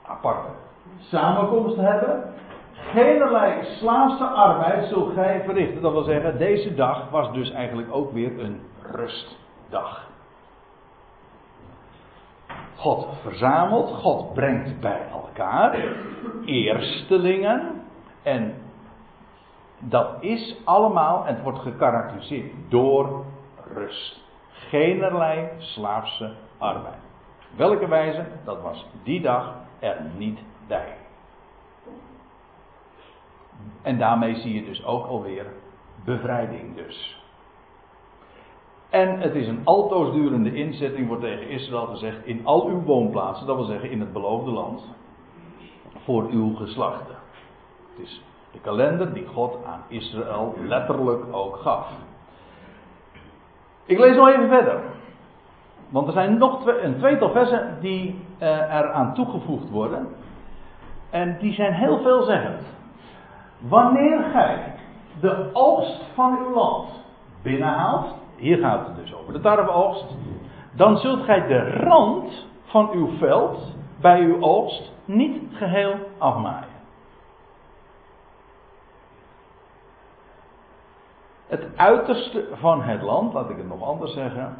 aparte 0.06 0.48
samenkomst 0.98 1.76
hebben. 1.76 2.32
Geenerlei 2.72 3.64
slaafse 3.64 4.24
arbeid 4.24 4.88
zult 4.88 5.14
gij 5.14 5.42
verrichten. 5.44 5.82
Dat 5.82 5.92
wil 5.92 6.02
zeggen, 6.02 6.38
deze 6.38 6.74
dag 6.74 7.10
was 7.10 7.32
dus 7.32 7.50
eigenlijk 7.50 7.88
ook 7.94 8.12
weer 8.12 8.40
een 8.40 8.60
rustdag. 8.92 10.08
God 12.76 13.06
verzamelt, 13.22 13.90
God 13.90 14.34
brengt 14.34 14.80
bij 14.80 15.00
elkaar 15.12 15.78
eerstelingen 16.44 17.82
en 18.22 18.54
dat 19.78 20.16
is 20.20 20.56
allemaal, 20.64 21.26
en 21.26 21.34
het 21.34 21.42
wordt 21.42 21.58
gekarakteriseerd 21.58 22.52
door 22.68 23.24
rust. 23.74 24.23
Geenerlei 24.54 25.48
slaafse 25.58 26.32
arbeid. 26.58 27.02
Welke 27.56 27.88
wijze? 27.88 28.26
Dat 28.44 28.62
was 28.62 28.86
die 29.02 29.20
dag 29.20 29.54
er 29.78 29.96
niet 30.16 30.38
bij. 30.66 30.96
En 33.82 33.98
daarmee 33.98 34.36
zie 34.36 34.54
je 34.54 34.64
dus 34.64 34.84
ook 34.84 35.06
alweer 35.06 35.46
bevrijding 36.04 36.76
dus. 36.76 37.22
En 38.90 39.20
het 39.20 39.34
is 39.34 39.46
een 39.46 39.60
altoosdurende 39.64 40.54
inzetting, 40.54 41.06
wordt 41.06 41.22
tegen 41.22 41.48
Israël 41.48 41.86
gezegd, 41.86 42.26
in 42.26 42.46
al 42.46 42.66
uw 42.66 42.82
woonplaatsen, 42.82 43.46
dat 43.46 43.56
wil 43.56 43.64
zeggen 43.64 43.90
in 43.90 44.00
het 44.00 44.12
beloofde 44.12 44.50
land, 44.50 44.84
voor 46.04 46.26
uw 46.30 46.54
geslachten. 46.54 47.16
Het 47.90 48.06
is 48.06 48.22
de 48.52 48.58
kalender 48.60 49.12
die 49.14 49.26
God 49.26 49.64
aan 49.64 49.82
Israël 49.88 50.54
letterlijk 50.58 51.34
ook 51.34 51.56
gaf. 51.56 51.92
Ik 53.86 53.98
lees 53.98 54.16
nog 54.16 54.28
even 54.28 54.48
verder. 54.48 54.80
Want 55.88 56.06
er 56.06 56.12
zijn 56.12 56.38
nog 56.38 56.66
een 56.66 56.98
tweetal 56.98 57.30
versen 57.30 57.76
die 57.80 58.24
uh, 58.42 58.48
er 58.74 58.92
aan 58.92 59.14
toegevoegd 59.14 59.70
worden. 59.70 60.08
En 61.10 61.36
die 61.38 61.54
zijn 61.54 61.72
heel 61.72 61.98
veelzeggend. 62.02 62.62
Wanneer 63.58 64.22
gij 64.32 64.74
de 65.20 65.50
oogst 65.52 66.04
van 66.14 66.38
uw 66.38 66.54
land 66.54 66.88
binnenhaalt, 67.42 68.14
hier 68.36 68.58
gaat 68.58 68.86
het 68.86 68.96
dus 68.96 69.14
over 69.14 69.32
de 69.32 69.40
tarweoogst, 69.40 70.16
dan 70.72 70.96
zult 70.96 71.24
gij 71.24 71.46
de 71.46 71.70
rand 71.70 72.46
van 72.64 72.90
uw 72.92 73.08
veld 73.18 73.74
bij 74.00 74.20
uw 74.20 74.42
oogst 74.42 74.92
niet 75.04 75.42
geheel 75.52 75.94
afmaaien. 76.18 76.73
Het 81.46 81.66
uiterste 81.76 82.48
van 82.52 82.82
het 82.82 83.02
land, 83.02 83.32
laat 83.32 83.50
ik 83.50 83.56
het 83.56 83.68
nog 83.68 83.82
anders 83.82 84.12
zeggen, 84.12 84.56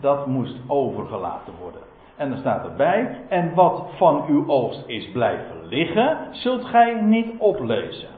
dat 0.00 0.26
moest 0.26 0.56
overgelaten 0.66 1.52
worden. 1.60 1.80
En 2.16 2.30
dan 2.30 2.38
staat 2.38 2.64
erbij, 2.64 3.20
en 3.28 3.54
wat 3.54 3.86
van 3.96 4.24
uw 4.26 4.48
oogst 4.48 4.82
is 4.86 5.10
blijven 5.10 5.66
liggen, 5.66 6.18
zult 6.30 6.64
gij 6.64 7.00
niet 7.00 7.38
oplezen. 7.38 8.08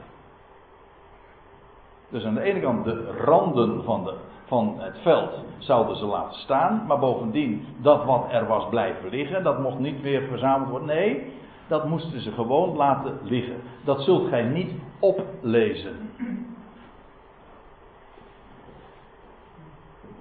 Dus 2.09 2.25
aan 2.25 2.33
de 2.33 2.41
ene 2.41 2.59
kant 2.59 2.83
de 2.83 3.11
randen 3.25 3.83
van, 3.83 4.03
de, 4.03 4.13
van 4.45 4.75
het 4.77 4.97
veld 5.01 5.31
zouden 5.57 5.95
ze 5.95 6.05
laten 6.05 6.39
staan, 6.39 6.83
maar 6.87 6.99
bovendien 6.99 7.65
dat 7.77 8.05
wat 8.05 8.25
er 8.29 8.47
was 8.47 8.69
blijven 8.69 9.09
liggen, 9.09 9.43
dat 9.43 9.59
mocht 9.59 9.79
niet 9.79 10.01
weer 10.01 10.21
verzameld 10.21 10.69
worden. 10.69 10.87
Nee, 10.87 11.33
dat 11.67 11.87
moesten 11.87 12.21
ze 12.21 12.31
gewoon 12.31 12.75
laten 12.75 13.19
liggen. 13.23 13.61
Dat 13.83 14.01
zult 14.01 14.27
gij 14.27 14.43
niet 14.43 14.71
oplezen. 14.99 16.11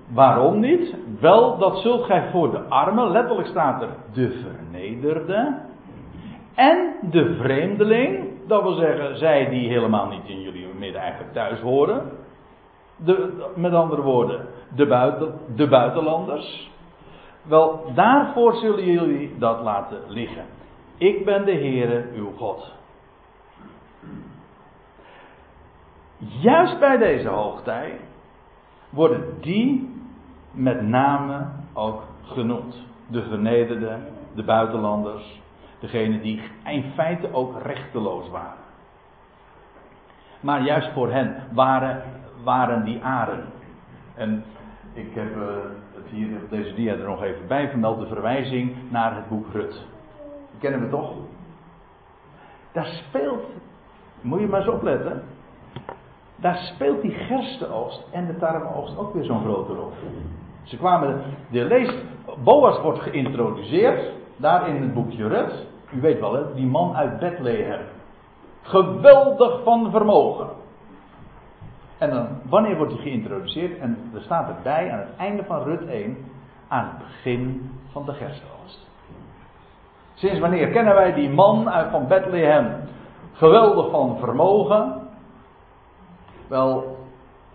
Waarom 0.08 0.60
niet? 0.60 0.94
Wel, 1.20 1.58
dat 1.58 1.78
zult 1.78 2.04
gij 2.04 2.30
voor 2.30 2.50
de 2.50 2.62
armen, 2.62 3.10
letterlijk 3.10 3.48
staat 3.48 3.82
er 3.82 3.88
de 4.12 4.30
vernederde, 4.30 5.58
en 6.54 6.94
de 7.10 7.34
vreemdeling, 7.34 8.28
dat 8.46 8.62
wil 8.62 8.74
zeggen 8.74 9.16
zij 9.16 9.48
die 9.48 9.68
helemaal 9.68 10.08
niet 10.08 10.24
in 10.26 10.40
jullie 10.40 10.66
midden 10.78 11.00
eigenlijk 11.00 11.32
thuis 11.32 11.60
horen, 11.60 12.10
de, 12.96 13.48
met 13.54 13.72
andere 13.72 14.02
woorden, 14.02 14.46
de, 14.74 14.86
buiten, 14.86 15.34
de 15.54 15.68
buitenlanders, 15.68 16.70
wel, 17.42 17.92
daarvoor 17.94 18.54
zullen 18.54 18.84
jullie 18.84 19.38
dat 19.38 19.60
laten 19.60 20.00
liggen. 20.06 20.44
Ik 20.96 21.24
ben 21.24 21.44
de 21.44 21.52
Heere, 21.52 22.04
uw 22.14 22.32
God. 22.36 22.72
Juist 26.18 26.78
bij 26.78 26.96
deze 26.96 27.28
hoogtij 27.28 28.00
worden 28.90 29.40
die 29.40 29.97
met 30.58 30.88
name 30.88 31.46
ook 31.72 32.02
genoemd. 32.22 32.86
De 33.06 33.22
vernederde, 33.22 33.96
de 34.34 34.42
buitenlanders, 34.42 35.40
degene 35.78 36.20
die 36.20 36.42
in 36.64 36.84
feite 36.94 37.32
ook 37.32 37.62
rechteloos 37.62 38.28
waren. 38.28 38.66
Maar 40.40 40.62
juist 40.62 40.92
voor 40.92 41.10
hen 41.10 41.34
waren, 41.52 42.02
waren 42.44 42.84
die 42.84 43.02
aren. 43.02 43.44
En 44.14 44.44
ik 44.92 45.14
heb 45.14 45.36
uh, 45.36 45.42
het 45.94 46.06
hier 46.10 46.28
op 46.42 46.50
deze 46.50 46.74
dia 46.74 46.92
er 46.92 47.08
nog 47.08 47.22
even 47.22 47.46
bij 47.46 47.68
vermeld, 47.68 48.00
de 48.00 48.06
verwijzing 48.06 48.76
naar 48.90 49.14
het 49.14 49.28
boek 49.28 49.46
Rut. 49.52 49.86
Die 50.50 50.60
kennen 50.60 50.80
we 50.80 50.88
toch? 50.88 51.12
Daar 52.72 52.86
speelt, 52.86 53.44
moet 54.20 54.40
je 54.40 54.46
maar 54.46 54.60
eens 54.60 54.70
opletten, 54.70 55.22
daar 56.36 56.56
speelt 56.56 57.02
die 57.02 57.10
gerstenoogst 57.10 58.06
en 58.10 58.26
de 58.26 58.36
tarweoogst 58.36 58.98
ook 58.98 59.14
weer 59.14 59.24
zo'n 59.24 59.44
grote 59.44 59.72
rol. 59.72 59.92
Ze 60.68 60.76
kwamen, 60.76 61.22
de 61.50 61.64
lees, 61.64 61.94
Boas 62.44 62.80
wordt 62.80 63.00
geïntroduceerd, 63.00 64.12
daar 64.36 64.68
in 64.68 64.82
het 64.82 64.94
boekje 64.94 65.28
Rut. 65.28 65.66
U 65.92 66.00
weet 66.00 66.20
wel, 66.20 66.32
hè, 66.32 66.54
die 66.54 66.66
man 66.66 66.96
uit 66.96 67.18
Bethlehem. 67.18 67.80
Geweldig 68.62 69.62
van 69.62 69.90
vermogen. 69.90 70.48
En 71.98 72.10
dan, 72.10 72.28
wanneer 72.48 72.76
wordt 72.76 72.92
hij 72.92 73.02
geïntroduceerd? 73.02 73.78
En 73.78 74.10
er 74.14 74.20
staat 74.20 74.48
erbij 74.48 74.92
aan 74.92 74.98
het 74.98 75.16
einde 75.16 75.44
van 75.44 75.62
Rut 75.62 75.86
1, 75.86 76.16
aan 76.68 76.84
het 76.84 76.98
begin 76.98 77.70
van 77.92 78.04
de 78.04 78.12
gerstoogst. 78.12 78.86
Sinds 80.14 80.38
wanneer 80.38 80.68
kennen 80.68 80.94
wij 80.94 81.12
die 81.12 81.30
man 81.30 81.70
uit 81.70 81.90
van 81.90 82.06
Bethlehem? 82.06 82.66
Geweldig 83.32 83.90
van 83.90 84.18
vermogen. 84.18 85.08
Wel, 86.48 86.96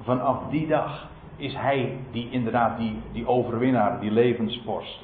vanaf 0.01 0.37
die 0.49 0.67
dag 0.67 1.11
is 1.35 1.55
hij 1.55 1.97
die 2.11 2.29
inderdaad 2.31 2.77
die, 2.77 3.01
die 3.11 3.27
overwinnaar, 3.27 3.99
die 3.99 4.11
levensvorst. 4.11 5.01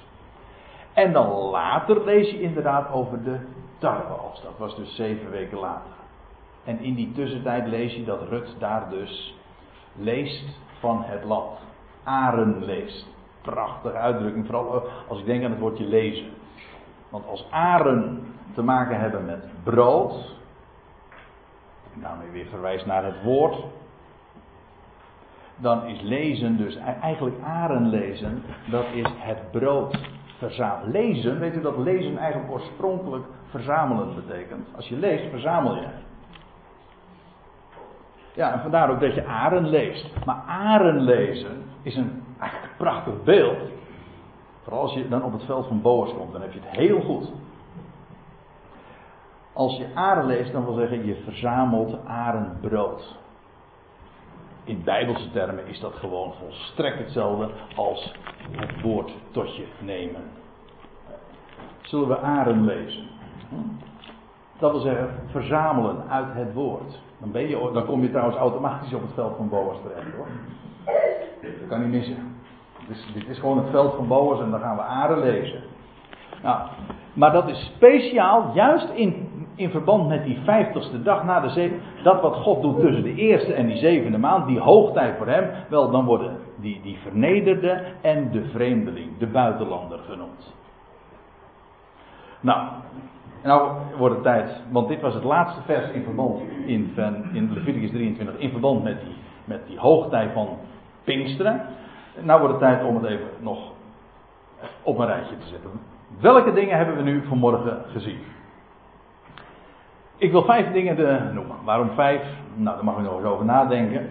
En 0.93 1.13
dan 1.13 1.29
later 1.29 2.05
lees 2.05 2.29
je 2.29 2.41
inderdaad 2.41 2.91
over 2.91 3.23
de 3.23 3.39
tarweoogst. 3.77 4.43
Dat 4.43 4.57
was 4.57 4.75
dus 4.75 4.95
zeven 4.95 5.29
weken 5.29 5.57
later. 5.57 5.91
En 6.63 6.79
in 6.79 6.93
die 6.95 7.11
tussentijd 7.11 7.67
lees 7.67 7.95
je 7.95 8.03
dat 8.03 8.27
Rut 8.29 8.55
daar 8.59 8.89
dus 8.89 9.35
leest 9.95 10.45
van 10.79 11.03
het 11.05 11.23
land. 11.23 11.57
Aren 12.03 12.65
leest. 12.65 13.07
Prachtige 13.41 13.97
uitdrukking, 13.97 14.45
vooral 14.45 14.83
als 15.07 15.19
ik 15.19 15.25
denk 15.25 15.43
aan 15.43 15.51
het 15.51 15.59
woordje 15.59 15.85
lezen. 15.85 16.27
Want 17.09 17.27
als 17.27 17.45
aren 17.49 18.33
te 18.53 18.61
maken 18.61 18.99
hebben 18.99 19.25
met 19.25 19.43
brood, 19.63 20.35
daarmee 21.93 22.29
weer 22.29 22.45
verwijst 22.45 22.85
naar 22.85 23.03
het 23.03 23.23
woord, 23.23 23.63
dan 25.59 25.85
is 25.85 26.01
lezen 26.01 26.57
dus 26.57 26.77
eigenlijk 27.01 27.35
aren 27.43 27.89
lezen, 27.89 28.43
dat 28.71 28.85
is 28.93 29.07
het 29.17 29.51
brood 29.51 29.97
verzamelen. 30.37 30.91
Lezen, 30.91 31.39
weet 31.39 31.55
u 31.55 31.61
dat 31.61 31.77
lezen 31.77 32.17
eigenlijk 32.17 32.51
oorspronkelijk 32.51 33.25
verzamelen 33.49 34.15
betekent? 34.15 34.67
Als 34.75 34.87
je 34.87 34.95
leest, 34.95 35.29
verzamel 35.29 35.75
je. 35.75 35.87
Ja, 38.33 38.53
en 38.53 38.61
vandaar 38.61 38.89
ook 38.89 38.99
dat 38.99 39.15
je 39.15 39.25
aren 39.25 39.69
leest. 39.69 40.25
Maar 40.25 40.43
aren 40.47 41.01
lezen 41.01 41.63
is 41.81 41.95
een 41.95 42.23
eigenlijk 42.39 42.73
prachtig 42.77 43.23
beeld. 43.23 43.57
Vooral 44.63 44.81
als 44.81 44.93
je 44.93 45.07
dan 45.07 45.23
op 45.23 45.31
het 45.31 45.43
veld 45.43 45.67
van 45.67 45.81
Boas 45.81 46.13
komt, 46.13 46.31
dan 46.31 46.41
heb 46.41 46.53
je 46.53 46.59
het 46.63 46.77
heel 46.77 47.01
goed. 47.01 47.31
Als 49.53 49.77
je 49.77 49.87
aren 49.93 50.25
leest, 50.25 50.51
dan 50.51 50.65
wil 50.65 50.73
zeggen 50.73 51.05
je 51.05 51.21
verzamelt 51.23 52.05
arenbrood. 52.05 53.17
In 54.69 54.83
bijbelse 54.83 55.31
termen 55.31 55.67
is 55.67 55.79
dat 55.79 55.93
gewoon 55.93 56.33
volstrekt 56.39 56.97
hetzelfde 56.97 57.49
als 57.75 58.13
het 58.51 58.81
woord 58.81 59.11
tot 59.31 59.55
je 59.55 59.65
nemen. 59.79 60.21
Zullen 61.81 62.07
we 62.07 62.17
aren 62.17 62.65
lezen? 62.65 63.07
Dat 64.59 64.71
wil 64.71 64.79
zeggen 64.79 65.09
verzamelen 65.31 66.09
uit 66.09 66.33
het 66.33 66.53
woord. 66.53 66.99
Dan, 67.17 67.31
ben 67.31 67.47
je, 67.47 67.69
dan 67.73 67.85
kom 67.85 68.01
je 68.01 68.09
trouwens 68.09 68.37
automatisch 68.37 68.93
op 68.93 69.01
het 69.01 69.13
veld 69.13 69.35
van 69.37 69.49
Boas 69.49 69.77
terecht 69.81 70.15
hoor. 70.15 70.27
Dat 71.41 71.67
kan 71.67 71.81
niet 71.81 71.91
missen. 71.91 72.35
Dus 72.87 73.11
dit 73.13 73.27
is 73.27 73.39
gewoon 73.39 73.57
het 73.57 73.69
veld 73.69 73.95
van 73.95 74.07
Boas 74.07 74.39
en 74.39 74.51
dan 74.51 74.59
gaan 74.59 74.75
we 74.75 74.81
aren 74.81 75.19
lezen. 75.19 75.61
Nou, 76.43 76.67
maar 77.13 77.31
dat 77.31 77.47
is 77.47 77.71
speciaal, 77.75 78.51
juist 78.53 78.89
in, 78.89 79.18
in 79.59 79.69
verband 79.69 80.07
met 80.07 80.23
die 80.23 80.39
vijftigste 80.43 81.01
dag 81.01 81.23
na 81.23 81.39
de 81.39 81.49
zeven. 81.49 81.79
Dat 82.03 82.21
wat 82.21 82.35
God 82.35 82.61
doet 82.61 82.79
tussen 82.79 83.03
de 83.03 83.15
eerste 83.15 83.53
en 83.53 83.67
die 83.67 83.77
zevende 83.77 84.17
maand, 84.17 84.47
die 84.47 84.59
hoogtijd 84.59 85.17
voor 85.17 85.27
hem. 85.27 85.49
Wel, 85.69 85.91
dan 85.91 86.05
worden 86.05 86.37
die, 86.55 86.81
die 86.81 86.97
vernederde 87.01 87.81
en 88.01 88.31
de 88.31 88.45
vreemdeling, 88.45 89.17
de 89.17 89.27
buitenlander 89.27 89.99
genoemd. 90.09 90.53
Nou, 92.39 92.67
nou 93.43 93.71
wordt 93.97 94.15
het 94.15 94.23
tijd, 94.23 94.61
want 94.71 94.87
dit 94.87 95.01
was 95.01 95.13
het 95.13 95.23
laatste 95.23 95.61
vers 95.61 95.91
in 95.91 96.03
verband 96.03 96.41
in, 96.65 96.93
in 97.33 97.53
Leviticus 97.53 97.89
23, 97.89 98.37
in 98.37 98.51
verband 98.51 98.83
met 98.83 98.99
die, 99.01 99.15
met 99.45 99.67
die 99.67 99.79
hoogtijd 99.79 100.31
van 100.33 100.47
Pinksteren. 101.03 101.61
Nou 102.21 102.39
wordt 102.39 102.53
het 102.53 102.63
tijd 102.63 102.83
om 102.83 102.95
het 102.95 103.05
even 103.05 103.27
nog 103.39 103.59
op 104.83 104.97
een 104.97 105.05
rijtje 105.05 105.37
te 105.37 105.47
zetten. 105.47 105.69
Welke 106.19 106.53
dingen 106.53 106.77
hebben 106.77 106.95
we 106.95 107.01
nu 107.01 107.23
vanmorgen 107.27 107.77
gezien? 107.91 108.19
Ik 110.19 110.31
wil 110.31 110.43
vijf 110.43 110.71
dingen 110.71 111.33
noemen. 111.33 111.55
Waarom 111.63 111.89
vijf? 111.89 112.21
Nou, 112.55 112.75
daar 112.75 112.85
mag 112.85 112.97
u 112.97 113.01
nog 113.01 113.17
eens 113.17 113.25
over 113.25 113.45
nadenken. 113.45 114.09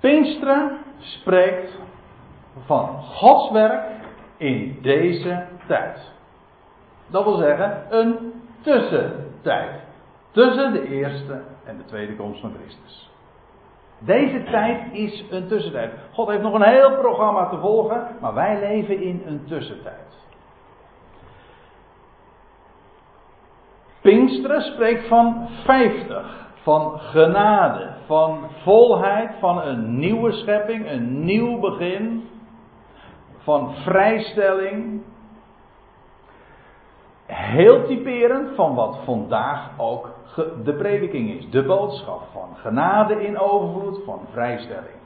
Pinksteren 0.00 0.78
spreekt 0.98 1.78
van 2.66 3.02
Gods 3.02 3.50
werk 3.50 3.84
in 4.36 4.78
deze 4.82 5.44
tijd. 5.66 6.12
Dat 7.06 7.24
wil 7.24 7.36
zeggen, 7.36 7.82
een 7.90 8.32
tussentijd. 8.60 9.80
Tussen 10.30 10.72
de 10.72 10.88
eerste 10.88 11.42
en 11.64 11.76
de 11.76 11.84
tweede 11.84 12.16
komst 12.16 12.40
van 12.40 12.54
Christus. 12.60 13.10
Deze 13.98 14.42
tijd 14.42 14.92
is 14.92 15.24
een 15.30 15.48
tussentijd. 15.48 15.92
God 16.12 16.28
heeft 16.28 16.42
nog 16.42 16.54
een 16.54 16.62
heel 16.62 16.96
programma 16.96 17.48
te 17.48 17.58
volgen, 17.58 18.06
maar 18.20 18.34
wij 18.34 18.58
leven 18.60 19.02
in 19.02 19.22
een 19.26 19.44
tussentijd. 19.46 20.16
Pinksteren 24.00 24.62
spreekt 24.62 25.08
van 25.08 25.48
50, 25.64 26.46
van 26.62 26.98
genade, 26.98 27.90
van 28.06 28.38
volheid, 28.62 29.30
van 29.40 29.62
een 29.62 29.98
nieuwe 29.98 30.32
schepping, 30.32 30.90
een 30.90 31.24
nieuw 31.24 31.58
begin, 31.58 32.28
van 33.38 33.74
vrijstelling. 33.74 35.02
Heel 37.26 37.86
typerend 37.86 38.54
van 38.54 38.74
wat 38.74 38.98
vandaag 39.04 39.70
ook 39.76 40.10
de 40.64 40.72
prediking 40.72 41.30
is. 41.30 41.50
De 41.50 41.62
boodschap 41.62 42.22
van 42.32 42.56
genade 42.56 43.26
in 43.26 43.38
overvloed, 43.38 44.00
van 44.04 44.20
vrijstelling. 44.32 44.96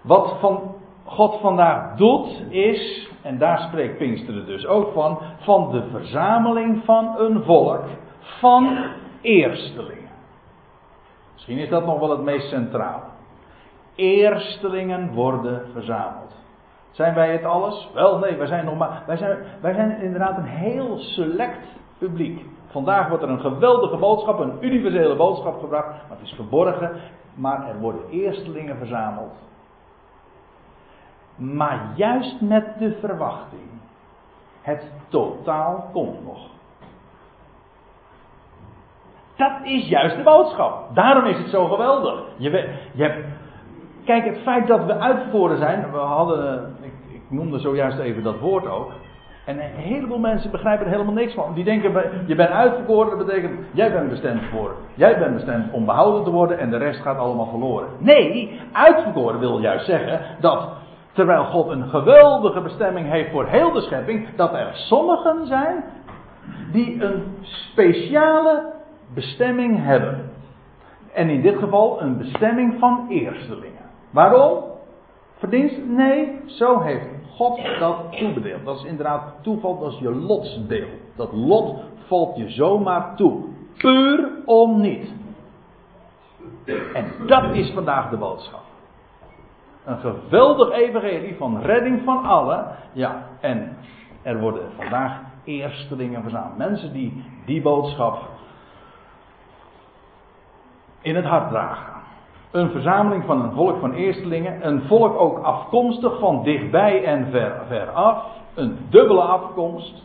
Wat 0.00 0.36
van 0.40 0.74
God 1.06 1.40
vandaag 1.40 1.96
doet 1.96 2.42
is, 2.48 3.10
en 3.22 3.38
daar 3.38 3.58
spreekt 3.58 3.98
Pinksteren 3.98 4.46
dus 4.46 4.66
ook 4.66 4.92
van, 4.92 5.18
van 5.38 5.70
de 5.70 5.82
verzameling 5.90 6.84
van 6.84 7.14
een 7.18 7.42
volk 7.42 7.84
van 8.20 8.78
eerstelingen. 9.20 10.10
Misschien 11.32 11.58
is 11.58 11.68
dat 11.68 11.86
nog 11.86 11.98
wel 11.98 12.10
het 12.10 12.22
meest 12.22 12.48
centraal. 12.48 13.02
Eerstelingen 13.94 15.12
worden 15.12 15.62
verzameld. 15.72 16.34
Zijn 16.90 17.14
wij 17.14 17.32
het 17.32 17.44
alles? 17.44 17.90
Wel, 17.94 18.18
nee, 18.18 18.36
wij 18.36 18.46
zijn 18.46 18.64
nog 18.64 18.78
maar. 18.78 19.02
Wij 19.06 19.16
zijn, 19.16 19.38
wij 19.60 19.74
zijn 19.74 20.00
inderdaad 20.00 20.38
een 20.38 20.44
heel 20.44 20.98
select 20.98 21.66
publiek. 21.98 22.44
Vandaag 22.66 23.08
wordt 23.08 23.22
er 23.22 23.30
een 23.30 23.40
geweldige 23.40 23.96
boodschap, 23.96 24.38
een 24.38 24.58
universele 24.60 25.16
boodschap 25.16 25.60
gebracht, 25.60 25.86
maar 25.86 26.18
het 26.18 26.26
is 26.26 26.32
verborgen. 26.32 26.90
Maar 27.34 27.68
er 27.68 27.78
worden 27.78 28.08
eerstelingen 28.10 28.76
verzameld. 28.76 29.32
Maar 31.36 31.92
juist 31.94 32.40
met 32.40 32.64
de 32.78 32.96
verwachting, 33.00 33.68
het 34.62 34.90
totaal 35.08 35.90
komt 35.92 36.24
nog. 36.24 36.48
Dat 39.36 39.52
is 39.62 39.88
juist 39.88 40.16
de 40.16 40.22
boodschap. 40.22 40.94
Daarom 40.94 41.24
is 41.24 41.38
het 41.38 41.48
zo 41.48 41.66
geweldig. 41.66 42.24
Je, 42.36 42.50
je 42.92 43.02
hebt, 43.02 43.24
kijk, 44.04 44.24
het 44.24 44.38
feit 44.38 44.66
dat 44.66 44.84
we 44.84 44.98
uitverkoren 44.98 45.58
zijn. 45.58 45.90
We 45.90 45.98
hadden, 45.98 46.76
ik, 46.80 46.92
ik 47.08 47.22
noemde 47.28 47.58
zojuist 47.58 47.98
even 47.98 48.22
dat 48.22 48.38
woord 48.38 48.66
ook. 48.66 48.92
En 49.46 49.58
een 49.58 49.70
heleboel 49.70 50.18
mensen 50.18 50.50
begrijpen 50.50 50.86
er 50.86 50.92
helemaal 50.92 51.14
niks 51.14 51.34
van. 51.34 51.54
Die 51.54 51.64
denken, 51.64 51.92
je 52.26 52.34
bent 52.34 52.50
uitverkoren, 52.50 53.18
dat 53.18 53.26
betekent, 53.26 53.60
jij 53.72 53.92
bent 53.92 54.08
bestemd 54.08 54.42
voor, 54.50 54.74
jij 54.94 55.18
bent 55.18 55.34
bestemd 55.34 55.72
om 55.72 55.84
behouden 55.84 56.24
te 56.24 56.30
worden 56.30 56.58
en 56.58 56.70
de 56.70 56.76
rest 56.76 57.00
gaat 57.00 57.18
allemaal 57.18 57.46
verloren. 57.46 57.88
Nee, 57.98 58.60
uitverkoren 58.72 59.40
wil 59.40 59.58
juist 59.58 59.86
zeggen 59.86 60.20
dat, 60.40 60.68
terwijl 61.16 61.44
God 61.44 61.68
een 61.68 61.88
geweldige 61.88 62.60
bestemming 62.60 63.08
heeft 63.08 63.30
voor 63.30 63.46
heel 63.46 63.72
de 63.72 63.80
schepping, 63.80 64.34
dat 64.36 64.52
er 64.52 64.70
sommigen 64.72 65.46
zijn 65.46 65.84
die 66.72 67.02
een 67.02 67.22
speciale 67.40 68.72
bestemming 69.14 69.84
hebben. 69.84 70.30
En 71.12 71.30
in 71.30 71.42
dit 71.42 71.58
geval 71.58 72.02
een 72.02 72.18
bestemming 72.18 72.78
van 72.78 73.06
eerstelingen. 73.08 73.84
Waarom? 74.10 74.64
Verdienst? 75.38 75.76
Nee, 75.86 76.40
zo 76.46 76.80
heeft 76.80 77.06
God 77.34 77.60
dat 77.78 77.96
toebedeeld. 78.10 78.64
Dat 78.64 78.76
is 78.76 78.84
inderdaad 78.84 79.22
toeval, 79.42 79.78
dat 79.78 79.92
is 79.92 79.98
je 79.98 80.14
lotsdeel. 80.14 80.88
Dat 81.16 81.32
lot 81.32 81.74
valt 82.06 82.36
je 82.36 82.50
zomaar 82.50 83.16
toe. 83.16 83.44
Puur 83.76 84.30
om 84.44 84.80
niet. 84.80 85.12
En 86.94 87.12
dat 87.26 87.54
is 87.54 87.70
vandaag 87.70 88.10
de 88.10 88.16
boodschap. 88.16 88.65
Een 89.86 89.98
geweldig 89.98 90.70
evangelie 90.70 91.36
van 91.36 91.60
redding 91.60 92.02
van 92.04 92.24
allen. 92.24 92.66
Ja, 92.92 93.22
en 93.40 93.76
er 94.22 94.40
worden 94.40 94.62
vandaag 94.76 95.20
eerstelingen 95.44 96.22
verzameld. 96.22 96.56
Mensen 96.56 96.92
die 96.92 97.24
die 97.44 97.62
boodschap 97.62 98.18
in 101.00 101.16
het 101.16 101.24
hart 101.24 101.48
dragen. 101.48 101.92
Een 102.50 102.70
verzameling 102.70 103.24
van 103.24 103.42
een 103.42 103.52
volk 103.52 103.80
van 103.80 103.92
eerstelingen. 103.92 104.66
Een 104.66 104.82
volk 104.82 105.20
ook 105.20 105.38
afkomstig 105.38 106.18
van 106.18 106.42
dichtbij 106.42 107.04
en 107.04 107.26
ver, 107.30 107.62
ver 107.68 107.90
af. 107.90 108.24
Een 108.54 108.78
dubbele 108.88 109.20
afkomst. 109.20 110.02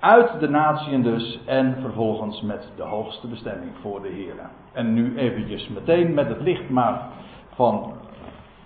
Uit 0.00 0.40
de 0.40 0.48
natieën 0.48 1.02
dus 1.02 1.40
en 1.46 1.76
vervolgens 1.80 2.42
met 2.42 2.72
de 2.76 2.82
hoogste 2.82 3.26
bestemming 3.26 3.70
voor 3.80 4.02
de 4.02 4.08
Heer. 4.08 4.34
En 4.72 4.94
nu 4.94 5.16
eventjes 5.16 5.68
meteen 5.68 6.14
met 6.14 6.28
het 6.28 6.40
licht 6.40 6.68
maar 6.68 7.08
van 7.54 7.92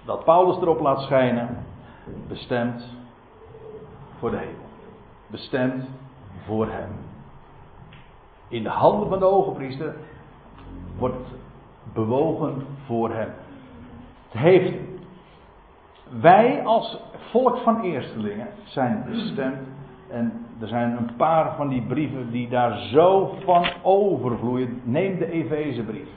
dat 0.05 0.24
Paulus 0.24 0.57
erop 0.57 0.80
laat 0.80 1.01
schijnen. 1.01 1.64
Bestemd 2.28 2.97
voor 4.18 4.30
de 4.30 4.37
hemel. 4.37 4.64
Bestemd 5.26 5.85
voor 6.47 6.66
hem. 6.70 6.91
In 8.49 8.62
de 8.62 8.68
handen 8.68 9.09
van 9.09 9.18
de 9.18 9.24
hoge 9.24 9.51
priester 9.51 9.95
wordt 10.99 11.26
bewogen 11.93 12.66
voor 12.87 13.11
hem. 13.11 13.30
Het 14.28 14.41
heeft 14.41 14.74
wij 16.20 16.64
als 16.64 16.99
volk 17.30 17.57
van 17.57 17.80
eerstelingen 17.80 18.49
zijn 18.64 19.05
bestemd. 19.09 19.68
En 20.11 20.41
er 20.63 20.69
zijn 20.69 20.97
een 20.97 21.17
paar 21.17 21.55
van 21.57 21.69
die 21.69 21.83
brieven 21.83 22.31
die 22.31 22.49
daar 22.49 22.79
zo 22.79 23.35
van 23.45 23.67
overvloeien. 23.83 24.81
Neem 24.85 25.19
de 25.19 25.31
Efezebrief. 25.31 26.09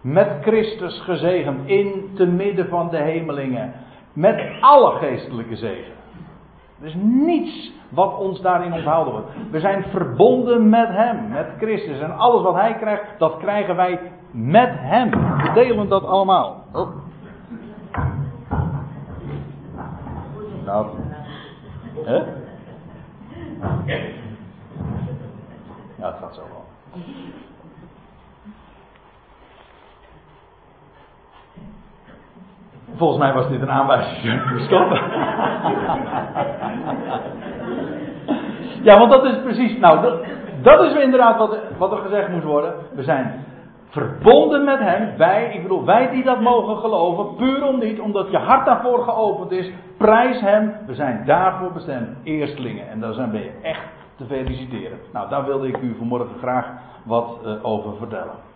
Met 0.00 0.28
Christus 0.40 1.00
gezegend 1.00 1.68
in 1.68 2.10
te 2.14 2.26
midden 2.26 2.68
van 2.68 2.90
de 2.90 2.96
hemelingen. 2.96 3.72
Met 4.12 4.42
alle 4.60 4.90
geestelijke 4.98 5.56
zegen. 5.56 5.92
Er 6.80 6.86
is 6.86 6.94
niets 7.00 7.72
wat 7.88 8.18
ons 8.18 8.40
daarin 8.40 8.72
onthouden 8.72 9.12
wordt. 9.12 9.30
We 9.50 9.60
zijn 9.60 9.82
verbonden 9.82 10.68
met 10.68 10.88
Hem, 10.88 11.28
met 11.28 11.46
Christus. 11.58 12.00
En 12.00 12.16
alles 12.16 12.42
wat 12.42 12.54
Hij 12.54 12.74
krijgt, 12.74 13.04
dat 13.18 13.36
krijgen 13.36 13.76
wij 13.76 14.00
met 14.30 14.70
Hem. 14.72 15.10
We 15.10 15.50
delen 15.54 15.88
dat 15.88 16.04
allemaal. 16.04 16.64
Oh. 16.72 16.88
Nou. 20.64 20.86
Hè? 22.04 22.22
Ja, 25.98 26.06
het 26.06 26.16
gaat 26.20 26.34
zo 26.34 26.40
wel. 26.40 26.64
Volgens 32.96 33.18
mij 33.18 33.32
was 33.32 33.48
dit 33.48 33.62
een 33.62 33.70
aanwijzing 33.70 34.22
ja, 38.82 38.98
want 38.98 39.10
dat 39.10 39.24
is 39.24 39.42
precies. 39.42 39.78
Nou, 39.78 40.02
dat, 40.02 40.24
dat 40.62 40.82
is 40.82 40.94
inderdaad 40.94 41.38
wat, 41.38 41.58
wat 41.78 41.92
er 41.92 41.98
gezegd 41.98 42.28
moet 42.28 42.44
worden. 42.44 42.74
We 42.94 43.02
zijn 43.02 43.44
verbonden 43.88 44.64
met 44.64 44.78
Hem. 44.78 45.16
Wij, 45.16 45.52
ik 45.54 45.62
bedoel, 45.62 45.84
wij 45.84 46.10
die 46.10 46.24
dat 46.24 46.40
mogen 46.40 46.76
geloven, 46.76 47.34
puur 47.36 47.66
om 47.66 47.78
niet, 47.78 48.00
omdat 48.00 48.30
je 48.30 48.36
hart 48.36 48.66
daarvoor 48.66 49.02
geopend 49.02 49.50
is. 49.50 49.70
Prijs 49.96 50.40
Hem. 50.40 50.72
We 50.86 50.94
zijn 50.94 51.22
daarvoor 51.26 51.72
bestemd, 51.72 52.08
eerstelingen. 52.22 52.88
En 52.88 53.00
daar 53.00 53.12
zijn 53.12 53.30
we 53.30 53.50
echt 53.62 53.88
te 54.16 54.24
feliciteren. 54.24 54.98
Nou, 55.12 55.28
daar 55.28 55.44
wilde 55.44 55.68
ik 55.68 55.78
u 55.80 55.94
vanmorgen 55.98 56.38
graag 56.38 56.66
wat 57.04 57.38
uh, 57.44 57.64
over 57.64 57.96
vertellen. 57.96 58.47